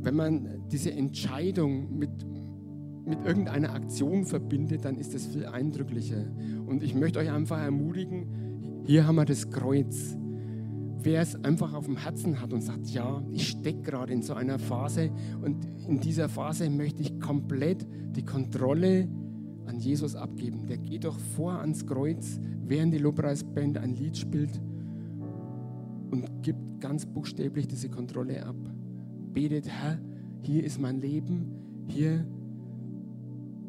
wenn 0.01 0.15
man 0.15 0.63
diese 0.71 0.91
Entscheidung 0.91 1.97
mit, 1.97 2.11
mit 3.05 3.25
irgendeiner 3.25 3.73
Aktion 3.73 4.25
verbindet, 4.25 4.85
dann 4.85 4.97
ist 4.97 5.13
das 5.13 5.25
viel 5.25 5.45
eindrücklicher. 5.45 6.25
Und 6.67 6.83
ich 6.83 6.93
möchte 6.95 7.19
euch 7.19 7.31
einfach 7.31 7.59
ermutigen, 7.59 8.83
hier 8.85 9.07
haben 9.07 9.15
wir 9.15 9.25
das 9.25 9.49
Kreuz 9.49 10.15
wer 11.05 11.21
es 11.21 11.41
einfach 11.43 11.73
auf 11.73 11.85
dem 11.85 11.97
Herzen 11.97 12.41
hat 12.41 12.51
und 12.51 12.61
sagt, 12.61 12.87
ja, 12.87 13.23
ich 13.31 13.47
stecke 13.49 13.83
gerade 13.83 14.11
in 14.11 14.23
so 14.23 14.33
einer 14.33 14.57
Phase 14.57 15.11
und 15.41 15.65
in 15.87 15.99
dieser 15.99 16.27
Phase 16.27 16.69
möchte 16.69 17.03
ich 17.03 17.19
komplett 17.19 17.85
die 18.15 18.25
Kontrolle 18.25 19.07
an 19.65 19.79
Jesus 19.79 20.15
abgeben. 20.15 20.65
Der 20.67 20.77
geht 20.77 21.05
doch 21.05 21.19
vor 21.19 21.59
ans 21.59 21.85
Kreuz, 21.85 22.39
während 22.65 22.93
die 22.93 22.99
Lobpreisband 22.99 23.77
ein 23.77 23.95
Lied 23.95 24.17
spielt 24.17 24.61
und 26.11 26.43
gibt 26.43 26.79
ganz 26.79 27.05
buchstäblich 27.05 27.67
diese 27.67 27.89
Kontrolle 27.89 28.45
ab. 28.45 28.55
Betet, 29.33 29.67
Herr, 29.67 29.99
hier 30.41 30.63
ist 30.63 30.79
mein 30.79 30.99
Leben, 30.99 31.85
hier 31.87 32.25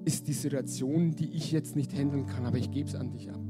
ist 0.05 0.28
die 0.28 0.32
Situation, 0.32 1.14
die 1.16 1.30
ich 1.30 1.51
jetzt 1.51 1.74
nicht 1.74 1.92
handeln 1.92 2.26
kann, 2.26 2.47
aber 2.47 2.59
ich 2.59 2.70
gebe 2.70 2.88
es 2.88 2.94
an 2.94 3.11
dich 3.11 3.30
ab. 3.30 3.40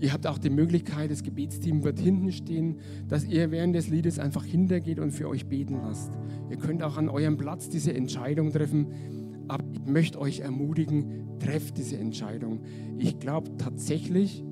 Ihr 0.00 0.14
habt 0.14 0.26
auch 0.26 0.38
die 0.38 0.50
Möglichkeit, 0.50 1.10
das 1.10 1.22
Gebetsteam 1.22 1.84
wird 1.84 1.98
hinten 1.98 2.32
stehen, 2.32 2.78
dass 3.08 3.24
ihr 3.24 3.50
während 3.50 3.74
des 3.74 3.88
Liedes 3.88 4.18
einfach 4.18 4.44
hintergeht 4.44 4.98
und 4.98 5.10
für 5.10 5.28
euch 5.28 5.46
beten 5.46 5.74
lasst. 5.82 6.10
Ihr 6.48 6.56
könnt 6.56 6.82
auch 6.82 6.96
an 6.96 7.10
eurem 7.10 7.36
Platz 7.36 7.68
diese 7.68 7.92
Entscheidung 7.92 8.50
treffen, 8.50 8.86
aber 9.50 9.64
ich 9.72 9.90
möchte 9.90 10.20
euch 10.20 10.40
ermutigen, 10.40 11.38
trefft 11.40 11.76
diese 11.76 11.98
Entscheidung. 11.98 12.60
Ich 12.98 13.18
glaube 13.18 13.56
tatsächlich, 13.58 14.44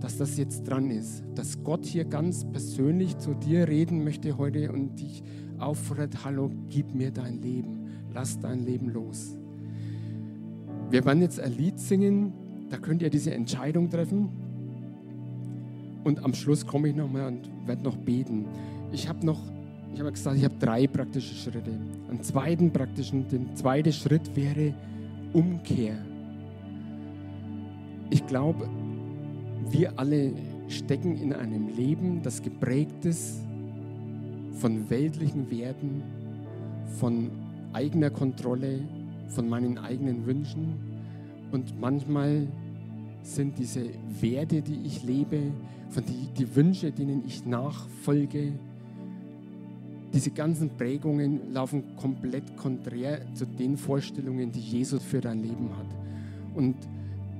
dass 0.00 0.18
das 0.18 0.36
jetzt 0.36 0.64
dran 0.64 0.90
ist, 0.90 1.24
dass 1.34 1.64
Gott 1.64 1.86
hier 1.86 2.04
ganz 2.04 2.44
persönlich 2.44 3.16
zu 3.16 3.32
dir 3.32 3.66
reden 3.68 4.04
möchte 4.04 4.36
heute 4.36 4.70
und 4.70 5.00
dich 5.00 5.22
auffordert, 5.58 6.26
hallo, 6.26 6.50
gib 6.68 6.94
mir 6.94 7.10
dein 7.10 7.40
Leben, 7.40 7.86
lass 8.12 8.38
dein 8.38 8.66
Leben 8.66 8.90
los. 8.90 9.38
Wir 10.90 11.06
werden 11.06 11.22
jetzt 11.22 11.40
ein 11.40 11.56
Lied 11.56 11.80
singen, 11.80 12.34
da 12.68 12.76
könnt 12.76 13.00
ihr 13.00 13.08
diese 13.08 13.32
Entscheidung 13.32 13.88
treffen. 13.88 14.28
Und 16.04 16.22
am 16.22 16.34
Schluss 16.34 16.66
komme 16.66 16.88
ich 16.88 16.94
nochmal 16.94 17.28
und 17.28 17.50
werde 17.66 17.82
noch 17.82 17.96
beten. 17.96 18.44
Ich 18.92 19.08
habe 19.08 19.24
noch, 19.24 19.40
ich 19.94 20.00
habe 20.00 20.10
gesagt, 20.10 20.36
ich 20.36 20.44
habe 20.44 20.56
drei 20.58 20.88
praktische 20.88 21.34
Schritte. 21.34 21.70
Einen 22.10 22.22
zweiten 22.22 22.72
praktischen, 22.72 23.28
der 23.28 23.54
zweite 23.54 23.92
Schritt 23.92 24.34
wäre 24.34 24.74
Umkehr. 25.32 25.96
Ich 28.10 28.26
glaube, 28.26 28.68
wir 29.70 29.96
alle 29.96 30.32
stecken 30.68 31.16
in 31.16 31.32
einem 31.32 31.68
Leben, 31.76 32.22
das 32.22 32.42
geprägt 32.42 33.04
ist 33.04 33.40
von 34.54 34.90
weltlichen 34.90 35.48
Werten, 35.50 36.02
von 36.98 37.30
eigener 37.72 38.10
Kontrolle, 38.10 38.80
von 39.28 39.48
meinen 39.48 39.78
eigenen 39.78 40.26
Wünschen. 40.26 40.74
Und 41.52 41.80
manchmal 41.80 42.48
sind 43.22 43.58
diese 43.58 43.84
Werte, 44.20 44.60
die 44.60 44.80
ich 44.84 45.04
lebe, 45.04 45.38
von 45.90 46.04
die, 46.04 46.28
die 46.36 46.56
Wünsche, 46.56 46.90
denen 46.90 47.24
ich 47.24 47.46
nachfolge, 47.46 48.54
diese 50.14 50.30
ganzen 50.30 50.70
Prägungen 50.70 51.52
laufen 51.52 51.96
komplett 51.96 52.56
konträr 52.56 53.20
zu 53.34 53.44
den 53.44 53.76
Vorstellungen, 53.76 54.52
die 54.52 54.60
Jesus 54.60 55.02
für 55.02 55.20
dein 55.20 55.42
Leben 55.42 55.68
hat. 55.76 55.86
Und 56.54 56.76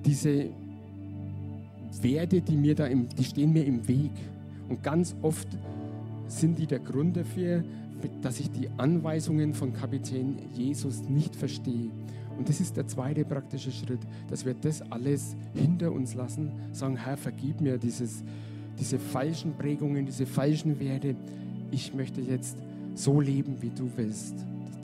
diese 0.05 0.47
Werte, 2.03 2.41
die, 2.41 2.57
mir 2.57 2.75
da 2.75 2.87
im, 2.87 3.09
die 3.09 3.23
stehen 3.23 3.53
mir 3.53 3.65
im 3.65 3.87
Weg. 3.87 4.11
Und 4.69 4.83
ganz 4.83 5.15
oft 5.23 5.47
sind 6.27 6.59
die 6.59 6.67
der 6.67 6.81
Grund 6.81 7.17
dafür, 7.17 7.63
dass 8.23 8.41
ich 8.41 8.51
die 8.51 8.69
Anweisungen 8.77 9.55
von 9.55 9.73
Kapitän 9.73 10.37
Jesus 10.53 11.09
nicht 11.09 11.37
verstehe. 11.37 11.91
Und 12.37 12.49
das 12.49 12.61
ist 12.61 12.77
der 12.77 12.89
zweite 12.89 13.25
praktische 13.25 13.71
Schritt, 13.71 14.01
dass 14.29 14.45
wir 14.45 14.55
das 14.55 14.83
alles 14.91 15.37
hinter 15.55 15.93
uns 15.93 16.15
lassen, 16.15 16.51
sagen, 16.73 16.97
Herr, 16.97 17.17
vergib 17.17 17.61
mir 17.61 17.79
dieses, 17.79 18.25
diese 18.81 18.99
falschen 18.99 19.55
Prägungen, 19.55 20.07
diese 20.07 20.27
falschen 20.27 20.81
Werte. 20.81 21.15
Ich 21.75 21.93
möchte 21.93 22.21
jetzt 22.21 22.57
so 22.95 23.21
leben, 23.21 23.57
wie 23.61 23.71
du 23.71 23.91
willst. 23.97 24.37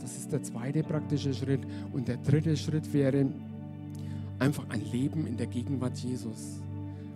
Das 0.02 0.16
ist 0.16 0.32
der 0.32 0.42
zweite 0.42 0.82
praktische 0.82 1.32
Schritt. 1.32 1.60
Und 1.92 2.08
der 2.08 2.16
dritte 2.16 2.56
Schritt 2.56 2.92
wäre 2.92 3.26
einfach 4.40 4.68
ein 4.70 4.82
Leben 4.90 5.24
in 5.24 5.36
der 5.36 5.46
Gegenwart 5.46 5.96
Jesus. 5.98 6.58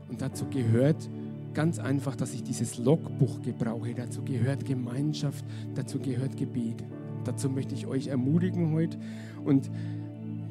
Und 0.08 0.22
dazu 0.22 0.46
gehört 0.46 1.08
ganz 1.54 1.80
einfach, 1.80 2.14
dass 2.14 2.34
ich 2.34 2.44
dieses 2.44 2.78
Logbuch 2.78 3.42
gebrauche. 3.42 3.94
Dazu 3.94 4.22
gehört 4.22 4.64
Gemeinschaft, 4.64 5.44
dazu 5.74 5.98
gehört 5.98 6.36
Gebet. 6.36 6.84
Dazu 7.24 7.50
möchte 7.50 7.74
ich 7.74 7.88
euch 7.88 8.06
ermutigen 8.06 8.72
heute. 8.74 8.96
Und 9.44 9.68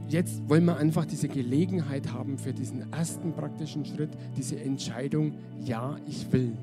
jetzt 0.09 0.41
wollen 0.49 0.65
wir 0.65 0.75
einfach 0.75 1.05
diese 1.05 1.29
Gelegenheit 1.29 2.11
haben 2.11 2.37
für 2.37 2.51
diesen 2.51 2.91
ersten 2.91 3.31
praktischen 3.31 3.85
Schritt, 3.85 4.11
diese 4.35 4.59
Entscheidung, 4.59 5.31
ja, 5.63 5.95
ich 6.09 6.29
will. 6.33 6.57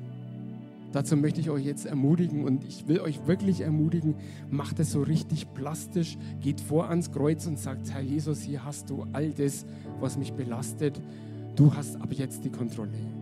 Dazu 0.91 1.15
möchte 1.15 1.39
ich 1.39 1.49
euch 1.49 1.65
jetzt 1.65 1.85
ermutigen 1.85 2.43
und 2.43 2.65
ich 2.65 2.87
will 2.87 2.99
euch 2.99 3.25
wirklich 3.25 3.61
ermutigen, 3.61 4.15
macht 4.49 4.79
es 4.79 4.91
so 4.91 5.01
richtig 5.01 5.53
plastisch, 5.53 6.17
geht 6.41 6.59
vor 6.59 6.89
ans 6.89 7.11
Kreuz 7.11 7.47
und 7.47 7.57
sagt, 7.57 7.91
Herr 7.91 8.01
Jesus, 8.01 8.41
hier 8.41 8.65
hast 8.65 8.89
du 8.89 9.05
all 9.13 9.31
das, 9.31 9.65
was 9.99 10.17
mich 10.17 10.33
belastet. 10.33 10.99
Du 11.55 11.73
hast 11.73 11.95
ab 12.01 12.09
jetzt 12.11 12.43
die 12.43 12.49
Kontrolle. 12.49 13.20